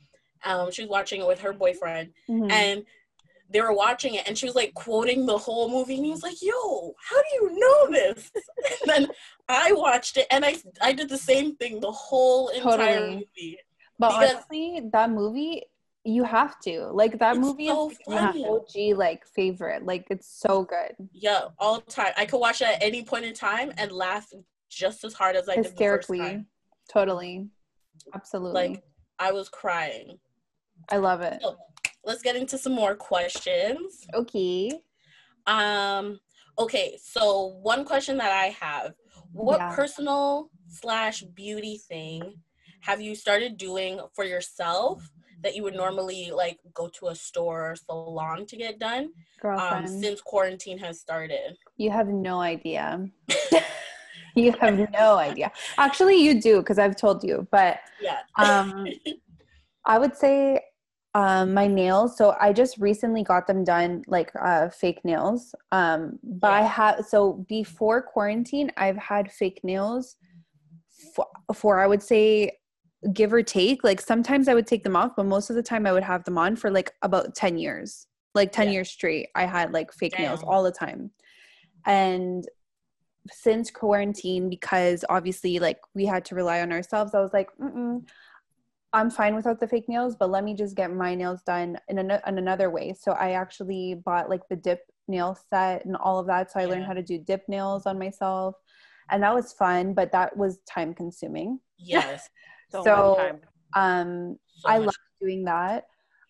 Um, 0.45 0.71
she 0.71 0.83
was 0.83 0.91
watching 0.91 1.21
it 1.21 1.27
with 1.27 1.41
her 1.41 1.53
boyfriend, 1.53 2.11
mm-hmm. 2.29 2.51
and 2.51 2.85
they 3.51 3.61
were 3.61 3.73
watching 3.73 4.15
it 4.15 4.27
and 4.27 4.37
she 4.37 4.47
was 4.47 4.55
like 4.55 4.75
quoting 4.75 5.27
the 5.27 5.37
whole 5.37 5.71
movie 5.71 5.97
and 5.97 6.05
he 6.05 6.11
was 6.11 6.23
like 6.23 6.41
yo 6.43 6.95
how 7.09 7.17
do 7.17 7.29
you 7.35 7.59
know 7.59 7.91
this 7.91 8.31
and 8.83 8.91
then 8.91 9.09
i 9.49 9.73
watched 9.73 10.17
it 10.17 10.27
and 10.31 10.45
i 10.45 10.57
i 10.83 10.93
did 10.93 11.09
the 11.09 11.19
same 11.19 11.55
thing 11.57 11.81
the 11.81 11.91
whole 11.91 12.49
entire 12.49 12.99
totally. 12.99 13.15
movie 13.15 13.59
but 13.99 14.13
honestly 14.13 14.83
that 14.93 15.11
movie 15.11 15.63
you 16.07 16.23
have 16.25 16.61
to 16.61 16.87
like 16.93 17.19
that 17.19 17.37
movie 17.37 17.67
so 17.67 17.91
is 17.91 17.99
my 18.07 18.29
OG 18.29 18.97
like 18.97 19.27
favorite. 19.27 19.85
Like 19.85 20.07
it's 20.11 20.29
so 20.29 20.65
good. 20.65 20.95
Yeah, 21.13 21.49
all 21.59 21.81
the 21.81 21.91
time. 21.91 22.13
I 22.17 22.25
could 22.25 22.39
watch 22.39 22.61
it 22.61 22.69
at 22.69 22.83
any 22.83 23.03
point 23.05 23.25
in 23.25 23.35
time 23.35 23.73
and 23.77 23.91
laugh 23.91 24.33
just 24.69 25.05
as 25.05 25.15
hard 25.15 25.37
as 25.37 25.49
I 25.49 25.57
Hysterically. 25.57 26.19
did 26.19 26.27
the 26.27 26.31
first 26.31 26.35
time. 26.35 26.47
Totally, 26.93 27.49
absolutely. 28.15 28.69
Like 28.69 28.83
I 29.19 29.33
was 29.33 29.49
crying. 29.49 30.19
I 30.91 30.99
love 30.99 31.23
it. 31.23 31.41
So, 31.43 31.57
let's 32.05 32.23
get 32.23 32.37
into 32.37 32.57
some 32.57 32.73
more 32.73 32.95
questions. 32.95 34.07
Okay. 34.15 34.71
Um, 35.47 36.21
okay, 36.59 36.97
so 37.03 37.59
one 37.63 37.85
question 37.85 38.17
that 38.19 38.31
I 38.31 38.47
have 38.61 38.95
what 39.33 39.59
yeah. 39.59 39.75
personal 39.75 40.51
slash 40.69 41.23
beauty 41.23 41.79
thing 41.89 42.35
have 42.87 43.01
you 43.01 43.17
started 43.17 43.57
doing 43.57 44.01
for 44.15 44.25
yourself 44.25 45.11
that 45.43 45.57
you 45.57 45.63
would 45.65 45.75
normally 45.75 46.31
like 46.33 46.59
go 46.73 46.89
to 46.89 47.09
a 47.09 47.15
store 47.17 47.73
or 47.73 47.77
salon 47.77 48.47
to 48.47 48.57
get 48.57 48.79
done 48.79 49.11
um, 49.43 49.87
since 49.89 50.21
quarantine 50.21 50.79
has 50.79 51.01
started? 51.01 51.57
You 51.77 51.91
have 51.91 52.07
no 52.07 52.41
idea. 52.41 53.09
you 54.37 54.53
have 54.61 54.79
no 54.93 55.19
idea. 55.19 55.51
Actually, 55.79 56.23
you 56.23 56.41
do 56.41 56.61
because 56.61 56.79
I've 56.79 56.97
told 56.97 57.25
you, 57.25 57.47
but 57.51 57.81
yeah. 58.01 58.21
um, 58.39 58.87
I 59.85 59.99
would 59.99 60.17
say 60.17 60.61
um, 61.15 61.55
my 61.55 61.67
nails 61.67 62.19
so 62.19 62.37
i 62.39 62.53
just 62.53 62.77
recently 62.77 63.23
got 63.23 63.47
them 63.47 63.65
done 63.65 64.05
like 64.07 64.31
uh, 64.39 64.69
fake 64.69 65.03
nails 65.03 65.55
um, 65.73 66.19
but 66.23 66.49
yeah. 66.49 66.59
i 66.59 66.63
have 66.63 67.07
so 67.07 67.43
before 67.49 68.03
quarantine 68.03 68.71
i've 68.77 68.99
had 68.99 69.33
fake 69.33 69.61
nails 69.65 70.17
for, 71.15 71.27
for 71.55 71.81
i 71.81 71.87
would 71.87 72.03
say 72.03 72.53
give 73.13 73.33
or 73.33 73.43
take 73.43 73.85
like 73.85 74.01
sometimes 74.01 74.49
i 74.49 74.55
would 74.55 74.67
take 74.67 74.85
them 74.85 74.97
off 74.97 75.13
but 75.17 75.27
most 75.27 75.51
of 75.51 75.57
the 75.57 75.63
time 75.63 75.87
i 75.87 75.93
would 75.93 76.03
have 76.03 76.25
them 76.25 76.39
on 76.39 76.57
for 76.57 76.71
like 76.71 76.93
about 77.03 77.35
10 77.35 77.59
years 77.59 78.07
like 78.35 78.53
10 78.53 78.67
yeah. 78.67 78.73
years 78.73 78.91
straight 78.91 79.29
i 79.35 79.45
had 79.45 79.73
like 79.73 79.93
fake 79.93 80.13
Damn. 80.13 80.23
nails 80.23 80.43
all 80.43 80.63
the 80.63 80.73
time 80.73 81.11
and 81.85 82.47
since 83.31 83.71
quarantine 83.71 84.49
because 84.49 85.05
obviously 85.09 85.59
like 85.59 85.79
we 85.95 86.07
had 86.07 86.25
to 86.27 86.35
rely 86.35 86.61
on 86.61 86.73
ourselves 86.73 87.15
i 87.15 87.21
was 87.21 87.33
like 87.33 87.49
Mm-mm, 87.61 88.03
I'm 88.97 89.11
fine 89.11 89.35
without 89.35 89.61
the 89.61 89.69
fake 89.69 89.89
nails, 89.89 90.17
but 90.17 90.31
let 90.31 90.43
me 90.43 90.55
just 90.55 90.75
get 90.75 90.91
my 90.91 91.15
nails 91.15 91.43
done 91.43 91.79
in, 91.89 91.99
an- 91.99 92.23
in 92.27 92.39
another 92.39 92.71
way. 92.71 92.95
So 92.99 93.13
I 93.13 93.33
actually 93.33 93.95
bought 93.95 94.31
like 94.31 94.41
the 94.49 94.57
dip 94.57 94.81
nail 95.07 95.39
set 95.51 95.85
and 95.85 95.97
all 95.97 96.19
of 96.19 96.27
that. 96.29 96.51
So 96.51 96.61
I 96.61 96.63
yeah. 96.63 96.71
learned 96.71 96.87
how 96.87 96.95
to 96.95 97.03
do 97.03 97.19
dip 97.19 97.43
nails 97.47 97.85
on 97.85 97.99
myself. 97.99 98.55
And 99.11 99.23
that 99.23 99.35
was 99.35 99.53
fun, 99.53 99.93
but 99.93 100.13
that 100.13 100.37
was 100.37 100.61
time 100.69 100.95
consuming. 100.95 101.61
Yes. 101.79 102.29
so, 102.71 102.83
so 102.85 103.41
um, 103.75 104.39
so 104.57 104.69
I 104.69 104.79
love 104.79 104.95
doing 105.21 105.45
that. 105.45 105.85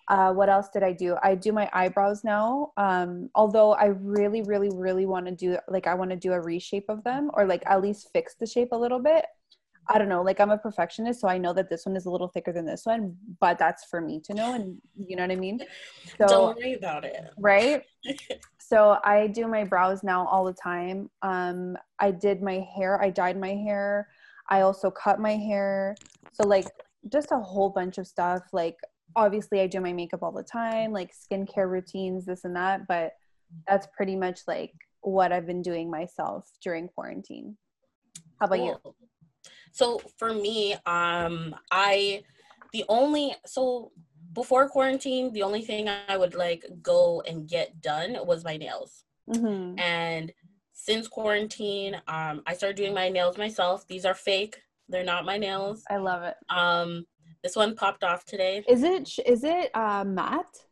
Uh, 0.09 0.33
what 0.33 0.49
else 0.49 0.69
did 0.73 0.83
I 0.85 0.93
do? 0.93 1.17
I 1.23 1.35
do 1.35 1.53
my 1.53 1.69
eyebrows 1.73 2.23
now. 2.23 2.73
Um, 2.77 3.29
although 3.35 3.73
I 3.73 3.87
really, 3.87 4.43
really, 4.43 4.71
really 4.73 5.05
want 5.05 5.27
to 5.27 5.33
do 5.33 5.59
like 5.69 5.87
I 5.87 5.95
want 5.95 6.11
to 6.11 6.17
do 6.17 6.33
a 6.33 6.41
reshape 6.41 6.89
of 6.89 7.03
them 7.03 7.31
or 7.35 7.45
like 7.45 7.65
at 7.67 7.83
least 7.83 8.11
fix 8.13 8.35
the 8.35 8.47
shape 8.47 8.69
a 8.73 8.77
little 8.77 9.01
bit. 9.01 9.27
I 9.89 9.99
don't 9.99 10.09
know, 10.09 10.23
like 10.23 10.41
I'm 10.41 10.51
a 10.51 10.59
perfectionist, 10.59 11.21
so 11.21 11.29
I 11.29 11.39
know 11.39 11.53
that 11.53 11.71
this 11.71 11.87
one 11.87 11.95
is 11.95 12.07
a 12.07 12.11
little 12.11 12.27
thicker 12.27 12.53
than 12.53 12.67
this 12.67 12.87
one, 12.87 13.17
but 13.39 13.57
that's 13.57 13.85
for 13.85 14.01
me 14.01 14.21
to 14.25 14.35
know, 14.35 14.55
and 14.55 14.77
you 14.97 15.15
know 15.15 15.23
what 15.23 15.31
I 15.31 15.37
mean. 15.37 15.61
So, 16.19 16.27
don't 16.27 16.57
worry 16.57 16.75
about 16.75 17.05
it, 17.05 17.17
right? 17.39 17.85
so 18.59 18.99
I 19.05 19.29
do 19.29 19.47
my 19.47 19.63
brows 19.63 20.03
now 20.03 20.27
all 20.27 20.45
the 20.45 20.55
time. 20.55 21.09
Um, 21.23 21.77
I 22.01 22.11
did 22.11 22.43
my 22.43 22.67
hair, 22.77 23.01
I 23.01 23.11
dyed 23.11 23.39
my 23.39 23.55
hair, 23.55 24.09
I 24.49 24.61
also 24.61 24.91
cut 24.91 25.21
my 25.21 25.37
hair, 25.37 25.97
so 26.33 26.47
like 26.47 26.67
just 27.13 27.33
a 27.33 27.39
whole 27.39 27.71
bunch 27.71 27.99
of 27.99 28.07
stuff. 28.07 28.43
Like 28.53 28.77
obviously, 29.15 29.61
I 29.61 29.67
do 29.67 29.81
my 29.81 29.93
makeup 29.93 30.23
all 30.23 30.33
the 30.33 30.43
time, 30.43 30.93
like 30.93 31.13
skincare 31.13 31.69
routines, 31.69 32.25
this 32.27 32.45
and 32.45 32.57
that, 32.57 32.87
but 32.87 33.13
that's 33.69 33.87
pretty 33.97 34.17
much 34.17 34.41
like 34.47 34.73
what 35.01 35.33
I've 35.33 35.47
been 35.47 35.63
doing 35.63 35.91
myself 35.91 36.51
during 36.63 36.89
quarantine. 36.89 37.57
How 38.41 38.47
about 38.47 38.59
cool. 38.59 38.81
you? 38.85 38.95
So 39.73 40.01
for 40.19 40.33
me, 40.33 40.75
um, 40.87 41.55
I 41.71 42.23
the 42.73 42.85
only 42.89 43.35
so 43.47 43.93
before 44.33 44.69
quarantine, 44.69 45.33
the 45.33 45.43
only 45.43 45.63
thing 45.63 45.89
I 45.89 46.17
would 46.17 46.35
like 46.35 46.65
go 46.83 47.23
and 47.27 47.49
get 47.49 47.81
done 47.81 48.17
was 48.27 48.45
my 48.45 48.57
nails. 48.57 49.05
Mm-hmm. 49.31 49.79
And 49.79 50.33
since 50.87 51.09
quarantine, 51.09 51.97
um, 52.07 52.43
I 52.47 52.55
started 52.55 52.77
doing 52.77 52.95
my 52.95 53.09
nails 53.09 53.37
myself. 53.37 53.87
These 53.89 54.05
are 54.05 54.15
fake; 54.15 54.63
they're 54.89 55.05
not 55.05 55.25
my 55.25 55.37
nails. 55.37 55.83
I 55.91 55.97
love 55.97 56.23
it. 56.23 56.37
Um, 56.49 57.07
this 57.43 57.57
one 57.57 57.75
popped 57.75 58.05
off 58.05 58.25
today. 58.25 58.63
Is 58.69 58.85
it 58.85 59.19
is 59.27 59.43
it 59.43 59.71
uh, 59.75 60.05
matte? 60.05 60.65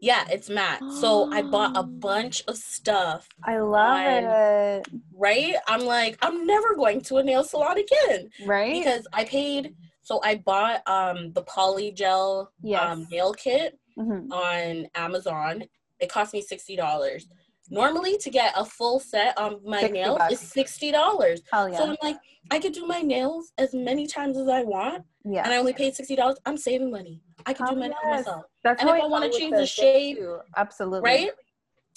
Yeah, 0.00 0.24
it's 0.30 0.50
matte. 0.50 0.82
So 1.00 1.30
I 1.32 1.42
bought 1.42 1.76
a 1.76 1.82
bunch 2.08 2.42
of 2.48 2.56
stuff. 2.56 3.28
I 3.44 3.58
love 3.58 4.06
on, 4.06 4.24
it. 4.24 4.88
Right? 5.16 5.54
I'm 5.68 5.84
like, 5.84 6.18
I'm 6.22 6.46
never 6.46 6.74
going 6.74 7.02
to 7.02 7.18
a 7.18 7.22
nail 7.22 7.44
salon 7.44 7.76
again. 7.78 8.30
Right? 8.44 8.72
Because 8.72 9.06
I 9.12 9.24
paid 9.24 9.74
so 10.02 10.20
I 10.24 10.36
bought 10.36 10.82
um 10.88 11.32
the 11.34 11.44
polygel 11.44 12.48
yes. 12.62 12.82
um, 12.82 13.06
nail 13.12 13.32
kit 13.32 13.78
mm-hmm. 13.96 14.32
on 14.32 14.88
Amazon. 14.96 15.64
It 16.00 16.10
cost 16.10 16.32
me 16.32 16.42
sixty 16.42 16.74
dollars. 16.74 17.28
Normally 17.70 18.18
to 18.18 18.30
get 18.30 18.52
a 18.56 18.64
full 18.64 18.98
set 18.98 19.38
on 19.38 19.60
my 19.64 19.82
nails 19.82 20.18
bucks. 20.18 20.32
is 20.34 20.40
sixty 20.40 20.90
dollars. 20.90 21.40
Yeah. 21.52 21.70
So 21.76 21.86
I'm 21.90 21.96
like, 22.02 22.16
I 22.50 22.58
could 22.58 22.72
do 22.72 22.86
my 22.86 23.00
nails 23.00 23.52
as 23.58 23.72
many 23.74 24.06
times 24.06 24.36
as 24.36 24.48
I 24.48 24.62
want. 24.62 25.04
Yeah. 25.24 25.44
And 25.44 25.52
I 25.52 25.56
only 25.56 25.72
paid 25.72 25.94
sixty 25.94 26.16
dollars. 26.16 26.36
I'm 26.46 26.56
saving 26.56 26.90
money. 26.90 27.22
I 27.46 27.52
can 27.52 27.66
do 27.68 27.76
my 27.76 27.88
nails 27.88 28.04
myself. 28.04 28.44
That's 28.64 28.80
and 28.80 28.90
if 28.90 28.96
I, 28.96 29.00
I 29.00 29.06
want 29.06 29.32
to 29.32 29.38
change 29.38 29.54
the 29.54 29.66
shade, 29.66 30.18
absolutely 30.56 31.08
right. 31.08 31.30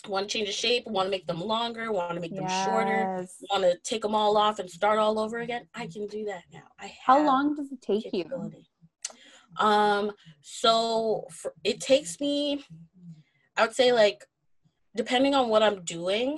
want 0.08 0.30
to 0.30 0.38
change 0.38 0.48
the 0.48 0.54
shape, 0.54 0.86
want 0.86 1.08
to 1.08 1.12
make 1.12 1.26
them 1.28 1.42
longer, 1.42 1.92
want 1.92 2.14
to 2.14 2.22
make 2.22 2.36
them 2.36 2.46
yes. 2.46 2.66
shorter, 2.66 3.26
want 3.52 3.64
to 3.64 3.78
take 3.84 4.04
them 4.04 4.16
all 4.16 4.38
off 4.38 4.60
and 4.60 4.70
start 4.70 5.00
all 5.00 5.20
over 5.20 5.40
again, 5.40 5.68
I 5.74 5.88
can 5.88 6.08
do 6.08 6.24
that 6.26 6.44
now. 6.54 6.64
I 6.80 6.94
How 7.06 7.24
long 7.24 7.56
does 7.56 7.72
it 7.72 7.82
take 7.82 8.10
you? 8.14 8.26
Um, 9.58 10.12
so 10.42 11.26
for, 11.32 11.54
it 11.64 11.80
takes 11.80 12.20
me, 12.20 12.64
I 13.58 13.66
would 13.66 13.76
say 13.76 13.92
like, 13.92 14.26
depending 14.96 15.36
on 15.36 15.50
what 15.50 15.64
I'm 15.64 15.84
doing, 15.84 16.38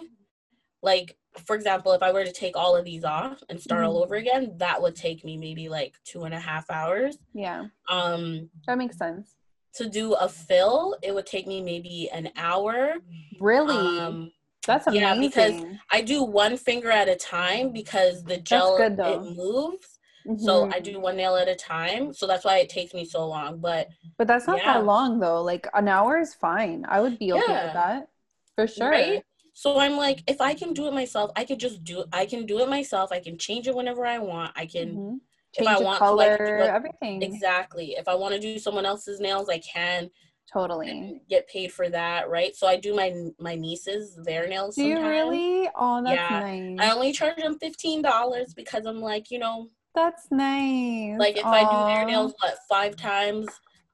like 0.82 1.18
for 1.46 1.56
example, 1.56 1.92
if 1.92 2.02
I 2.02 2.14
were 2.14 2.24
to 2.24 2.32
take 2.32 2.56
all 2.56 2.78
of 2.78 2.86
these 2.86 3.04
off 3.04 3.44
and 3.50 3.60
start 3.60 3.82
mm-hmm. 3.82 3.90
all 3.90 4.04
over 4.04 4.16
again, 4.16 4.54
that 4.58 4.82
would 4.82 4.96
take 4.96 5.26
me 5.26 5.38
maybe 5.38 5.68
like 5.68 5.96
two 6.06 6.24
and 6.24 6.34
a 6.34 6.40
half 6.40 6.72
hours. 6.72 7.18
Yeah. 7.34 7.66
Um, 7.90 8.50
that 8.68 8.78
makes 8.78 8.98
sense 8.98 9.36
to 9.76 9.90
do 9.90 10.14
a 10.14 10.28
fill, 10.28 10.98
it 11.04 11.14
would 11.14 11.26
take 11.26 11.48
me 11.48 11.62
maybe 11.62 12.10
an 12.14 12.30
hour. 12.38 12.96
Really? 13.40 13.76
Um, 13.76 14.32
That's 14.66 14.88
amazing. 14.88 15.04
Yeah, 15.04 15.20
because 15.20 15.64
I 15.92 16.02
do 16.02 16.24
one 16.24 16.58
finger 16.58 16.92
at 16.92 17.10
a 17.10 17.16
time 17.16 17.72
because 17.72 18.24
the 18.24 18.38
gel 18.38 18.78
good, 18.78 18.98
it 18.98 19.22
moves. 19.22 20.00
Mm-hmm. 20.26 20.44
So 20.44 20.72
I 20.74 20.80
do 20.80 21.00
one 21.00 21.18
nail 21.18 21.36
at 21.36 21.48
a 21.48 21.56
time. 21.56 22.14
So 22.14 22.26
that's 22.26 22.46
why 22.46 22.58
it 22.58 22.70
takes 22.70 22.94
me 22.94 23.06
so 23.06 23.28
long. 23.28 23.60
But 23.60 23.90
but 24.18 24.28
that's 24.28 24.48
not 24.48 24.58
yeah. 24.58 24.74
that 24.74 24.86
long 24.86 25.20
though. 25.20 25.44
Like 25.44 25.68
an 25.74 25.88
hour 25.88 26.18
is 26.18 26.34
fine. 26.34 26.86
I 26.88 27.02
would 27.02 27.20
be 27.20 27.34
okay 27.34 27.44
yeah. 27.48 27.66
with 27.66 27.74
that 27.74 28.08
for 28.56 28.68
sure. 28.68 28.90
Right? 28.90 29.24
So 29.54 29.80
I'm 29.80 29.96
like, 29.96 30.24
if 30.28 30.42
I 30.42 30.54
can 30.54 30.74
do 30.74 30.88
it 30.88 30.94
myself, 30.94 31.32
I 31.36 31.46
could 31.46 31.60
just 31.60 31.84
do. 31.84 32.04
I 32.12 32.26
can 32.26 32.46
do 32.46 32.60
it 32.60 32.70
myself. 32.70 33.12
I 33.12 33.20
can 33.20 33.38
change 33.38 33.68
it 33.68 33.76
whenever 33.76 34.06
I 34.06 34.20
want. 34.20 34.52
I 34.56 34.66
can. 34.66 34.90
Mm-hmm 34.90 35.16
Change 35.56 35.70
if 35.70 35.78
I 35.78 35.82
want 35.82 36.00
color, 36.00 36.38
to, 36.38 36.60
like, 36.60 36.70
everything. 36.70 37.22
Exactly. 37.22 37.96
If 37.98 38.10
I 38.10 38.16
want 38.16 38.34
to 38.34 38.42
do 38.42 38.60
someone 38.60 38.86
else's 38.86 39.22
nails, 39.22 39.48
I 39.48 39.60
can. 39.60 40.10
Totally. 40.52 41.22
Get 41.30 41.48
paid 41.48 41.72
for 41.72 41.90
that, 41.90 42.30
right? 42.30 42.54
So 42.56 42.68
I 42.68 42.76
do 42.76 42.94
my 42.94 43.14
my 43.40 43.56
nieces 43.56 44.20
their 44.26 44.48
nails. 44.48 44.76
Do 44.76 44.82
sometimes. 44.82 45.02
you 45.02 45.10
really? 45.10 45.70
Oh, 45.76 46.04
that's 46.04 46.16
yeah. 46.16 46.40
nice. 46.40 46.78
I 46.80 46.94
only 46.94 47.14
charge 47.14 47.38
them 47.38 47.58
fifteen 47.58 48.02
dollars 48.02 48.54
because 48.54 48.86
I'm 48.86 49.00
like, 49.00 49.32
you 49.32 49.40
know. 49.40 49.70
That's 49.96 50.28
nice. 50.30 51.18
Like 51.18 51.38
if 51.38 51.44
Aww. 51.44 51.54
I 51.54 51.62
do 51.62 51.94
their 51.94 52.06
nails, 52.06 52.34
what 52.42 52.58
five 52.68 52.98
times, 52.98 53.48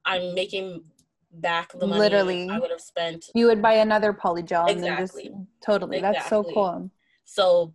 I'm 0.04 0.34
making 0.34 0.82
back 1.32 1.72
the 1.72 1.86
money 1.86 2.00
literally 2.00 2.48
I 2.48 2.58
would 2.58 2.70
have 2.70 2.80
spent. 2.80 3.26
You 3.34 3.46
would 3.46 3.62
buy 3.62 3.74
another 3.74 4.12
polygel 4.12 4.68
exactly. 4.68 4.72
and 4.72 4.84
then 4.84 4.96
just 4.98 5.18
totally. 5.64 5.98
Exactly. 5.98 6.18
That's 6.18 6.28
so 6.28 6.44
cool. 6.44 6.90
So 7.24 7.74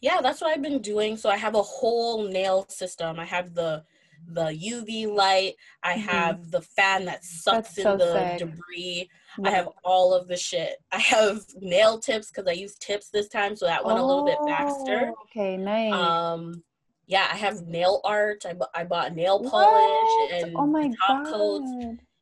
yeah, 0.00 0.20
that's 0.20 0.40
what 0.40 0.50
I've 0.50 0.62
been 0.62 0.82
doing. 0.82 1.16
So 1.16 1.30
I 1.30 1.36
have 1.36 1.54
a 1.54 1.62
whole 1.62 2.28
nail 2.28 2.66
system. 2.68 3.18
I 3.18 3.24
have 3.24 3.54
the 3.54 3.84
the 4.26 4.46
UV 4.46 5.12
light. 5.12 5.54
I 5.82 5.94
mm-hmm. 5.94 6.08
have 6.08 6.50
the 6.50 6.60
fan 6.60 7.04
that 7.06 7.24
sucks 7.24 7.76
in 7.78 7.84
the 7.98 8.12
sick. 8.12 8.38
debris. 8.38 9.10
Yeah. 9.38 9.48
I 9.48 9.50
have 9.50 9.68
all 9.82 10.14
of 10.14 10.28
the 10.28 10.36
shit. 10.36 10.76
I 10.92 10.98
have 10.98 11.40
nail 11.60 11.98
tips 11.98 12.30
because 12.30 12.46
I 12.46 12.52
used 12.52 12.80
tips 12.80 13.10
this 13.10 13.28
time, 13.28 13.56
so 13.56 13.66
that 13.66 13.84
went 13.84 13.98
oh, 13.98 14.04
a 14.04 14.06
little 14.06 14.24
bit 14.24 14.38
faster. 14.46 15.12
Oh, 15.16 15.24
okay, 15.24 15.56
nice. 15.56 15.92
Um, 15.92 16.62
yeah, 17.06 17.28
I 17.30 17.36
have 17.36 17.66
nail 17.66 18.00
art. 18.04 18.44
I, 18.46 18.54
bu- 18.54 18.64
I 18.74 18.84
bought 18.84 19.14
nail 19.14 19.40
polish 19.40 19.52
what? 19.52 20.32
and 20.32 20.56
oh 20.56 20.66
my 20.66 20.90
top 21.06 21.24
God. 21.24 21.32
coats. 21.32 21.70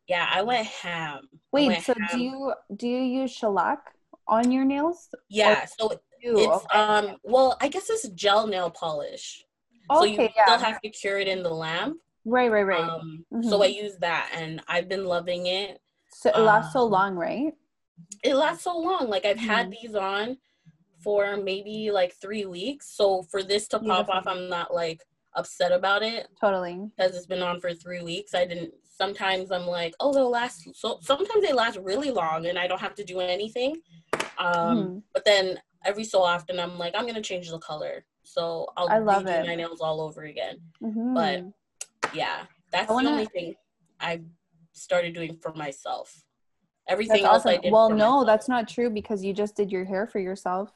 Yeah, 0.09 0.29
I 0.31 0.43
went 0.43 0.67
ham. 0.67 1.29
Wait, 1.53 1.69
went 1.69 1.85
so 1.85 1.95
ham. 1.95 2.09
do 2.13 2.21
you 2.21 2.55
do 2.77 2.89
you 2.89 3.21
use 3.21 3.31
shellac 3.31 3.79
on 4.27 4.51
your 4.51 4.65
nails? 4.65 5.09
Yeah, 5.29 5.63
or- 5.63 5.67
so 5.79 6.01
it's 6.21 6.65
okay. 6.65 6.79
um 6.79 7.17
well, 7.23 7.57
I 7.61 7.69
guess 7.69 7.91
it's 7.91 8.09
gel 8.11 8.47
nail 8.47 8.71
polish. 8.71 9.45
Okay, 9.91 10.17
so 10.17 10.23
you 10.23 10.29
yeah. 10.37 10.45
still 10.45 10.59
have 10.59 10.81
to 10.81 10.89
cure 10.91 11.19
it 11.19 11.29
in 11.29 11.43
the 11.43 11.51
lamp. 11.51 11.99
Right, 12.25 12.51
right, 12.51 12.63
right. 12.63 12.81
Um, 12.81 13.25
mm-hmm. 13.33 13.49
So 13.49 13.63
I 13.63 13.67
use 13.67 13.97
that, 14.01 14.31
and 14.35 14.63
I've 14.69 14.89
been 14.89 15.05
loving 15.05 15.47
it. 15.47 15.81
So 16.13 16.31
it 16.31 16.39
lasts 16.39 16.77
um, 16.77 16.83
so 16.83 16.85
long, 16.87 17.15
right? 17.17 17.53
It 18.23 18.35
lasts 18.35 18.65
so 18.65 18.77
long. 18.77 19.09
Like 19.09 19.25
I've 19.25 19.37
mm-hmm. 19.37 19.47
had 19.47 19.71
these 19.71 19.95
on 19.95 20.39
for 21.03 21.37
maybe 21.37 21.91
like 21.91 22.15
three 22.21 22.47
weeks. 22.47 22.95
So 22.95 23.23
for 23.23 23.43
this 23.43 23.67
to 23.69 23.81
pop 23.81 24.09
off, 24.09 24.27
I'm 24.27 24.49
not 24.49 24.73
like 24.73 25.03
upset 25.35 25.73
about 25.73 26.03
it. 26.03 26.29
Totally. 26.41 26.79
Because 26.97 27.17
it's 27.17 27.27
been 27.27 27.43
on 27.43 27.61
for 27.61 27.75
three 27.75 28.03
weeks. 28.03 28.35
I 28.35 28.47
didn't. 28.47 28.73
Sometimes 29.03 29.51
I'm 29.51 29.67
like, 29.67 29.95
oh, 29.99 30.13
they'll 30.15 30.31
last. 30.31 30.69
So 30.77 30.99
sometimes 31.03 31.43
they 31.45 31.53
last 31.53 31.77
really 31.79 32.13
long, 32.13 32.47
and 32.47 32.57
I 32.57 32.69
don't 32.69 32.81
have 32.81 32.95
to 32.95 33.05
do 33.05 33.19
anything. 33.19 33.81
Um, 34.39 34.49
mm-hmm. 34.49 34.99
But 35.13 35.25
then 35.25 35.59
every 35.85 36.05
so 36.05 36.23
often 36.23 36.61
I'm 36.61 36.79
like, 36.79 36.95
I'm 36.97 37.05
gonna 37.05 37.21
change 37.21 37.51
the 37.51 37.59
color. 37.59 38.05
So 38.23 38.69
I'll 38.77 38.89
I 38.89 38.99
love 38.99 39.27
it. 39.27 39.45
my 39.45 39.57
nails 39.57 39.81
all 39.81 40.01
over 40.01 40.23
again. 40.23 40.61
Mm-hmm. 40.81 41.15
But 41.15 41.45
yeah, 42.15 42.45
that's 42.71 42.89
wanna... 42.89 43.09
the 43.09 43.13
only 43.13 43.27
thing 43.27 43.57
I 43.99 44.21
started 44.73 45.15
doing 45.15 45.37
for 45.43 45.53
myself. 45.55 46.23
Everything 46.87 47.23
that's 47.23 47.35
else 47.35 47.47
awesome. 47.47 47.59
I 47.59 47.63
did. 47.63 47.73
Well, 47.73 47.91
no, 47.91 47.97
myself. 47.97 48.27
that's 48.27 48.49
not 48.49 48.69
true 48.69 48.89
because 48.89 49.25
you 49.25 49.33
just 49.33 49.57
did 49.57 49.73
your 49.73 49.85
hair 49.85 50.07
for 50.07 50.21
yourself. 50.21 50.71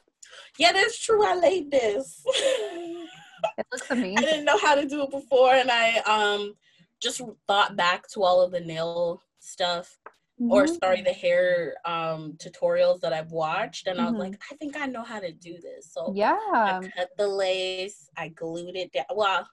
Yeah, 0.59 0.73
that's 0.73 0.99
true. 0.99 1.25
I 1.25 1.35
laid 1.35 1.71
this. 1.71 2.23
it 2.27 3.65
looks 3.71 3.87
amazing. 3.89 4.17
I 4.17 4.21
didn't 4.21 4.43
know 4.43 4.57
how 4.57 4.75
to 4.75 4.85
do 4.85 5.03
it 5.03 5.11
before, 5.11 5.53
and 5.53 5.71
I 5.71 5.99
um 5.99 6.55
just 7.01 7.21
thought 7.47 7.75
back 7.75 8.07
to 8.09 8.23
all 8.23 8.41
of 8.41 8.51
the 8.51 8.59
nail 8.59 9.21
stuff 9.39 9.97
mm-hmm. 10.39 10.51
or 10.51 10.67
sorry 10.67 11.01
the 11.01 11.13
hair 11.13 11.75
um 11.85 12.33
tutorials 12.37 12.99
that 13.01 13.13
I've 13.13 13.31
watched 13.31 13.87
and 13.87 13.97
mm-hmm. 13.97 14.07
I 14.07 14.11
was 14.11 14.19
like 14.19 14.31
mm-hmm. 14.33 14.53
I 14.53 14.57
think 14.57 14.77
I 14.77 14.85
know 14.85 15.03
how 15.03 15.19
to 15.19 15.31
do 15.31 15.57
this 15.61 15.91
so 15.91 16.13
yeah 16.15 16.37
I 16.53 16.89
cut 16.95 17.09
the 17.17 17.27
lace 17.27 18.09
I 18.17 18.29
glued 18.29 18.75
it 18.75 18.91
down 18.93 19.05
well 19.15 19.47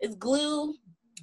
it's 0.00 0.16
glue 0.16 0.74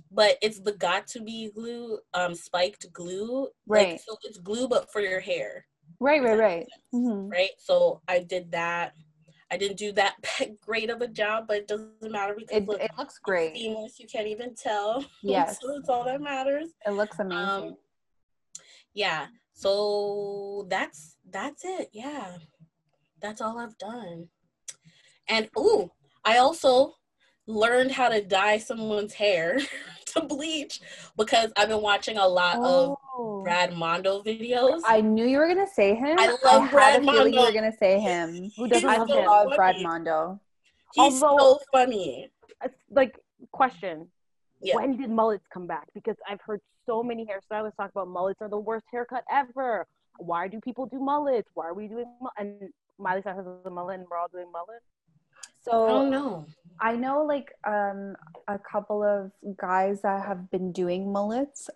but 0.09 0.37
it's 0.41 0.59
the 0.59 0.73
Got2b 0.73 1.53
glue 1.53 1.99
um 2.13 2.35
spiked 2.35 2.91
glue 2.93 3.47
right 3.67 3.91
like, 3.91 4.01
so 4.05 4.15
it's 4.23 4.37
glue 4.37 4.67
but 4.67 4.91
for 4.91 5.01
your 5.01 5.19
hair 5.19 5.65
right 5.99 6.21
right 6.23 6.39
right 6.39 6.67
mm-hmm. 6.93 7.29
right 7.29 7.51
so 7.57 8.01
I 8.07 8.19
did 8.19 8.51
that 8.51 8.93
I 9.51 9.57
didn't 9.57 9.77
do 9.77 9.91
that 9.93 10.15
great 10.61 10.89
of 10.89 11.01
a 11.01 11.07
job, 11.07 11.45
but 11.47 11.57
it 11.57 11.67
doesn't 11.67 12.11
matter 12.11 12.33
because 12.37 12.57
it, 12.57 12.67
look, 12.67 12.81
it 12.81 12.91
looks 12.97 13.19
great. 13.19 13.55
Seamless, 13.57 13.99
you 13.99 14.07
can't 14.07 14.27
even 14.27 14.55
tell. 14.55 15.05
Yes, 15.21 15.59
so 15.61 15.73
that's 15.73 15.89
all 15.89 16.03
that 16.05 16.21
matters. 16.21 16.69
It 16.85 16.91
looks 16.91 17.19
amazing. 17.19 17.39
Um, 17.39 17.77
yeah 18.93 19.27
so 19.53 20.65
that's 20.69 21.17
that's 21.29 21.63
it 21.65 21.89
yeah 21.93 22.37
that's 23.21 23.41
all 23.41 23.59
i've 23.59 23.77
done 23.77 24.27
and 25.27 25.49
ooh 25.57 25.89
i 26.25 26.37
also 26.37 26.93
learned 27.47 27.91
how 27.91 28.09
to 28.09 28.21
dye 28.21 28.57
someone's 28.57 29.13
hair 29.13 29.59
to 30.13 30.21
bleach 30.21 30.81
because 31.17 31.51
i've 31.57 31.69
been 31.69 31.81
watching 31.81 32.17
a 32.17 32.27
lot 32.27 32.57
oh. 32.59 32.97
of 33.17 33.43
brad 33.43 33.73
mondo 33.73 34.21
videos 34.23 34.81
i 34.85 35.01
knew 35.01 35.25
you 35.25 35.37
were 35.37 35.47
gonna 35.47 35.67
say 35.67 35.93
him 35.95 36.17
i 36.19 36.27
love 36.27 36.63
I 36.63 36.71
brad 36.71 37.03
mondo 37.03 37.25
you 37.25 37.41
were 37.41 37.51
gonna 37.51 37.75
say 37.77 37.99
him 37.99 38.51
who 38.55 38.67
doesn't 38.67 38.87
love, 38.87 39.09
so 39.09 39.21
love 39.21 39.55
brad 39.55 39.81
mondo 39.81 40.39
he's 40.93 41.21
Although, 41.21 41.37
so 41.37 41.59
funny 41.71 42.29
like 42.89 43.17
question 43.51 44.07
yeah. 44.61 44.75
when 44.75 44.97
did 44.97 45.09
mullets 45.09 45.45
come 45.53 45.67
back 45.67 45.87
because 45.93 46.15
i've 46.29 46.41
heard 46.41 46.61
so 46.85 47.03
many 47.03 47.25
hairstylists 47.25 47.75
talk 47.75 47.91
about 47.91 48.07
mullets 48.07 48.41
are 48.41 48.49
the 48.49 48.57
worst 48.57 48.85
haircut 48.91 49.23
ever. 49.31 49.87
Why 50.17 50.47
do 50.47 50.59
people 50.59 50.85
do 50.85 50.99
mullets? 50.99 51.49
Why 51.53 51.67
are 51.67 51.73
we 51.73 51.87
doing 51.87 52.05
and 52.37 52.69
Miley 52.97 53.21
Cyrus 53.23 53.37
has 53.37 53.45
a 53.65 53.69
mullet 53.69 53.99
and 53.99 54.07
we're 54.09 54.17
all 54.17 54.27
doing 54.27 54.51
mullets? 54.51 54.85
So 55.63 55.85
I 55.85 55.89
don't 55.89 56.09
know. 56.09 56.45
I 56.79 56.95
know 56.95 57.23
like 57.23 57.53
um 57.65 58.15
a 58.47 58.59
couple 58.59 59.03
of 59.03 59.31
guys 59.57 60.01
that 60.01 60.25
have 60.25 60.49
been 60.51 60.71
doing 60.71 61.11
mullets. 61.11 61.69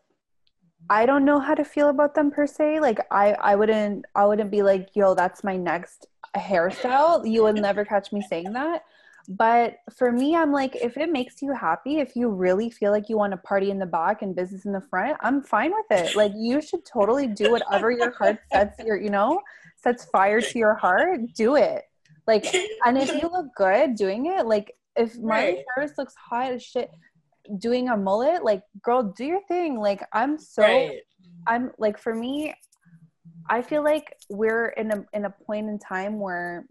I 0.90 1.06
don't 1.06 1.26
know 1.26 1.40
how 1.40 1.56
to 1.56 1.64
feel 1.64 1.90
about 1.90 2.14
them 2.16 2.32
per 2.32 2.46
se. 2.46 2.80
Like 2.80 3.00
I 3.12 3.34
I 3.34 3.56
wouldn't 3.56 4.06
I 4.16 4.26
wouldn't 4.26 4.52
be 4.52 4.62
like, 4.62 4.90
yo, 4.94 5.16
that's 5.16 5.44
my 5.44 5.58
next 5.58 6.08
hairstyle. 6.36 7.30
You 7.30 7.44
would 7.44 7.56
never 7.56 7.86
catch 7.86 8.12
me 8.12 8.22
saying 8.30 8.54
that. 8.54 8.84
But 9.28 9.78
for 9.96 10.12
me, 10.12 10.36
I'm 10.36 10.52
like, 10.52 10.76
if 10.76 10.98
it 10.98 11.12
makes 11.12 11.42
you 11.42 11.52
happy, 11.54 11.98
if 11.98 12.16
you 12.16 12.30
really 12.30 12.70
feel 12.70 12.92
like 12.92 13.10
you 13.10 13.18
want 13.18 13.32
to 13.32 13.38
party 13.38 13.72
in 13.72 13.80
the 13.80 13.86
back 13.86 14.22
and 14.22 14.36
business 14.36 14.66
in 14.66 14.72
the 14.72 14.82
front, 14.82 15.18
I'm 15.22 15.42
fine 15.42 15.72
with 15.72 16.00
it. 16.00 16.16
Like 16.16 16.32
you 16.36 16.62
should 16.62 16.86
totally 16.86 17.28
do 17.28 17.52
whatever 17.52 17.90
your 17.90 18.12
heart 18.12 18.38
sets 18.52 18.80
your, 18.84 18.98
you 18.98 19.10
know, 19.10 19.42
sets 19.78 20.06
fire 20.06 20.42
to 20.42 20.60
your 20.60 20.76
heart, 20.76 21.22
do 21.34 21.56
it. 21.56 21.84
Like, 22.28 22.46
and 22.86 22.98
if 22.98 23.10
you 23.10 23.30
look 23.32 23.48
good 23.56 23.96
doing 23.96 24.28
it, 24.28 24.46
like 24.46 24.76
if 24.96 25.18
Miley 25.18 25.56
right. 25.56 25.66
Cyrus 25.76 25.98
looks 25.98 26.14
hot 26.16 26.52
as 26.52 26.64
shit 26.64 26.90
doing 27.60 27.90
a 27.90 27.98
mullet, 27.98 28.44
like 28.44 28.64
girl, 28.82 29.14
do 29.16 29.26
your 29.26 29.42
thing. 29.48 29.80
Like 29.80 30.02
I'm 30.14 30.38
so 30.38 30.64
right. 30.64 31.02
I'm 31.48 31.72
like 31.78 31.98
for 31.98 32.14
me, 32.14 32.54
I 33.50 33.62
feel 33.62 33.84
like 33.84 34.16
we're 34.30 34.70
in 34.70 34.92
a 34.92 35.06
in 35.14 35.26
a 35.26 35.30
point 35.30 35.70
in 35.70 35.80
time 35.80 36.20
where 36.20 36.66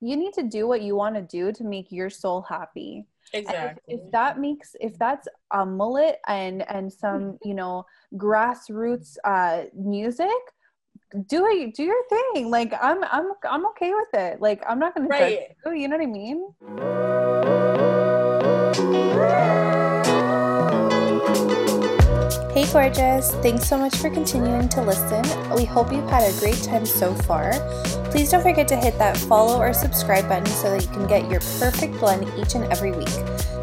you 0.00 0.16
need 0.16 0.34
to 0.34 0.42
do 0.42 0.66
what 0.66 0.82
you 0.82 0.96
want 0.96 1.14
to 1.14 1.22
do 1.22 1.52
to 1.52 1.64
make 1.64 1.90
your 1.90 2.10
soul 2.10 2.42
happy 2.42 3.06
exactly 3.32 3.94
if, 3.94 4.00
if, 4.00 4.10
that 4.12 4.38
makes 4.38 4.76
if 4.80 4.98
that's 4.98 5.26
a 5.52 5.64
mullet 5.64 6.18
and 6.26 6.68
and 6.70 6.92
some 6.92 7.38
you 7.44 7.54
know 7.54 7.84
grassroots 8.14 9.16
uh 9.24 9.62
music 9.74 10.26
do 11.22 11.46
it 11.46 11.74
do 11.74 11.84
your 11.84 12.02
thing 12.08 12.50
like 12.50 12.72
i'm 12.82 13.04
i'm 13.04 13.32
i'm 13.48 13.66
okay 13.66 13.92
with 13.92 14.20
it 14.20 14.40
like 14.40 14.62
i'm 14.68 14.78
not 14.78 14.94
gonna 14.94 15.06
right. 15.06 15.38
judge 15.64 15.74
you 15.74 15.82
you 15.82 15.88
know 15.88 15.96
what 15.96 16.02
i 16.02 16.06
mean 16.06 16.44
Hey 22.54 22.72
gorgeous. 22.72 23.32
Thanks 23.42 23.68
so 23.68 23.76
much 23.76 23.96
for 23.96 24.08
continuing 24.08 24.68
to 24.68 24.80
listen. 24.80 25.24
We 25.56 25.64
hope 25.64 25.92
you've 25.92 26.08
had 26.08 26.22
a 26.22 26.38
great 26.38 26.62
time 26.62 26.86
so 26.86 27.12
far. 27.12 27.52
Please 28.12 28.30
don't 28.30 28.42
forget 28.42 28.68
to 28.68 28.76
hit 28.76 28.96
that 28.98 29.16
follow 29.16 29.58
or 29.58 29.72
subscribe 29.72 30.28
button 30.28 30.46
so 30.46 30.70
that 30.70 30.82
you 30.82 30.88
can 30.88 31.08
get 31.08 31.28
your 31.28 31.40
perfect 31.58 31.98
blend 31.98 32.32
each 32.38 32.54
and 32.54 32.62
every 32.72 32.92
week. 32.92 33.08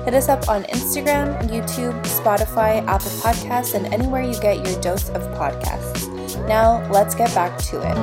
Hit 0.04 0.14
us 0.14 0.28
up 0.28 0.49
on 0.49 0.64
Instagram, 0.64 1.41
YouTube, 1.49 1.97
Spotify, 2.04 2.86
Apple 2.86 3.12
Podcasts, 3.22 3.76
and 3.76 3.86
anywhere 3.93 4.24
you 4.24 4.38
get 4.41 4.58
your 4.58 4.82
dose 4.82 5.08
of 5.12 5.22
podcasts. 5.38 6.21
Now, 6.48 6.88
let's 6.92 7.16
get 7.16 7.34
back 7.34 7.58
to 7.60 7.82
it. 7.82 7.98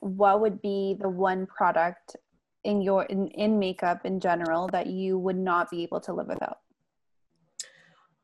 What 0.00 0.40
would 0.40 0.60
be 0.60 0.96
the 1.00 1.08
one 1.08 1.46
product 1.46 2.16
in 2.64 2.80
your 2.80 3.04
in, 3.04 3.28
in 3.28 3.58
makeup 3.58 4.04
in 4.04 4.20
general 4.20 4.68
that 4.68 4.86
you 4.86 5.18
would 5.18 5.36
not 5.36 5.70
be 5.70 5.82
able 5.82 6.00
to 6.00 6.12
live 6.12 6.28
without? 6.28 6.58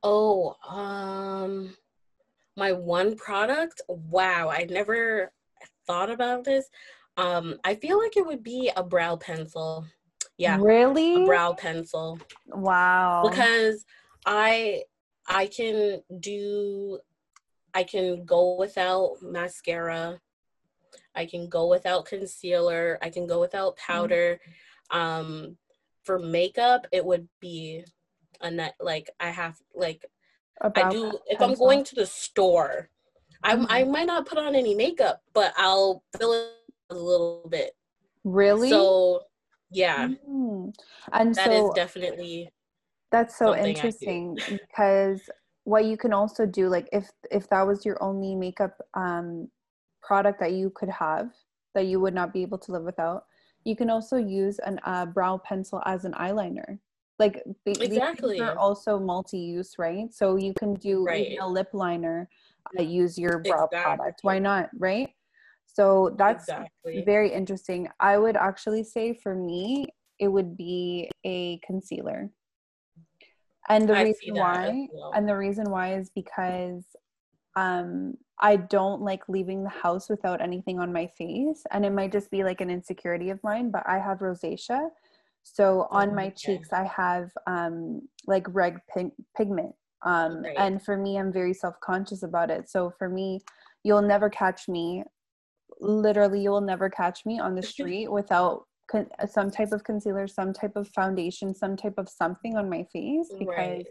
Oh, 0.02 0.56
um 0.68 1.76
my 2.56 2.72
one 2.72 3.16
product? 3.16 3.80
Wow, 3.88 4.48
I 4.48 4.66
never 4.68 5.32
thought 5.86 6.10
about 6.10 6.44
this. 6.44 6.68
Um 7.16 7.58
I 7.64 7.74
feel 7.74 7.98
like 7.98 8.16
it 8.16 8.26
would 8.26 8.42
be 8.42 8.70
a 8.74 8.82
brow 8.82 9.16
pencil. 9.16 9.84
Yeah. 10.38 10.56
Really? 10.58 11.22
A 11.22 11.26
brow 11.26 11.52
pencil. 11.52 12.18
Wow. 12.46 13.28
Because 13.28 13.84
I 14.26 14.84
I 15.26 15.46
can 15.46 16.02
do 16.18 16.98
I 17.74 17.84
can 17.84 18.24
go 18.24 18.56
without 18.56 19.16
mascara. 19.22 20.20
I 21.14 21.26
can 21.26 21.48
go 21.48 21.68
without 21.68 22.06
concealer. 22.06 22.98
I 23.02 23.10
can 23.10 23.26
go 23.26 23.40
without 23.40 23.76
mm-hmm. 23.76 23.92
powder. 23.92 24.40
Um, 24.90 25.56
for 26.04 26.18
makeup, 26.18 26.86
it 26.92 27.04
would 27.04 27.28
be 27.40 27.84
a 28.40 28.50
net. 28.50 28.74
Like 28.80 29.10
I 29.20 29.28
have 29.28 29.56
like 29.74 30.04
About 30.60 30.86
I 30.86 30.90
do 30.90 31.18
if 31.26 31.40
I'm 31.40 31.54
going 31.54 31.84
to 31.84 31.94
the 31.94 32.06
store. 32.06 32.88
I 33.42 33.54
mm-hmm. 33.54 33.66
I 33.68 33.84
might 33.84 34.06
not 34.06 34.26
put 34.26 34.38
on 34.38 34.54
any 34.54 34.74
makeup, 34.74 35.22
but 35.32 35.52
I'll 35.56 36.02
fill 36.18 36.32
it 36.32 36.50
a 36.90 36.94
little 36.94 37.46
bit. 37.48 37.72
Really? 38.24 38.70
So 38.70 39.22
yeah, 39.70 40.08
mm. 40.28 40.74
and 41.12 41.34
that 41.36 41.46
so, 41.46 41.68
is 41.68 41.74
definitely 41.74 42.50
that's 43.10 43.36
so 43.36 43.56
interesting 43.56 44.38
because 44.48 45.28
what 45.64 45.84
you 45.84 45.96
can 45.96 46.12
also 46.12 46.46
do, 46.46 46.68
like 46.68 46.88
if 46.92 47.10
if 47.30 47.48
that 47.50 47.66
was 47.66 47.84
your 47.84 48.02
only 48.02 48.34
makeup 48.34 48.78
um 48.94 49.48
product 50.02 50.40
that 50.40 50.52
you 50.52 50.70
could 50.74 50.88
have 50.88 51.30
that 51.74 51.86
you 51.86 52.00
would 52.00 52.14
not 52.14 52.32
be 52.32 52.42
able 52.42 52.58
to 52.58 52.72
live 52.72 52.82
without 52.82 53.24
you 53.64 53.76
can 53.76 53.90
also 53.90 54.16
use 54.16 54.58
a 54.60 54.88
uh, 54.88 55.06
brow 55.06 55.38
pencil 55.38 55.82
as 55.84 56.04
an 56.04 56.12
eyeliner. 56.12 56.78
Like 57.18 57.42
exactly 57.66 58.36
these 58.36 58.40
are 58.40 58.56
also 58.56 58.98
multi-use 58.98 59.74
right? 59.78 60.12
So 60.12 60.36
you 60.36 60.54
can 60.54 60.74
do 60.74 61.04
right. 61.04 61.36
a 61.38 61.46
lip 61.46 61.68
liner 61.74 62.28
uh, 62.78 62.82
use 62.82 63.18
your 63.18 63.40
brow 63.40 63.66
exactly. 63.66 63.78
product. 63.78 64.20
Why 64.22 64.38
not 64.38 64.70
right? 64.78 65.10
So 65.66 66.14
that's 66.18 66.44
exactly. 66.44 67.02
very 67.04 67.30
interesting. 67.30 67.88
I 68.00 68.16
would 68.16 68.36
actually 68.36 68.84
say 68.84 69.12
for 69.12 69.34
me 69.34 69.88
it 70.18 70.28
would 70.28 70.56
be 70.56 71.10
a 71.24 71.58
concealer 71.58 72.30
and 73.70 73.88
the 73.88 73.94
I 73.94 74.02
reason 74.04 74.34
why 74.34 74.88
well. 74.92 75.12
and 75.14 75.28
the 75.28 75.36
reason 75.36 75.70
why 75.70 75.94
is 75.94 76.10
because 76.10 76.84
um 77.56 78.16
I 78.40 78.56
don't 78.56 79.02
like 79.02 79.28
leaving 79.28 79.62
the 79.62 79.68
house 79.70 80.08
without 80.08 80.40
anything 80.40 80.80
on 80.80 80.92
my 80.92 81.06
face. 81.06 81.64
And 81.70 81.84
it 81.84 81.92
might 81.92 82.10
just 82.10 82.30
be 82.30 82.42
like 82.42 82.60
an 82.62 82.70
insecurity 82.70 83.28
of 83.30 83.38
mine, 83.44 83.70
but 83.70 83.82
I 83.86 83.98
have 83.98 84.18
rosacea. 84.20 84.88
So 85.42 85.86
on 85.90 86.14
my 86.14 86.30
cheeks, 86.30 86.72
I 86.72 86.84
have 86.84 87.30
um, 87.46 88.08
like 88.26 88.46
red 88.48 88.78
pig- 88.94 89.12
pigment. 89.36 89.74
Um, 90.04 90.42
right. 90.42 90.56
And 90.56 90.82
for 90.82 90.96
me, 90.96 91.18
I'm 91.18 91.32
very 91.32 91.52
self 91.52 91.78
conscious 91.80 92.22
about 92.22 92.50
it. 92.50 92.70
So 92.70 92.92
for 92.98 93.08
me, 93.08 93.40
you'll 93.84 94.02
never 94.02 94.30
catch 94.30 94.68
me, 94.68 95.04
literally, 95.80 96.42
you 96.42 96.50
will 96.50 96.60
never 96.62 96.88
catch 96.88 97.26
me 97.26 97.38
on 97.38 97.54
the 97.54 97.62
street 97.74 98.10
without 98.10 98.66
con- 98.90 99.10
some 99.28 99.50
type 99.50 99.72
of 99.72 99.84
concealer, 99.84 100.26
some 100.26 100.52
type 100.52 100.76
of 100.76 100.88
foundation, 100.88 101.54
some 101.54 101.76
type 101.76 101.94
of 101.98 102.08
something 102.08 102.56
on 102.56 102.68
my 102.68 102.84
face 102.92 103.28
because 103.38 103.56
right. 103.56 103.86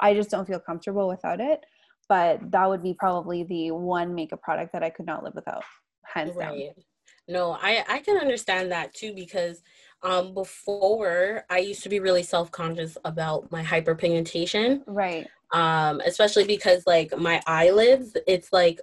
I 0.00 0.14
just 0.14 0.30
don't 0.30 0.46
feel 0.46 0.60
comfortable 0.60 1.08
without 1.08 1.40
it 1.40 1.60
but 2.08 2.50
that 2.50 2.68
would 2.68 2.82
be 2.82 2.94
probably 2.94 3.44
the 3.44 3.70
one 3.70 4.14
makeup 4.14 4.42
product 4.42 4.72
that 4.72 4.82
I 4.82 4.90
could 4.90 5.06
not 5.06 5.24
live 5.24 5.34
without, 5.34 5.64
hands 6.02 6.36
right. 6.36 6.74
down. 6.74 6.84
No, 7.26 7.52
I 7.60 7.84
I 7.88 7.98
can 8.00 8.18
understand 8.18 8.72
that 8.72 8.92
too 8.92 9.14
because 9.14 9.62
um 10.02 10.34
before 10.34 11.44
I 11.48 11.58
used 11.58 11.82
to 11.84 11.88
be 11.88 12.00
really 12.00 12.22
self-conscious 12.22 12.98
about 13.04 13.50
my 13.50 13.62
hyperpigmentation. 13.62 14.82
Right. 14.86 15.26
Um 15.52 16.02
especially 16.04 16.44
because 16.44 16.82
like 16.86 17.16
my 17.16 17.42
eyelids 17.46 18.14
it's 18.26 18.52
like 18.52 18.80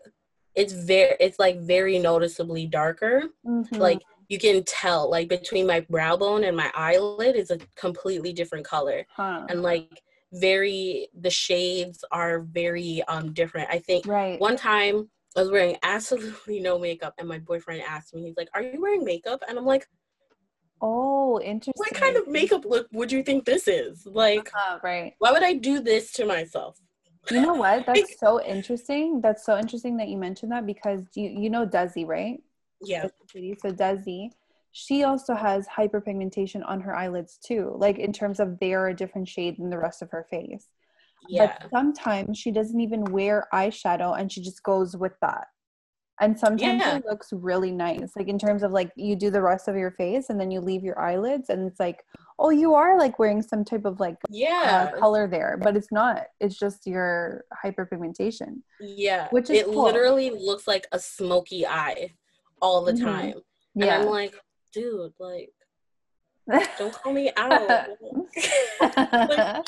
it's 0.56 0.74
very 0.74 1.16
it's 1.20 1.38
like 1.38 1.60
very 1.60 2.00
noticeably 2.00 2.66
darker. 2.66 3.26
Mm-hmm. 3.46 3.76
Like 3.76 4.02
you 4.32 4.40
can 4.40 4.64
tell 4.64 5.12
like 5.12 5.28
between 5.28 5.68
my 5.68 5.82
brow 5.82 6.16
bone 6.16 6.46
and 6.46 6.56
my 6.56 6.72
eyelid 6.74 7.36
is 7.36 7.52
a 7.52 7.60
completely 7.76 8.32
different 8.32 8.66
color. 8.66 9.06
Huh. 9.14 9.46
And 9.50 9.62
like 9.62 10.02
very 10.32 11.10
the 11.20 11.30
shades 11.30 12.06
are 12.14 12.40
very 12.40 13.04
um 13.10 13.34
different. 13.34 13.68
I 13.70 13.80
think 13.80 14.08
right. 14.08 14.40
one 14.40 14.56
time 14.56 15.10
I 15.36 15.42
was 15.42 15.52
wearing 15.52 15.76
absolutely 15.84 16.62
no 16.62 16.80
makeup 16.80 17.14
and 17.18 17.28
my 17.28 17.40
boyfriend 17.40 17.82
asked 17.82 18.16
me, 18.16 18.24
he's 18.24 18.38
like, 18.38 18.48
Are 18.54 18.62
you 18.62 18.80
wearing 18.80 19.04
makeup? 19.04 19.44
And 19.50 19.58
I'm 19.60 19.66
like, 19.66 19.86
Oh, 20.82 21.42
interesting. 21.42 21.74
What 21.76 21.94
kind 21.94 22.16
of 22.16 22.30
makeup 22.30 22.64
look 22.64 22.88
would 22.94 23.12
you 23.12 23.24
think 23.24 23.44
this 23.44 23.68
is? 23.68 24.06
Like 24.06 24.50
uh, 24.58 24.80
right. 24.82 25.14
Why 25.20 25.34
would 25.34 25.44
I 25.44 25.56
do 25.56 25.82
this 25.82 26.14
to 26.14 26.26
myself? 26.26 26.80
You 27.30 27.42
know 27.42 27.54
what? 27.54 27.86
That's 27.86 28.18
so 28.18 28.42
interesting. 28.42 29.20
That's 29.20 29.46
so 29.46 29.60
interesting 29.60 29.98
that 29.98 30.08
you 30.08 30.16
mentioned 30.16 30.54
that 30.54 30.66
because 30.66 31.02
you 31.16 31.28
you 31.28 31.50
know 31.50 31.68
Desi, 31.68 32.08
right? 32.08 32.42
Yeah. 32.84 33.08
So 33.34 33.72
Desi, 33.72 34.30
she 34.72 35.04
also 35.04 35.36
has 35.36 35.68
hyperpigmentation 35.68 36.62
on 36.66 36.82
her 36.82 36.96
eyelids 36.96 37.38
too 37.46 37.74
like 37.78 38.00
in 38.00 38.14
terms 38.14 38.40
of 38.40 38.58
they're 38.60 38.88
a 38.88 38.96
different 38.96 39.28
shade 39.28 39.58
than 39.58 39.70
the 39.70 39.78
rest 39.78 40.02
of 40.02 40.10
her 40.10 40.26
face 40.30 40.68
yeah. 41.30 41.58
but 41.60 41.70
sometimes 41.70 42.38
she 42.38 42.52
doesn't 42.52 42.80
even 42.80 43.04
wear 43.06 43.48
eyeshadow 43.54 44.20
and 44.20 44.32
she 44.32 44.42
just 44.42 44.64
goes 44.64 44.96
with 44.96 45.14
that 45.22 45.48
and 46.20 46.38
sometimes 46.38 46.82
yeah. 46.82 46.98
it 46.98 47.06
looks 47.06 47.34
really 47.34 47.72
nice 47.72 48.12
like 48.16 48.28
in 48.28 48.40
terms 48.40 48.64
of 48.64 48.72
like 48.72 48.92
you 48.96 49.16
do 49.16 49.30
the 49.30 49.42
rest 49.42 49.68
of 49.68 49.76
your 49.76 49.92
face 49.92 50.30
and 50.30 50.40
then 50.40 50.52
you 50.52 50.62
leave 50.62 50.84
your 50.84 51.00
eyelids 51.00 51.50
and 51.50 51.68
it's 51.68 51.80
like 51.80 52.04
oh 52.40 52.50
you 52.50 52.74
are 52.74 52.98
like 52.98 53.20
wearing 53.20 53.42
some 53.42 53.66
type 53.66 53.86
of 53.86 54.00
like 54.00 54.16
yeah 54.30 54.92
uh, 54.94 55.00
color 55.00 55.28
there 55.28 55.60
but 55.62 55.76
it's 55.76 55.92
not 55.92 56.26
it's 56.40 56.58
just 56.58 56.88
your 56.88 57.44
hyperpigmentation 57.64 58.62
yeah 58.80 59.28
which 59.32 59.50
is 59.50 59.60
it 59.60 59.66
cool. 59.66 59.84
literally 59.84 60.30
looks 60.30 60.68
like 60.68 60.88
a 60.92 61.00
smoky 61.00 61.66
eye 61.66 62.12
all 62.62 62.84
the 62.84 62.93
mm-hmm. 62.93 63.05
time 63.05 63.34
and 63.76 63.89
i'm 63.89 64.05
like 64.05 64.34
dude, 64.72 65.14
like, 65.20 65.51
don't 66.78 66.93
call 66.93 67.14
me 67.14 67.32
out. 67.38 67.70
like, 68.82 69.66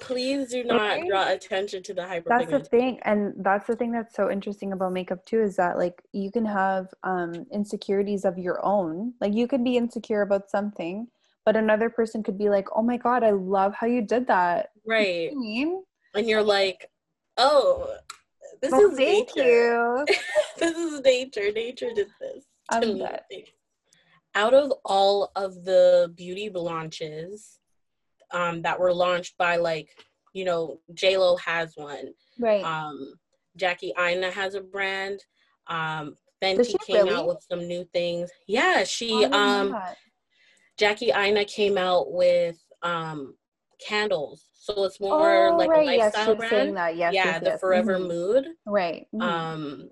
please 0.00 0.50
do 0.50 0.64
not 0.64 1.00
draw 1.06 1.30
attention 1.30 1.82
to 1.82 1.94
the 1.94 2.02
hyperpigmentation. 2.02 2.24
That's 2.26 2.50
the 2.50 2.60
thing, 2.60 2.98
and 3.02 3.34
that's 3.38 3.66
the 3.66 3.76
thing 3.76 3.92
that's 3.92 4.14
so 4.14 4.30
interesting 4.30 4.72
about 4.72 4.92
makeup 4.92 5.24
too 5.26 5.40
is 5.40 5.56
that 5.56 5.78
like 5.78 6.02
you 6.12 6.30
can 6.30 6.44
have 6.44 6.88
um, 7.02 7.46
insecurities 7.52 8.24
of 8.24 8.38
your 8.38 8.64
own. 8.64 9.14
Like 9.20 9.34
you 9.34 9.46
could 9.46 9.62
be 9.62 9.76
insecure 9.76 10.22
about 10.22 10.50
something, 10.50 11.08
but 11.44 11.56
another 11.56 11.90
person 11.90 12.22
could 12.22 12.38
be 12.38 12.48
like, 12.48 12.68
"Oh 12.74 12.82
my 12.82 12.96
god, 12.96 13.22
I 13.22 13.30
love 13.30 13.74
how 13.74 13.86
you 13.86 14.02
did 14.02 14.26
that." 14.28 14.70
Right. 14.86 15.30
You 15.30 15.34
know 15.34 15.40
I 15.40 15.42
mean? 15.42 15.82
And 16.14 16.28
you're 16.28 16.42
like, 16.42 16.90
"Oh, 17.36 17.96
this 18.60 18.72
well, 18.72 18.90
is 18.90 18.96
thank 18.96 19.36
nature. 19.36 20.04
you. 20.06 20.06
this 20.58 20.76
is 20.76 21.00
nature. 21.00 21.52
Nature 21.52 21.90
did 21.94 22.08
this." 22.20 22.44
I'm 22.70 22.98
dead 22.98 23.22
out 24.34 24.54
of 24.54 24.72
all 24.84 25.30
of 25.36 25.64
the 25.64 26.12
beauty 26.16 26.50
launches 26.50 27.58
um, 28.32 28.62
that 28.62 28.78
were 28.78 28.92
launched 28.92 29.36
by 29.38 29.56
like 29.56 29.88
you 30.32 30.44
know 30.44 30.80
J 30.94 31.16
Lo 31.16 31.36
has 31.36 31.72
one, 31.76 32.12
right? 32.38 32.64
Um, 32.64 33.14
Jackie 33.56 33.92
Aina 33.98 34.30
has 34.30 34.54
a 34.54 34.60
brand. 34.60 35.20
Um, 35.68 36.16
Fenty 36.42 36.74
came 36.86 37.06
really? 37.06 37.14
out 37.14 37.28
with 37.28 37.44
some 37.48 37.66
new 37.66 37.84
things. 37.92 38.30
Yeah, 38.46 38.84
she 38.84 39.24
um, 39.26 39.76
Jackie 40.78 41.12
Aina 41.14 41.44
came 41.44 41.78
out 41.78 42.12
with 42.12 42.58
um 42.82 43.34
candles, 43.86 44.48
so 44.64 44.84
it's 44.84 44.98
more 44.98 45.48
oh, 45.48 45.56
like 45.58 45.68
right. 45.68 45.82
a 45.86 45.98
lifestyle 45.98 46.36
yes, 46.40 46.50
brand. 46.50 46.74
Yes, 46.74 46.96
yeah, 46.96 47.10
yes, 47.12 47.42
the 47.42 47.58
Forever 47.58 47.98
mm-hmm. 47.98 48.08
Mood. 48.08 48.46
Right. 48.64 49.06
Mm-hmm. 49.14 49.22
Um, 49.22 49.90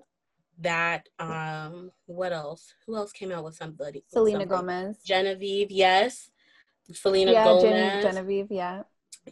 that 0.61 1.09
um 1.17 1.89
what 2.05 2.31
else 2.31 2.75
who 2.85 2.95
else 2.95 3.11
came 3.11 3.31
out 3.31 3.43
with 3.43 3.55
somebody 3.55 4.03
selena 4.07 4.41
something? 4.41 4.47
gomez 4.47 4.99
genevieve 5.03 5.71
yes 5.71 6.29
selena 6.91 7.31
yeah, 7.31 7.43
gomez 7.43 7.63
Gen- 7.63 8.01
genevieve 8.03 8.47
yeah 8.51 8.83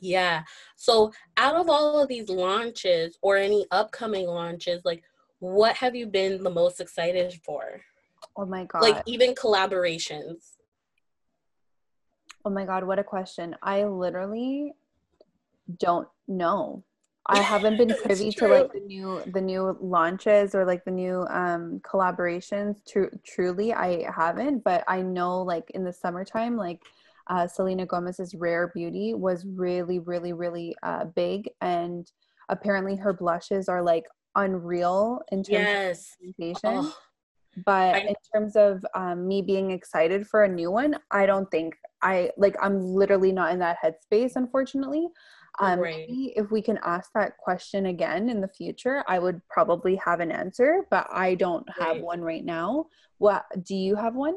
yeah 0.01 0.41
so 0.75 1.11
out 1.37 1.55
of 1.55 1.69
all 1.69 2.01
of 2.01 2.09
these 2.09 2.27
launches 2.27 3.19
or 3.21 3.37
any 3.37 3.67
upcoming 3.69 4.25
launches 4.25 4.81
like 4.83 5.03
what 5.37 5.75
have 5.75 5.95
you 5.95 6.07
been 6.07 6.41
the 6.43 6.49
most 6.49 6.81
excited 6.81 7.39
for 7.45 7.79
oh 8.35 8.45
my 8.45 8.65
god 8.65 8.81
like 8.81 9.03
even 9.05 9.35
collaborations 9.35 10.53
Oh 12.43 12.49
my 12.49 12.65
god, 12.65 12.83
what 12.83 12.97
a 12.97 13.03
question. 13.03 13.55
I 13.61 13.83
literally 13.83 14.73
don't 15.79 16.07
know. 16.27 16.83
I 17.27 17.39
haven't 17.39 17.77
been 17.77 17.93
privy 18.03 18.31
to 18.31 18.47
like 18.47 18.73
the 18.73 18.79
new 18.79 19.21
the 19.27 19.41
new 19.41 19.77
launches 19.79 20.55
or 20.55 20.65
like 20.65 20.83
the 20.85 20.91
new 20.91 21.25
um 21.29 21.79
collaborations. 21.83 22.77
Tr- 22.87 23.15
truly, 23.25 23.73
I 23.73 24.11
haven't, 24.11 24.63
but 24.63 24.83
I 24.87 25.01
know 25.01 25.41
like 25.41 25.69
in 25.71 25.83
the 25.83 25.93
summertime, 25.93 26.57
like 26.57 26.81
uh, 27.27 27.47
Selena 27.47 27.85
Gomez's 27.85 28.35
Rare 28.35 28.71
Beauty 28.73 29.13
was 29.13 29.45
really, 29.45 29.99
really, 29.99 30.33
really 30.33 30.75
uh, 30.83 31.05
big, 31.05 31.49
and 31.61 32.11
apparently 32.49 32.95
her 32.95 33.13
blushes 33.13 33.69
are 33.69 33.81
like 33.81 34.03
unreal 34.35 35.21
in 35.31 35.43
terms 35.43 35.49
yes. 35.49 35.99
of 35.99 36.35
presentation. 36.37 36.85
Oh. 36.85 36.95
But 37.65 37.95
I, 37.95 37.99
in 37.99 38.15
terms 38.33 38.55
of 38.55 38.83
um, 38.95 39.27
me 39.27 39.41
being 39.41 39.71
excited 39.71 40.25
for 40.25 40.43
a 40.43 40.49
new 40.49 40.71
one, 40.71 40.95
I 41.11 41.25
don't 41.25 41.49
think 41.51 41.75
I 42.01 42.31
like. 42.37 42.55
I'm 42.61 42.81
literally 42.81 43.31
not 43.31 43.51
in 43.51 43.59
that 43.59 43.77
headspace, 43.83 44.33
unfortunately. 44.35 45.07
Um, 45.59 45.79
right. 45.79 46.07
maybe 46.07 46.33
if 46.35 46.49
we 46.49 46.61
can 46.61 46.79
ask 46.83 47.11
that 47.13 47.37
question 47.37 47.87
again 47.87 48.29
in 48.29 48.41
the 48.41 48.47
future, 48.47 49.03
I 49.07 49.19
would 49.19 49.41
probably 49.49 49.95
have 49.97 50.19
an 50.19 50.31
answer, 50.31 50.85
but 50.89 51.07
I 51.11 51.35
don't 51.35 51.67
have 51.77 51.95
right. 51.95 52.03
one 52.03 52.21
right 52.21 52.43
now. 52.43 52.87
What 53.17 53.45
do 53.63 53.75
you 53.75 53.95
have 53.95 54.15
one? 54.15 54.35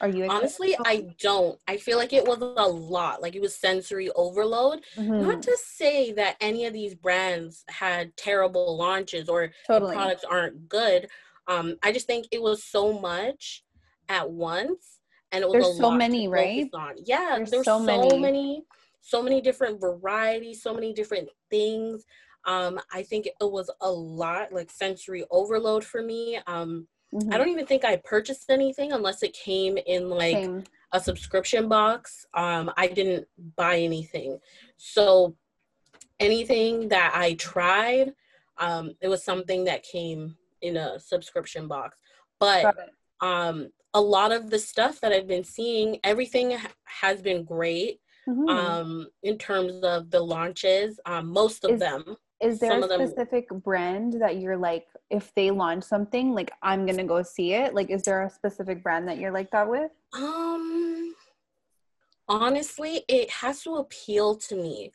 Are 0.00 0.08
you 0.08 0.26
honestly? 0.26 0.76
I 0.84 1.08
don't. 1.20 1.58
I 1.68 1.76
feel 1.76 1.98
like 1.98 2.12
it 2.12 2.26
was 2.26 2.38
a 2.40 2.66
lot. 2.66 3.22
Like 3.22 3.34
it 3.34 3.40
was 3.40 3.56
sensory 3.56 4.10
overload. 4.16 4.80
Mm-hmm. 4.96 5.22
Not 5.22 5.42
to 5.42 5.56
say 5.62 6.12
that 6.12 6.36
any 6.40 6.66
of 6.66 6.72
these 6.72 6.94
brands 6.94 7.64
had 7.68 8.16
terrible 8.16 8.76
launches 8.76 9.28
or 9.28 9.52
totally. 9.66 9.94
products 9.94 10.24
aren't 10.24 10.68
good. 10.68 11.08
Um, 11.46 11.76
I 11.82 11.92
just 11.92 12.06
think 12.06 12.26
it 12.32 12.42
was 12.42 12.64
so 12.64 12.98
much 12.98 13.62
at 14.08 14.30
once, 14.30 15.00
and 15.30 15.42
it 15.42 15.48
was 15.48 15.64
there's 15.64 15.76
so 15.76 15.90
many, 15.90 16.28
right? 16.28 16.68
On. 16.74 16.94
Yeah, 17.04 17.34
there's, 17.36 17.50
there's 17.50 17.64
so, 17.64 17.78
so 17.78 17.84
many. 17.84 18.18
many, 18.18 18.64
so 19.04 19.22
many 19.22 19.40
different 19.40 19.80
varieties, 19.80 20.62
so 20.62 20.74
many 20.74 20.92
different 20.92 21.28
things. 21.50 22.04
Um, 22.46 22.80
I 22.92 23.02
think 23.02 23.26
it 23.26 23.34
was 23.40 23.70
a 23.80 23.90
lot, 23.90 24.52
like 24.52 24.70
sensory 24.70 25.24
overload 25.30 25.84
for 25.84 26.02
me. 26.02 26.40
Um, 26.46 26.88
Mm-hmm. 27.14 27.32
I 27.32 27.38
don't 27.38 27.48
even 27.48 27.66
think 27.66 27.84
I 27.84 27.96
purchased 27.96 28.50
anything 28.50 28.92
unless 28.92 29.22
it 29.22 29.32
came 29.32 29.78
in 29.86 30.10
like 30.10 30.36
Same. 30.36 30.64
a 30.92 31.00
subscription 31.00 31.68
box. 31.68 32.26
Um, 32.34 32.72
I 32.76 32.88
didn't 32.88 33.28
buy 33.56 33.78
anything. 33.78 34.40
So 34.78 35.36
anything 36.18 36.88
that 36.88 37.12
I 37.14 37.34
tried, 37.34 38.14
um, 38.58 38.94
it 39.00 39.08
was 39.08 39.22
something 39.22 39.64
that 39.64 39.84
came 39.84 40.36
in 40.60 40.76
a 40.76 40.98
subscription 40.98 41.68
box. 41.68 41.98
But 42.40 42.74
um, 43.20 43.68
a 43.94 44.00
lot 44.00 44.32
of 44.32 44.50
the 44.50 44.58
stuff 44.58 45.00
that 45.00 45.12
I've 45.12 45.28
been 45.28 45.44
seeing, 45.44 46.00
everything 46.02 46.58
has 46.84 47.22
been 47.22 47.44
great. 47.44 48.00
Mm-hmm. 48.28 48.48
Um, 48.48 49.08
in 49.22 49.38
terms 49.38 49.74
of 49.82 50.10
the 50.10 50.20
launches, 50.20 50.98
um, 51.06 51.28
most 51.28 51.64
of 51.64 51.72
is, 51.72 51.80
them. 51.80 52.16
Is 52.40 52.58
there 52.58 52.78
a 52.78 52.82
specific 52.82 53.48
them, 53.48 53.58
brand 53.60 54.20
that 54.20 54.38
you're 54.38 54.56
like, 54.56 54.86
if 55.10 55.32
they 55.34 55.50
launch 55.50 55.84
something, 55.84 56.34
like 56.34 56.52
I'm 56.62 56.86
gonna 56.86 57.04
go 57.04 57.22
see 57.22 57.52
it? 57.52 57.74
Like, 57.74 57.90
is 57.90 58.02
there 58.02 58.22
a 58.22 58.30
specific 58.30 58.82
brand 58.82 59.08
that 59.08 59.18
you're 59.18 59.32
like 59.32 59.50
that 59.50 59.68
with? 59.68 59.90
Um, 60.14 61.14
honestly, 62.28 63.04
it 63.08 63.30
has 63.30 63.62
to 63.62 63.76
appeal 63.76 64.36
to 64.36 64.56
me. 64.56 64.92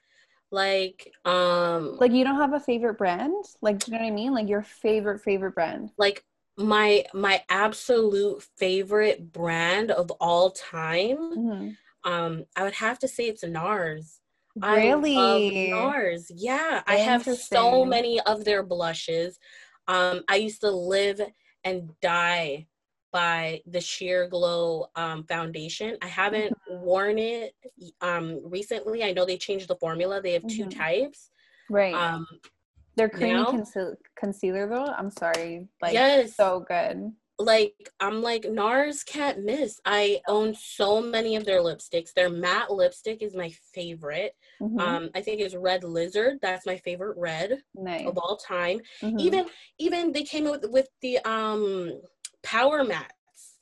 Like, 0.52 1.12
um, 1.26 1.98
like 1.98 2.12
you 2.12 2.24
don't 2.24 2.40
have 2.40 2.54
a 2.54 2.60
favorite 2.60 2.98
brand? 2.98 3.46
Like, 3.62 3.80
do 3.80 3.92
you 3.92 3.98
know 3.98 4.04
what 4.04 4.12
I 4.12 4.16
mean? 4.16 4.34
Like 4.34 4.50
your 4.50 4.64
favorite 4.64 5.22
favorite 5.22 5.54
brand? 5.54 5.92
Like 5.98 6.26
my 6.58 7.06
my 7.14 7.44
absolute 7.50 8.44
favorite 8.58 9.32
brand 9.32 9.92
of 9.92 10.12
all 10.20 10.52
time. 10.52 11.18
Mm-hmm. 11.18 11.70
Um, 12.04 12.46
I 12.56 12.64
would 12.64 12.74
have 12.74 13.00
to 13.00 13.08
say 13.08 13.26
it's 13.26 13.44
NARS. 13.44 14.20
Really? 14.56 15.72
NARS. 15.72 16.32
Yeah, 16.34 16.82
I 16.88 16.96
have 16.96 17.24
so 17.24 17.86
many 17.86 18.20
of 18.22 18.46
their 18.46 18.64
blushes. 18.64 19.40
Um, 19.88 20.22
I 20.28 20.36
used 20.36 20.62
to 20.62 20.72
live 20.72 21.22
and 21.64 21.90
die 22.02 22.68
by 23.12 23.62
the 23.66 23.82
Sheer 23.82 24.28
Glow 24.28 24.88
um, 24.96 25.24
foundation. 25.24 25.98
I 26.02 26.08
haven't 26.08 26.54
mm-hmm. 26.54 26.84
worn 26.84 27.18
it 27.18 27.56
um, 28.02 28.40
recently. 28.44 29.04
I 29.04 29.12
know 29.12 29.26
they 29.26 29.38
changed 29.38 29.68
the 29.68 29.76
formula. 29.76 30.22
They 30.22 30.34
have 30.34 30.44
mm-hmm. 30.44 30.70
two 30.70 30.76
types. 30.76 31.32
Right. 31.70 31.94
Um, 31.94 32.28
Their 32.96 33.10
creamy 33.10 33.46
conceal- 33.46 33.96
concealer 34.16 34.68
though. 34.68 34.86
I'm 34.86 35.12
sorry. 35.12 35.68
Like 35.82 35.94
yes. 35.94 36.36
so 36.36 36.64
good 36.68 37.12
like 37.40 37.90
I'm 38.02 38.22
like 38.22 38.44
NARS 38.44 39.06
can't 39.06 39.44
miss. 39.44 39.80
I 39.86 40.22
own 40.28 40.54
so 40.54 41.02
many 41.02 41.38
of 41.38 41.46
their 41.46 41.62
lipsticks. 41.62 42.14
Their 42.14 42.30
matte 42.30 42.70
lipstick 42.72 43.24
is 43.24 43.34
my 43.34 43.52
favorite. 43.74 44.36
Mm-hmm. 44.62 44.80
Um, 44.80 45.10
I 45.16 45.22
think 45.22 45.40
it's 45.40 45.56
Red 45.56 45.86
Lizard. 45.86 46.40
That's 46.42 46.66
my 46.66 46.76
favorite 46.78 47.18
red 47.18 47.62
nice. 47.74 48.06
of 48.06 48.18
all 48.18 48.36
time. 48.36 48.82
Mm-hmm. 49.02 49.20
Even 49.20 49.46
even 49.80 50.12
they 50.12 50.24
came 50.24 50.44
with 50.46 50.66
with 50.70 50.90
the 51.02 51.20
um 51.20 52.02
Power 52.44 52.84
Mattes, 52.84 53.56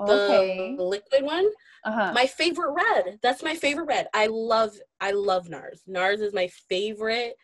okay. 0.00 0.74
the 0.76 0.82
liquid 0.82 1.22
one. 1.22 1.48
Uh-huh. 1.84 2.12
My 2.14 2.26
favorite 2.26 2.72
red. 2.72 3.18
That's 3.22 3.42
my 3.42 3.54
favorite 3.54 3.86
red. 3.86 4.08
I 4.14 4.28
love 4.28 4.76
I 5.00 5.10
love 5.12 5.48
NARS. 5.48 5.80
NARS 5.88 6.20
is 6.20 6.32
my 6.32 6.48
favorite 6.68 7.36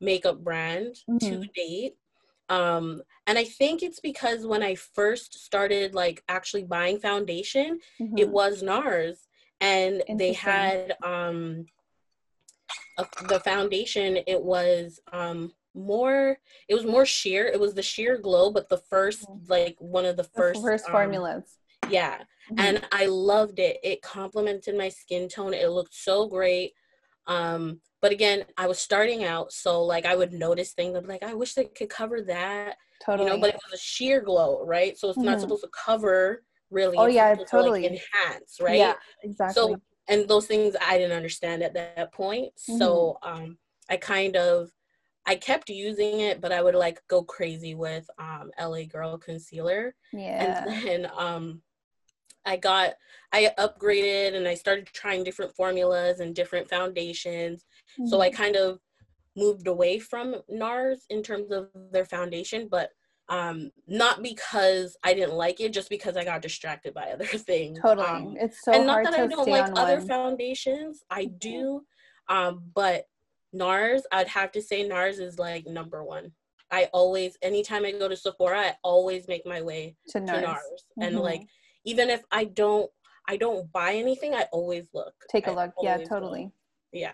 makeup 0.00 0.42
brand 0.42 0.96
mm-hmm. 1.08 1.18
to 1.18 1.48
date 1.54 1.96
um 2.48 3.02
and 3.26 3.38
i 3.38 3.44
think 3.44 3.82
it's 3.82 4.00
because 4.00 4.46
when 4.46 4.62
i 4.62 4.74
first 4.74 5.44
started 5.44 5.94
like 5.94 6.22
actually 6.28 6.64
buying 6.64 6.98
foundation 6.98 7.78
mm-hmm. 8.00 8.18
it 8.18 8.28
was 8.28 8.62
nars 8.62 9.28
and 9.60 10.02
they 10.16 10.32
had 10.32 10.96
um 11.04 11.66
a, 12.98 13.06
the 13.28 13.40
foundation 13.40 14.18
it 14.26 14.42
was 14.42 15.00
um 15.12 15.52
more 15.74 16.38
it 16.68 16.74
was 16.74 16.84
more 16.84 17.06
sheer 17.06 17.46
it 17.46 17.60
was 17.60 17.74
the 17.74 17.82
sheer 17.82 18.18
glow 18.18 18.50
but 18.50 18.68
the 18.68 18.80
1st 18.90 19.24
mm-hmm. 19.24 19.50
like 19.50 19.76
one 19.78 20.04
of 20.04 20.16
the 20.16 20.24
first 20.24 20.60
the 20.60 20.68
first 20.68 20.86
um, 20.86 20.92
formulas 20.92 21.58
yeah 21.88 22.16
mm-hmm. 22.16 22.58
and 22.58 22.86
i 22.92 23.06
loved 23.06 23.58
it 23.58 23.78
it 23.82 24.02
complemented 24.02 24.76
my 24.76 24.88
skin 24.88 25.28
tone 25.28 25.54
it 25.54 25.70
looked 25.70 25.94
so 25.94 26.26
great 26.26 26.72
um 27.28 27.80
but 28.00 28.12
again, 28.12 28.44
I 28.56 28.68
was 28.68 28.78
starting 28.78 29.24
out, 29.24 29.52
so 29.52 29.82
like 29.82 30.06
I 30.06 30.14
would 30.14 30.32
notice 30.32 30.72
things. 30.72 30.96
I'm 30.96 31.06
like, 31.06 31.22
I 31.22 31.34
wish 31.34 31.54
they 31.54 31.64
could 31.64 31.88
cover 31.88 32.22
that. 32.22 32.76
Totally. 33.04 33.28
You 33.28 33.34
know, 33.34 33.40
but 33.40 33.50
it 33.50 33.60
was 33.64 33.80
a 33.80 33.82
sheer 33.82 34.20
glow, 34.20 34.64
right? 34.64 34.96
So 34.96 35.08
it's 35.08 35.18
mm-hmm. 35.18 35.26
not 35.26 35.40
supposed 35.40 35.64
to 35.64 35.70
cover 35.70 36.42
really. 36.70 36.96
Oh 36.96 37.06
yeah, 37.06 37.34
totally. 37.34 37.82
To, 37.82 37.88
like, 37.88 38.02
enhance, 38.24 38.58
right? 38.60 38.78
Yeah, 38.78 38.94
exactly. 39.22 39.54
So 39.54 39.76
and 40.08 40.28
those 40.28 40.46
things 40.46 40.74
I 40.80 40.98
didn't 40.98 41.16
understand 41.16 41.62
at 41.62 41.74
that 41.74 42.12
point. 42.12 42.52
Mm-hmm. 42.54 42.78
So 42.78 43.18
um, 43.22 43.58
I 43.88 43.96
kind 43.96 44.36
of 44.36 44.70
I 45.26 45.36
kept 45.36 45.68
using 45.68 46.20
it, 46.20 46.40
but 46.40 46.52
I 46.52 46.62
would 46.62 46.74
like 46.74 47.00
go 47.08 47.22
crazy 47.22 47.74
with 47.74 48.08
um, 48.18 48.50
LA 48.58 48.84
Girl 48.84 49.18
concealer. 49.18 49.94
Yeah. 50.12 50.64
And 50.66 50.86
then 50.86 51.10
um, 51.16 51.62
I 52.44 52.56
got 52.56 52.94
I 53.32 53.52
upgraded 53.58 54.34
and 54.34 54.48
I 54.48 54.54
started 54.54 54.86
trying 54.86 55.24
different 55.24 55.54
formulas 55.54 56.20
and 56.20 56.34
different 56.34 56.68
foundations. 56.68 57.64
Mm-hmm. 57.98 58.06
So 58.06 58.20
I 58.20 58.30
mm-hmm. 58.30 58.42
kind 58.42 58.56
of 58.56 58.78
moved 59.36 59.66
away 59.66 59.98
from 59.98 60.36
NARS 60.50 61.00
in 61.10 61.22
terms 61.22 61.52
of 61.52 61.68
their 61.92 62.04
foundation, 62.04 62.68
but 62.70 62.90
um 63.28 63.70
not 63.86 64.22
because 64.22 64.96
I 65.04 65.12
didn't 65.12 65.34
like 65.34 65.60
it, 65.60 65.72
just 65.72 65.90
because 65.90 66.16
I 66.16 66.24
got 66.24 66.42
distracted 66.42 66.94
by 66.94 67.10
other 67.12 67.26
things. 67.26 67.78
Totally. 67.80 68.06
Um, 68.06 68.36
it's 68.38 68.64
so 68.64 68.72
and 68.72 68.86
not 68.86 69.04
that 69.04 69.14
I 69.14 69.26
don't 69.26 69.48
like 69.48 69.70
other 69.76 69.98
one. 69.98 70.08
foundations. 70.08 71.04
I 71.10 71.26
mm-hmm. 71.26 71.38
do. 71.38 71.82
Um, 72.28 72.62
but 72.74 73.04
NARS, 73.54 74.02
I'd 74.12 74.28
have 74.28 74.52
to 74.52 74.62
say 74.62 74.86
NARS 74.86 75.18
is 75.18 75.38
like 75.38 75.66
number 75.66 76.04
one. 76.04 76.32
I 76.70 76.88
always 76.92 77.36
anytime 77.42 77.84
I 77.84 77.92
go 77.92 78.08
to 78.08 78.16
Sephora, 78.16 78.60
I 78.60 78.74
always 78.82 79.28
make 79.28 79.46
my 79.46 79.62
way 79.62 79.96
to 80.08 80.20
NARS. 80.20 80.26
To 80.26 80.46
NARS. 80.46 80.56
Mm-hmm. 80.56 81.02
And 81.02 81.20
like 81.20 81.42
even 81.84 82.10
if 82.10 82.22
I 82.30 82.44
don't 82.44 82.90
I 83.28 83.36
don't 83.36 83.70
buy 83.72 83.94
anything, 83.94 84.34
I 84.34 84.46
always 84.52 84.86
look. 84.94 85.12
Take 85.30 85.46
a 85.48 85.52
look. 85.52 85.72
Yeah, 85.82 85.98
totally. 85.98 86.44
Look. 86.44 86.52
Yeah. 86.92 87.12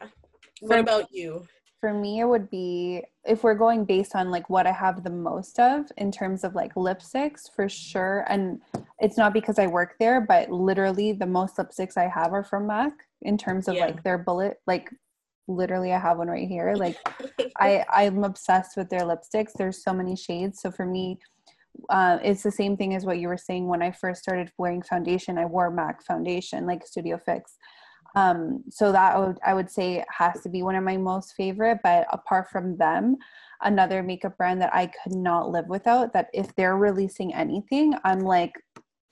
For 0.61 0.69
what 0.69 0.79
about 0.79 1.09
you? 1.11 1.45
For 1.81 1.93
me, 1.93 2.21
it 2.21 2.25
would 2.25 2.49
be 2.49 3.03
if 3.25 3.43
we're 3.43 3.57
going 3.57 3.85
based 3.85 4.15
on 4.15 4.31
like 4.31 4.49
what 4.49 4.67
I 4.67 4.73
have 4.73 5.03
the 5.03 5.11
most 5.11 5.59
of 5.59 5.87
in 5.99 6.13
terms 6.13 6.45
of 6.45 6.55
like 6.55 6.75
lipsticks 6.75 7.53
for 7.55 7.69
sure. 7.69 8.25
And 8.29 8.63
it's 9.01 9.19
not 9.19 9.35
because 9.35 9.59
I 9.59 9.67
work 9.67 9.97
there, 9.99 10.21
but 10.21 10.51
literally 10.51 11.13
the 11.13 11.27
most 11.27 11.57
lipsticks 11.57 11.97
I 11.99 12.09
have 12.09 12.33
are 12.33 12.45
from 12.45 12.69
MAC 12.69 12.93
in 13.23 13.37
terms 13.37 13.67
of 13.67 13.75
yeah. 13.75 13.87
like 13.87 14.03
their 14.05 14.17
bullet, 14.17 14.59
like 14.69 14.89
literally 15.49 15.93
I 15.93 15.99
have 15.99 16.19
one 16.19 16.29
right 16.29 16.49
here. 16.49 16.75
Like 16.75 16.97
I 17.59 17.85
I'm 17.93 18.23
obsessed 18.23 18.77
with 18.77 18.89
their 18.89 19.01
lipsticks. 19.01 19.53
There's 19.59 19.83
so 19.83 19.93
many 19.93 20.15
shades. 20.15 20.61
So 20.61 20.71
for 20.71 20.87
me, 20.87 21.19
uh, 21.91 22.19
it's 22.23 22.43
the 22.43 22.51
same 22.51 22.77
thing 22.77 22.95
as 22.95 23.05
what 23.05 23.19
you 23.19 23.29
were 23.29 23.37
saying 23.37 23.67
when 23.67 23.83
I 23.83 23.91
first 23.91 24.23
started 24.23 24.51
wearing 24.59 24.83
foundation. 24.83 25.39
I 25.39 25.47
wore 25.47 25.71
MAC 25.71 26.05
foundation, 26.05 26.67
like 26.67 26.87
Studio 26.87 27.21
Fix. 27.25 27.57
Um, 28.17 28.63
so 28.71 28.93
that 28.93 29.17
I 29.17 29.19
would, 29.19 29.39
I 29.45 29.55
would 29.55 29.71
say 29.71 30.05
has 30.09 30.41
to 30.43 30.49
be 30.49 30.63
one 30.63 30.77
of 30.77 30.85
my 30.85 30.97
most 30.97 31.35
favorite. 31.37 31.79
But 31.83 32.07
apart 32.13 32.49
from 32.51 32.77
them, 32.77 33.17
another 33.63 34.03
makeup 34.03 34.37
brand 34.37 34.63
that 34.63 34.75
I 34.75 34.87
could 34.87 35.15
not 35.15 35.51
live 35.51 35.67
without. 35.67 36.13
That 36.13 36.29
if 36.33 36.55
they're 36.55 36.77
releasing 36.77 37.35
anything, 37.35 37.95
I'm 38.05 38.21
like, 38.21 38.53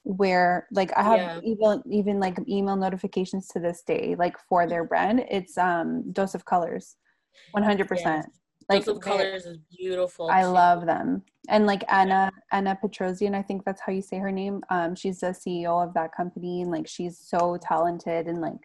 where 0.04 0.66
like 0.72 0.92
I 0.96 1.02
have 1.02 1.18
yeah. 1.18 1.40
even 1.44 1.82
even 1.90 2.20
like 2.20 2.36
email 2.48 2.76
notifications 2.76 3.48
to 3.48 3.60
this 3.60 3.82
day, 3.86 4.14
like 4.18 4.36
for 4.48 4.66
their 4.66 4.84
brand. 4.84 5.24
It's 5.30 5.56
um 5.58 6.10
Dose 6.12 6.34
of 6.34 6.44
Colors, 6.44 6.96
one 7.52 7.62
hundred 7.64 7.88
percent. 7.88 8.26
Like 8.68 8.86
of 8.86 9.00
Colors 9.00 9.46
is 9.46 9.58
beautiful. 9.76 10.30
I 10.30 10.42
too. 10.42 10.48
love 10.48 10.86
them, 10.86 11.22
and 11.48 11.66
like 11.66 11.84
Anna 11.88 12.30
Anna 12.50 12.78
Petrosian, 12.82 13.34
I 13.34 13.42
think 13.42 13.64
that's 13.64 13.80
how 13.80 13.92
you 13.92 14.02
say 14.02 14.18
her 14.18 14.32
name. 14.32 14.62
Um, 14.70 14.94
she's 14.94 15.20
the 15.20 15.28
CEO 15.28 15.86
of 15.86 15.94
that 15.94 16.14
company, 16.14 16.62
and 16.62 16.70
like 16.70 16.86
she's 16.86 17.18
so 17.18 17.58
talented, 17.60 18.26
and 18.26 18.40
like 18.40 18.58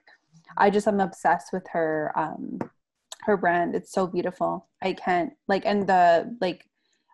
I 0.58 0.70
just 0.70 0.88
am 0.88 1.00
obsessed 1.00 1.52
with 1.52 1.68
her 1.72 2.12
um 2.16 2.60
her 3.24 3.38
brand. 3.38 3.76
It's 3.76 3.92
so 3.92 4.08
beautiful. 4.08 4.68
I 4.82 4.94
can't 4.94 5.34
like 5.48 5.66
and 5.66 5.88
the 5.88 6.36
like 6.40 6.66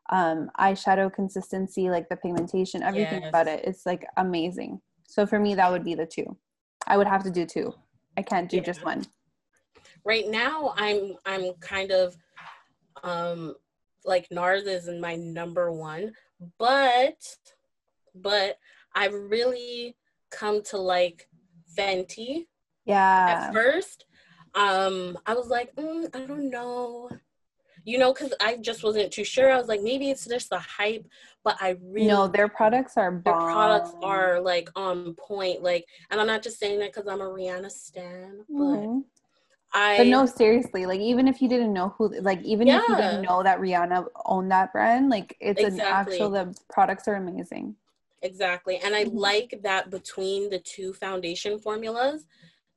um 0.10 0.50
eyeshadow 0.60 1.12
consistency, 1.12 1.90
like 1.90 2.08
the 2.10 2.18
pigmentation, 2.18 2.84
everything 2.84 3.22
yes. 3.22 3.30
about 3.30 3.48
it. 3.48 3.64
It's 3.66 3.86
like 3.86 4.06
amazing. 4.18 4.80
So 5.08 5.26
for 5.26 5.40
me 5.40 5.56
that 5.56 5.72
would 5.72 5.84
be 5.84 5.96
the 5.96 6.06
two. 6.06 6.38
I 6.86 6.98
would 6.98 7.08
have 7.08 7.24
to 7.24 7.32
do 7.32 7.46
two. 7.46 7.74
I 8.18 8.22
can't 8.22 8.50
do 8.50 8.58
yeah. 8.58 8.64
just 8.64 8.86
one. 8.86 9.06
Right 10.06 10.28
now 10.28 10.74
I'm 10.78 11.16
I'm 11.26 11.54
kind 11.62 11.92
of 11.92 12.16
um 13.04 13.56
like 14.06 14.28
NARS 14.30 14.66
is 14.68 14.90
my 15.00 15.16
number 15.16 15.72
one, 15.72 16.14
but 16.58 17.38
but 18.16 18.58
I've 18.96 19.14
really 19.14 19.96
come 20.30 20.62
to 20.64 20.78
like 20.78 21.28
Fenty. 21.78 22.48
Yeah. 22.86 23.48
At 23.48 23.54
first, 23.54 24.06
um, 24.56 25.18
I 25.26 25.34
was 25.34 25.48
like, 25.48 25.76
mm, 25.76 26.14
I 26.14 26.26
don't 26.26 26.50
know, 26.50 27.10
you 27.86 27.98
know, 27.98 28.14
because 28.14 28.34
I 28.42 28.58
just 28.58 28.84
wasn't 28.84 29.12
too 29.12 29.24
sure. 29.24 29.52
I 29.52 29.58
was 29.58 29.68
like, 29.68 29.82
maybe 29.82 30.10
it's 30.10 30.28
just 30.28 30.50
the 30.50 30.60
hype, 30.60 31.08
but 31.44 31.58
I 31.62 31.78
really 31.82 32.08
no, 32.08 32.28
their 32.28 32.50
products 32.50 32.98
are 32.98 33.12
bomb. 33.12 33.24
their 33.24 33.54
products 33.54 33.96
are 34.04 34.42
like 34.42 34.70
on 34.76 35.16
point. 35.16 35.64
Like, 35.64 35.86
and 36.12 36.20
I'm 36.20 36.28
not 36.28 36.44
just 36.44 36.60
saying 36.60 36.80
that 36.80 36.94
because 36.94 37.08
I'm 37.08 37.22
a 37.22 37.26
Rihanna 37.26 37.72
stan, 37.72 38.46
but. 38.50 38.56
Mm-hmm. 38.56 39.00
I, 39.74 39.98
but 39.98 40.08
no, 40.08 40.26
seriously, 40.26 40.86
like 40.86 41.00
even 41.00 41.28
if 41.28 41.42
you 41.42 41.50
didn't 41.50 41.74
know 41.74 41.96
who, 41.98 42.14
like 42.22 42.42
even 42.44 42.68
yeah. 42.68 42.82
if 42.82 42.90
you 42.90 42.96
didn't 42.96 43.24
know 43.24 43.42
that 43.42 43.60
Rihanna 43.60 44.06
owned 44.26 44.52
that 44.52 44.72
brand, 44.72 45.10
like 45.10 45.36
it's 45.40 45.60
exactly. 45.60 45.80
an 45.80 46.22
actual. 46.22 46.30
The 46.30 46.56
products 46.72 47.08
are 47.08 47.16
amazing. 47.16 47.76
Exactly, 48.22 48.78
and 48.78 48.94
I 48.96 49.06
mm-hmm. 49.06 49.18
like 49.18 49.60
that 49.64 49.90
between 49.90 50.50
the 50.50 50.60
two 50.60 50.94
foundation 50.94 51.58
formulas, 51.60 52.26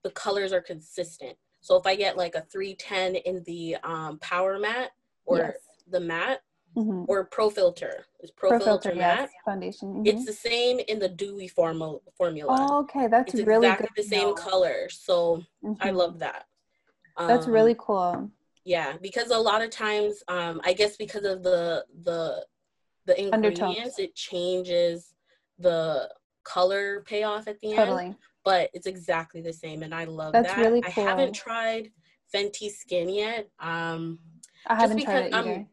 the 0.03 0.11
colors 0.11 0.53
are 0.53 0.63
consistent. 0.63 1.37
So 1.61 1.77
if 1.77 1.87
I 1.87 1.97
get 1.97 2.17
like 2.17 2.35
a 2.35 2.43
310 2.43 3.17
in 3.17 3.43
the 3.45 3.77
um, 3.83 4.19
power 4.21 4.59
matte 4.59 4.93
or 5.25 5.39
yes. 5.39 5.57
the 5.91 5.99
matte 5.99 6.41
mm-hmm. 6.77 7.05
or 7.09 7.25
pro 7.25 7.51
filter, 7.51 8.07
it's 8.21 8.31
pro, 8.31 8.51
pro 8.51 8.59
filter, 8.61 8.91
filter 8.91 8.99
matte 8.99 9.19
yes. 9.19 9.31
foundation. 9.45 9.89
Mm-hmm. 9.89 10.07
It's 10.07 10.25
the 10.25 10.33
same 10.33 10.79
in 10.87 11.01
the 11.01 11.09
dewy 11.09 11.49
formal 11.49 12.03
formula. 12.17 12.69
Oh, 12.71 12.79
okay, 12.83 13.09
that's 13.09 13.35
it's 13.35 13.43
really 13.43 13.67
exactly 13.67 13.89
the 13.97 14.03
same 14.05 14.35
color. 14.37 14.89
So 14.89 15.43
mm-hmm. 15.65 15.75
I 15.81 15.91
love 15.91 16.21
that. 16.21 16.47
Um, 17.17 17.29
that's 17.29 17.47
really 17.47 17.77
cool. 17.79 18.31
Yeah, 18.65 18.97
because 19.01 19.31
a 19.31 19.39
lot 19.39 19.63
of 19.63 19.71
times, 19.71 20.23
um, 20.29 20.61
I 20.65 20.73
guess 20.73 20.97
because 20.97 21.25
of 21.25 21.43
the 21.43 21.85
the 22.03 22.45
the 23.07 23.21
ingredients, 23.21 23.67
Undertones. 23.69 23.99
it 23.99 24.15
changes 24.15 25.15
the 25.59 26.11
color 26.43 27.03
payoff 27.07 27.49
at 27.49 27.59
the 27.61 27.75
totally. 27.75 28.07
end 28.07 28.17
but 28.47 28.71
it's 28.73 28.87
exactly 28.87 29.43
the 29.43 29.53
same 29.53 29.83
and 29.83 29.93
I 29.93 30.05
love 30.05 30.33
That's 30.33 30.49
that. 30.49 30.61
Really 30.61 30.81
cool. 30.81 31.05
I 31.05 31.09
haven't 31.09 31.35
tried 31.35 31.91
Fenty 32.33 32.71
Skin 32.71 33.09
yet. 33.11 33.49
Um 33.59 34.21
I 34.69 34.77
haven't 34.77 35.03
tried 35.03 35.27
it 35.27 35.35
either. 35.35 35.67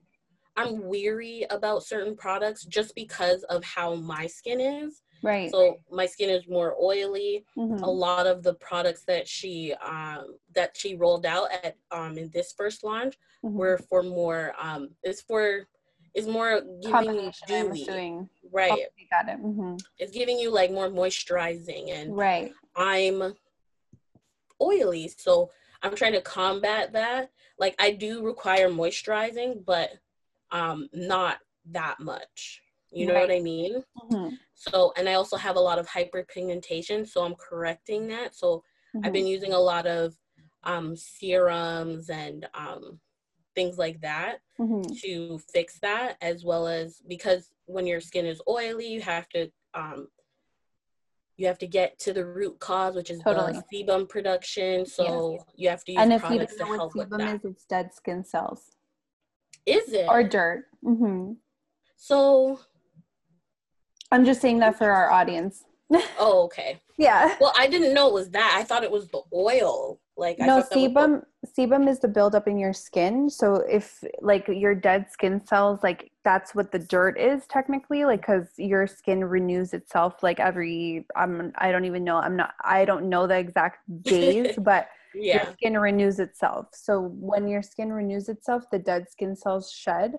I'm, 0.57 0.73
I'm 0.73 0.87
weary 0.87 1.45
about 1.51 1.83
certain 1.83 2.15
products 2.17 2.65
just 2.65 2.95
because 2.95 3.43
of 3.43 3.63
how 3.63 3.95
my 3.95 4.25
skin 4.25 4.59
is. 4.59 5.03
Right. 5.23 5.49
So 5.49 5.79
my 5.89 6.05
skin 6.05 6.29
is 6.29 6.47
more 6.47 6.75
oily. 6.79 7.45
Mm-hmm. 7.57 7.81
A 7.81 7.89
lot 7.89 8.27
of 8.27 8.43
the 8.43 8.53
products 8.55 9.03
that 9.05 9.27
she 9.27 9.73
um 9.83 10.35
that 10.53 10.75
she 10.75 10.95
rolled 10.95 11.25
out 11.25 11.47
at 11.63 11.77
um 11.91 12.17
in 12.17 12.29
this 12.31 12.53
first 12.55 12.83
launch 12.83 13.17
mm-hmm. 13.43 13.57
were 13.57 13.77
for 13.89 14.03
more 14.03 14.53
um 14.61 14.89
it's 15.01 15.21
for 15.21 15.67
is 16.13 16.27
more 16.27 16.61
giving 16.83 17.15
you 17.15 17.31
dewy. 17.47 18.27
Right. 18.51 18.71
Oh, 18.71 18.77
got 19.09 19.29
it. 19.29 19.41
Mm-hmm. 19.41 19.77
It's 19.97 20.11
giving 20.11 20.37
you 20.37 20.51
like 20.51 20.71
more 20.71 20.89
moisturizing 20.89 21.91
and 21.91 22.15
right. 22.15 22.51
I'm 22.75 23.33
oily, 24.61 25.07
so 25.07 25.51
I'm 25.81 25.95
trying 25.95 26.13
to 26.13 26.21
combat 26.21 26.93
that. 26.93 27.31
Like 27.57 27.75
I 27.79 27.91
do 27.91 28.23
require 28.23 28.69
moisturizing, 28.69 29.65
but 29.65 29.91
um 30.51 30.89
not 30.93 31.37
that 31.71 32.01
much. 32.01 32.61
You 32.91 33.07
know 33.07 33.15
right. 33.15 33.27
what 33.27 33.35
I 33.35 33.39
mean? 33.39 33.83
Mm-hmm. 34.11 34.35
So, 34.69 34.93
and 34.97 35.09
I 35.09 35.13
also 35.13 35.37
have 35.37 35.55
a 35.55 35.59
lot 35.59 35.79
of 35.79 35.87
hyperpigmentation, 35.87 37.07
so 37.07 37.23
I'm 37.23 37.35
correcting 37.35 38.07
that. 38.07 38.35
So, 38.35 38.63
mm-hmm. 38.95 39.05
I've 39.05 39.13
been 39.13 39.27
using 39.27 39.53
a 39.53 39.59
lot 39.59 39.85
of 39.85 40.15
um, 40.63 40.95
serums 40.95 42.09
and 42.09 42.47
um, 42.53 42.99
things 43.55 43.77
like 43.77 44.01
that 44.01 44.39
mm-hmm. 44.59 44.93
to 45.01 45.39
fix 45.53 45.79
that, 45.79 46.17
as 46.21 46.43
well 46.43 46.67
as 46.67 47.01
because 47.07 47.49
when 47.65 47.85
your 47.85 48.01
skin 48.01 48.25
is 48.25 48.41
oily, 48.47 48.87
you 48.87 49.01
have 49.01 49.27
to 49.29 49.51
um, 49.73 50.07
you 51.37 51.47
have 51.47 51.57
to 51.59 51.67
get 51.67 51.97
to 51.99 52.13
the 52.13 52.25
root 52.25 52.59
cause, 52.59 52.95
which 52.95 53.09
is 53.09 53.19
totally. 53.19 53.53
the 53.53 53.83
sebum 53.83 54.07
production. 54.07 54.85
So 54.85 55.33
yes. 55.33 55.45
you 55.55 55.69
have 55.69 55.83
to 55.85 55.91
use 55.93 56.01
and 56.01 56.13
if 56.13 56.21
you 56.29 56.39
don't 56.57 56.77
know 56.77 56.89
what 56.93 57.09
sebum 57.09 57.35
is, 57.35 57.41
it's 57.43 57.65
dead 57.65 57.93
skin 57.93 58.23
cells. 58.23 58.71
Is 59.65 59.93
it 59.93 60.07
or 60.09 60.23
dirt? 60.23 60.65
Mm-hmm. 60.83 61.33
So 61.95 62.59
I'm 64.13 64.25
just 64.25 64.41
saying 64.41 64.59
that 64.59 64.77
for 64.77 64.91
our 64.91 65.09
audience. 65.09 65.63
oh, 66.19 66.43
okay. 66.43 66.79
Yeah. 66.99 67.35
Well, 67.41 67.51
I 67.57 67.65
didn't 67.65 67.95
know 67.95 68.07
it 68.07 68.13
was 68.13 68.29
that. 68.29 68.55
I 68.55 68.63
thought 68.63 68.83
it 68.83 68.91
was 68.91 69.07
the 69.07 69.21
oil. 69.33 69.99
Like 70.15 70.37
no, 70.37 70.61
sebum 70.61 71.23
sebum 71.57 71.89
is 71.89 71.99
the 71.99 72.07
buildup 72.07 72.47
in 72.47 72.59
your 72.59 72.73
skin. 72.73 73.27
So 73.31 73.63
if 73.67 74.03
like 74.21 74.47
your 74.47 74.75
dead 74.75 75.09
skin 75.09 75.43
cells, 75.47 75.79
like 75.81 76.11
that's 76.23 76.53
what 76.53 76.71
the 76.71 76.77
dirt 76.77 77.19
is 77.19 77.47
technically, 77.47 78.05
like 78.05 78.21
because 78.21 78.49
your 78.57 78.85
skin 78.85 79.25
renews 79.25 79.73
itself 79.73 80.21
like 80.21 80.39
every. 80.39 81.07
I'm 81.15 81.51
I 81.57 81.71
don't 81.71 81.85
even 81.85 82.03
know. 82.03 82.17
I'm 82.17 82.35
not. 82.35 82.53
I 82.63 82.85
don't 82.85 83.09
know 83.09 83.25
the 83.25 83.39
exact 83.39 83.79
days, 84.03 84.55
but 84.59 84.89
yeah. 85.15 85.45
your 85.45 85.53
skin 85.53 85.79
renews 85.79 86.19
itself. 86.19 86.67
So 86.73 87.09
when 87.15 87.47
your 87.47 87.63
skin 87.63 87.91
renews 87.91 88.29
itself, 88.29 88.65
the 88.71 88.77
dead 88.77 89.09
skin 89.09 89.35
cells 89.35 89.71
shed, 89.71 90.13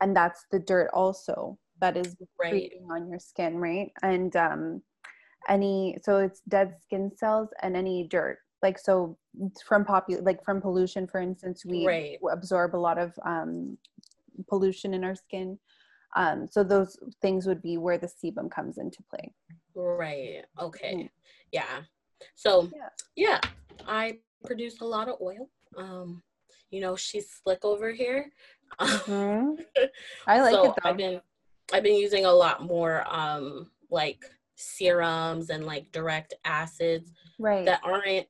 and 0.00 0.16
that's 0.16 0.46
the 0.50 0.58
dirt 0.58 0.88
also 0.94 1.58
that 1.84 1.96
is 1.98 2.16
right. 2.40 2.72
on 2.90 3.08
your 3.08 3.18
skin, 3.18 3.58
right? 3.58 3.90
And 4.02 4.34
um, 4.36 4.82
any 5.48 5.98
so 6.02 6.18
it's 6.18 6.40
dead 6.48 6.74
skin 6.82 7.10
cells 7.16 7.48
and 7.62 7.76
any 7.76 8.06
dirt 8.08 8.38
like 8.62 8.78
so 8.78 9.16
from 9.66 9.84
popu- 9.84 10.24
like 10.24 10.42
from 10.44 10.60
pollution 10.60 11.06
for 11.06 11.20
instance 11.20 11.64
we 11.64 11.86
right. 11.86 12.18
absorb 12.32 12.74
a 12.74 12.84
lot 12.88 12.98
of 12.98 13.12
um, 13.26 13.76
pollution 14.48 14.94
in 14.94 15.04
our 15.04 15.14
skin 15.14 15.58
um, 16.16 16.46
so 16.50 16.62
those 16.62 16.96
things 17.20 17.46
would 17.46 17.60
be 17.60 17.76
where 17.76 17.98
the 17.98 18.06
sebum 18.06 18.50
comes 18.50 18.78
into 18.78 19.02
play 19.10 19.30
right 19.74 20.44
okay 20.58 20.94
mm. 20.94 21.08
yeah 21.52 21.82
so 22.34 22.70
yeah. 22.74 22.88
yeah 23.16 23.40
i 23.86 24.16
produce 24.46 24.80
a 24.80 24.84
lot 24.84 25.08
of 25.08 25.16
oil 25.20 25.50
um 25.76 26.22
you 26.70 26.80
know 26.80 26.96
she's 26.96 27.28
slick 27.42 27.64
over 27.64 27.92
here 27.92 28.30
mm-hmm. 28.80 29.60
i 30.26 30.40
like 30.40 30.54
so 30.54 30.70
it 30.70 30.74
though. 30.82 30.88
i've 30.88 30.96
been 30.96 31.20
i've 31.72 31.82
been 31.82 31.96
using 31.96 32.24
a 32.24 32.32
lot 32.32 32.62
more 32.62 33.04
um 33.08 33.70
like 33.90 34.24
serums 34.56 35.50
and 35.50 35.66
like 35.66 35.90
direct 35.92 36.34
acids 36.44 37.12
right 37.38 37.64
that 37.64 37.80
aren't 37.82 38.26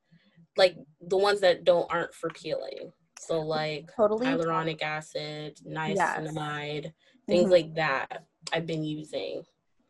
like 0.57 0.77
the 1.01 1.17
ones 1.17 1.41
that 1.41 1.65
don't 1.65 1.91
aren't 1.93 2.15
for 2.15 2.31
peeling. 2.31 2.93
So 3.19 3.41
like 3.41 3.91
totally 3.97 4.27
hyaluronic 4.27 4.83
acid, 4.83 5.59
niacinamide, 5.67 6.85
yes. 6.85 6.93
things 7.27 7.45
mm-hmm. 7.45 7.51
like 7.51 7.75
that. 7.75 8.25
I've 8.53 8.67
been 8.67 8.85
using. 8.85 9.43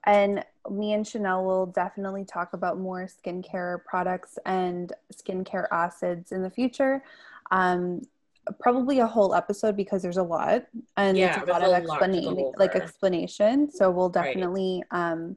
And 0.07 0.45
me 0.71 0.93
and 0.93 1.05
Shenelle 1.05 1.45
will 1.45 1.67
definitely 1.67 2.25
talk 2.25 2.53
about 2.53 2.79
more 2.79 3.09
skincare 3.09 3.83
products 3.85 4.39
and 4.45 4.93
skincare 5.13 5.67
acids 5.73 6.31
in 6.31 6.43
the 6.43 6.51
future. 6.51 7.03
Um, 7.51 8.03
probably 8.61 8.99
a 8.99 9.07
whole 9.07 9.35
episode 9.35 9.77
because 9.77 10.03
there's 10.03 10.17
a 10.17 10.23
lot 10.23 10.67
and 10.97 11.17
yeah, 11.17 11.41
it's 11.41 11.49
a 11.49 11.53
lot 11.53 11.63
of 11.63 11.73
explanation 11.73 12.53
like 12.57 12.75
explanation. 12.75 13.71
So 13.71 13.91
we'll 13.91 14.09
definitely 14.11 14.83
right. 14.93 15.13
um 15.13 15.37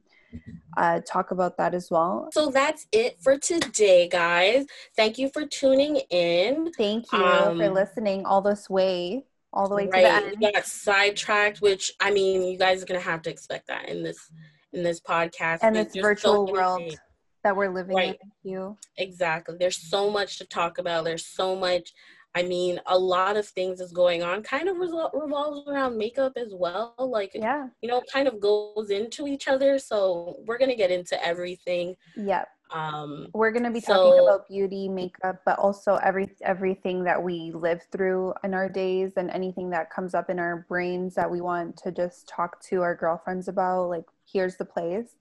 uh, 0.76 1.00
talk 1.00 1.30
about 1.30 1.56
that 1.56 1.74
as 1.74 1.90
well. 1.90 2.28
So 2.32 2.50
that's 2.50 2.86
it 2.92 3.16
for 3.22 3.38
today, 3.38 4.08
guys. 4.08 4.66
Thank 4.96 5.18
you 5.18 5.30
for 5.30 5.46
tuning 5.46 5.96
in. 6.10 6.70
Thank 6.76 7.10
you 7.12 7.24
um, 7.24 7.58
for 7.58 7.70
listening 7.70 8.26
all 8.26 8.42
this 8.42 8.68
way, 8.68 9.24
all 9.52 9.68
the 9.68 9.74
way 9.74 9.88
right. 9.88 10.02
to 10.02 10.02
the 10.02 10.30
end. 10.32 10.36
We 10.40 10.52
got 10.52 10.66
sidetracked, 10.66 11.60
which 11.60 11.92
I 12.00 12.10
mean, 12.10 12.42
you 12.42 12.58
guys 12.58 12.82
are 12.82 12.86
gonna 12.86 13.00
have 13.00 13.22
to 13.22 13.30
expect 13.30 13.68
that 13.68 13.88
in 13.88 14.02
this 14.02 14.30
in 14.72 14.82
this 14.82 15.00
podcast 15.00 15.60
and 15.62 15.74
this 15.74 15.96
virtual 15.96 16.46
so 16.46 16.52
world 16.52 16.94
that 17.42 17.56
we're 17.56 17.72
living 17.72 17.96
right. 17.96 18.18
in. 18.44 18.50
You 18.50 18.76
exactly. 18.96 19.56
There's 19.58 19.78
so 19.78 20.10
much 20.10 20.38
to 20.38 20.46
talk 20.46 20.78
about. 20.78 21.04
There's 21.04 21.26
so 21.26 21.56
much 21.56 21.92
I 22.34 22.42
mean, 22.42 22.80
a 22.86 22.98
lot 22.98 23.36
of 23.36 23.46
things 23.46 23.80
is 23.80 23.92
going 23.92 24.22
on, 24.22 24.42
kind 24.42 24.68
of 24.68 24.76
resol- 24.76 25.10
revolves 25.12 25.68
around 25.68 25.96
makeup 25.96 26.34
as 26.36 26.52
well. 26.54 26.94
Like, 26.98 27.32
yeah, 27.34 27.68
you 27.80 27.88
know, 27.88 28.02
kind 28.12 28.28
of 28.28 28.40
goes 28.40 28.90
into 28.90 29.26
each 29.26 29.48
other. 29.48 29.78
So 29.78 30.36
we're 30.46 30.58
gonna 30.58 30.76
get 30.76 30.90
into 30.90 31.22
everything. 31.24 31.96
Yep. 32.16 32.48
Um, 32.70 33.28
we're 33.32 33.50
gonna 33.50 33.70
be 33.70 33.80
so, 33.80 33.94
talking 33.94 34.24
about 34.24 34.46
beauty, 34.46 34.88
makeup, 34.88 35.40
but 35.46 35.58
also 35.58 35.96
every 35.96 36.28
everything 36.42 37.02
that 37.04 37.22
we 37.22 37.50
live 37.54 37.80
through 37.90 38.34
in 38.44 38.52
our 38.52 38.68
days 38.68 39.12
and 39.16 39.30
anything 39.30 39.70
that 39.70 39.90
comes 39.90 40.14
up 40.14 40.28
in 40.28 40.38
our 40.38 40.66
brains 40.68 41.14
that 41.14 41.30
we 41.30 41.40
want 41.40 41.76
to 41.78 41.92
just 41.92 42.28
talk 42.28 42.60
to 42.64 42.82
our 42.82 42.94
girlfriends 42.94 43.48
about. 43.48 43.88
Like, 43.88 44.04
here's 44.30 44.56
the 44.56 44.66
place. 44.66 45.16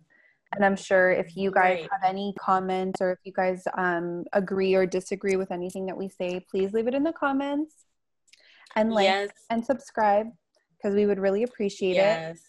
And 0.56 0.64
I'm 0.64 0.76
sure 0.76 1.12
if 1.12 1.36
you 1.36 1.52
guys 1.52 1.82
right. 1.82 1.90
have 1.92 2.10
any 2.10 2.34
comments 2.40 3.02
or 3.02 3.12
if 3.12 3.20
you 3.24 3.34
guys 3.34 3.64
um, 3.78 4.24
agree 4.34 4.76
or 4.76 4.86
disagree 4.86 5.36
with 5.36 5.52
anything 5.52 5.86
that 5.88 5.98
we 5.98 6.10
say, 6.10 6.46
please 6.50 6.74
leave 6.74 6.88
it 6.88 6.94
in 6.94 7.04
the 7.04 7.14
comments 7.14 7.74
and 8.76 8.94
like 8.94 9.06
yes. 9.06 9.30
and 9.50 9.66
subscribe 9.66 10.28
because 10.78 10.96
we 10.96 11.06
would 11.06 11.20
really 11.20 11.44
appreciate 11.44 11.92
it. 11.92 11.96
yes. 11.96 12.36
it. 12.36 12.42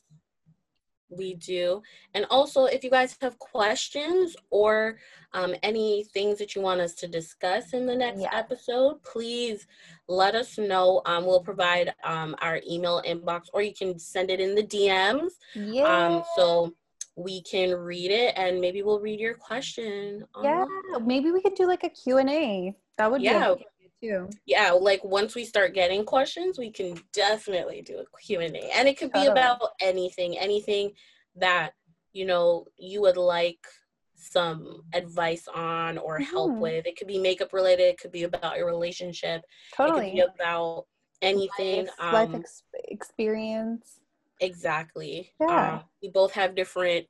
We 1.11 1.35
do. 1.35 1.83
And 2.13 2.27
also, 2.31 2.67
if 2.67 2.85
you 2.85 2.91
guys 2.91 3.17
have 3.23 3.39
questions 3.39 4.37
or 4.51 4.99
um, 5.33 5.55
any 5.63 6.05
things 6.13 6.39
that 6.39 6.55
you 6.55 6.61
want 6.61 6.83
us 6.83 6.95
to 6.97 7.09
discuss 7.09 7.73
in 7.73 7.87
the 7.87 7.97
next 7.97 8.21
yeah. 8.21 8.29
episode, 8.33 9.03
please 9.05 9.67
let 10.07 10.35
us 10.35 10.59
know. 10.59 11.01
Um, 11.07 11.25
we'll 11.25 11.43
provide 11.43 11.95
um, 12.05 12.37
our 12.43 12.61
email 12.69 13.03
inbox 13.07 13.47
or 13.55 13.63
you 13.63 13.73
can 13.73 13.99
send 13.99 14.31
it 14.31 14.39
in 14.39 14.55
the 14.55 14.63
DMs. 14.63 15.31
Yeah. 15.55 15.85
Um, 15.85 16.25
so 16.37 16.75
we 17.19 17.43
can 17.43 17.75
read 17.75 18.13
it 18.13 18.33
and 18.37 18.61
maybe 18.61 18.83
we'll 18.83 19.01
read 19.01 19.19
your 19.19 19.35
question. 19.35 20.25
Yeah, 20.41 20.65
maybe 21.05 21.33
we 21.33 21.43
could 21.43 21.57
do 21.57 21.67
like 21.67 21.83
a 21.83 21.89
Q&A. 21.89 22.75
That 22.97 23.11
would 23.11 23.23
yeah. 23.23 23.55
be 23.59 23.67
too. 24.01 24.31
Yeah, 24.47 24.71
like 24.71 25.03
once 25.03 25.35
we 25.35 25.45
start 25.45 25.75
getting 25.75 26.05
questions, 26.05 26.59
we 26.59 26.71
can 26.71 26.97
definitely 27.13 27.83
do 27.83 27.99
a 27.99 28.05
Q&A. 28.25 28.71
And 28.73 28.87
it 28.87 28.97
could 28.97 29.13
be 29.13 29.25
totally. 29.25 29.33
about 29.33 29.61
anything, 29.83 30.39
anything 30.39 30.93
that, 31.35 31.73
you 32.13 32.25
know, 32.25 32.67
you 32.77 33.01
would 33.01 33.17
like 33.17 33.67
some 34.15 34.83
advice 34.93 35.49
on 35.53 35.99
or 35.99 36.21
help 36.21 36.53
mm-hmm. 36.53 36.61
with. 36.61 36.87
It 36.87 36.97
could 36.97 37.09
be 37.09 37.19
makeup 37.19 37.53
related, 37.53 37.83
it 37.83 37.99
could 37.99 38.13
be 38.13 38.23
about 38.23 38.59
your 38.59 38.67
relationship. 38.67 39.43
Totally. 39.77 40.07
It 40.07 40.11
could 40.11 40.15
be 40.15 40.21
about 40.21 40.87
anything 41.21 41.87
life, 41.87 41.95
um, 41.99 42.13
life 42.13 42.35
ex- 42.35 42.63
experience 42.85 43.99
Exactly. 44.41 45.33
Yeah. 45.41 45.75
Um, 45.75 45.81
we 46.03 46.11
both 46.11 46.33
have 46.33 46.55
different 46.55 47.07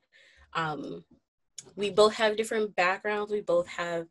um 0.55 1.05
we 1.76 1.90
both 1.90 2.14
have 2.14 2.36
different 2.36 2.74
backgrounds. 2.74 3.32
We 3.32 3.40
both 3.42 3.68
have 3.68 4.06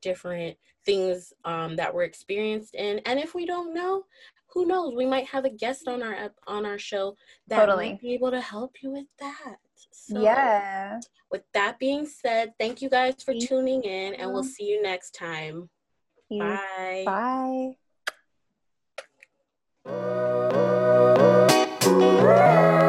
different 0.00 0.56
things 0.84 1.32
um 1.44 1.76
that 1.76 1.94
we're 1.94 2.04
experienced 2.04 2.74
in. 2.74 3.00
And 3.00 3.18
if 3.18 3.34
we 3.34 3.46
don't 3.46 3.74
know, 3.74 4.04
who 4.52 4.66
knows? 4.66 4.94
We 4.94 5.06
might 5.06 5.26
have 5.26 5.44
a 5.44 5.50
guest 5.50 5.88
on 5.88 6.02
our 6.02 6.32
on 6.46 6.66
our 6.66 6.78
show 6.78 7.16
that 7.48 7.56
totally. 7.56 7.90
might 7.90 8.00
be 8.00 8.14
able 8.14 8.30
to 8.30 8.40
help 8.40 8.82
you 8.82 8.90
with 8.90 9.06
that. 9.18 9.56
So, 9.90 10.20
yeah. 10.22 11.00
With 11.30 11.42
that 11.54 11.78
being 11.78 12.06
said, 12.06 12.52
thank 12.58 12.82
you 12.82 12.90
guys 12.90 13.22
for 13.22 13.34
tuning 13.34 13.82
in, 13.82 14.14
and 14.14 14.30
we'll 14.32 14.42
see 14.44 14.64
you 14.64 14.82
next 14.82 15.14
time. 15.14 15.70
Bye. 16.30 17.76
Bye. 19.86 20.81
Woo! 21.92 22.81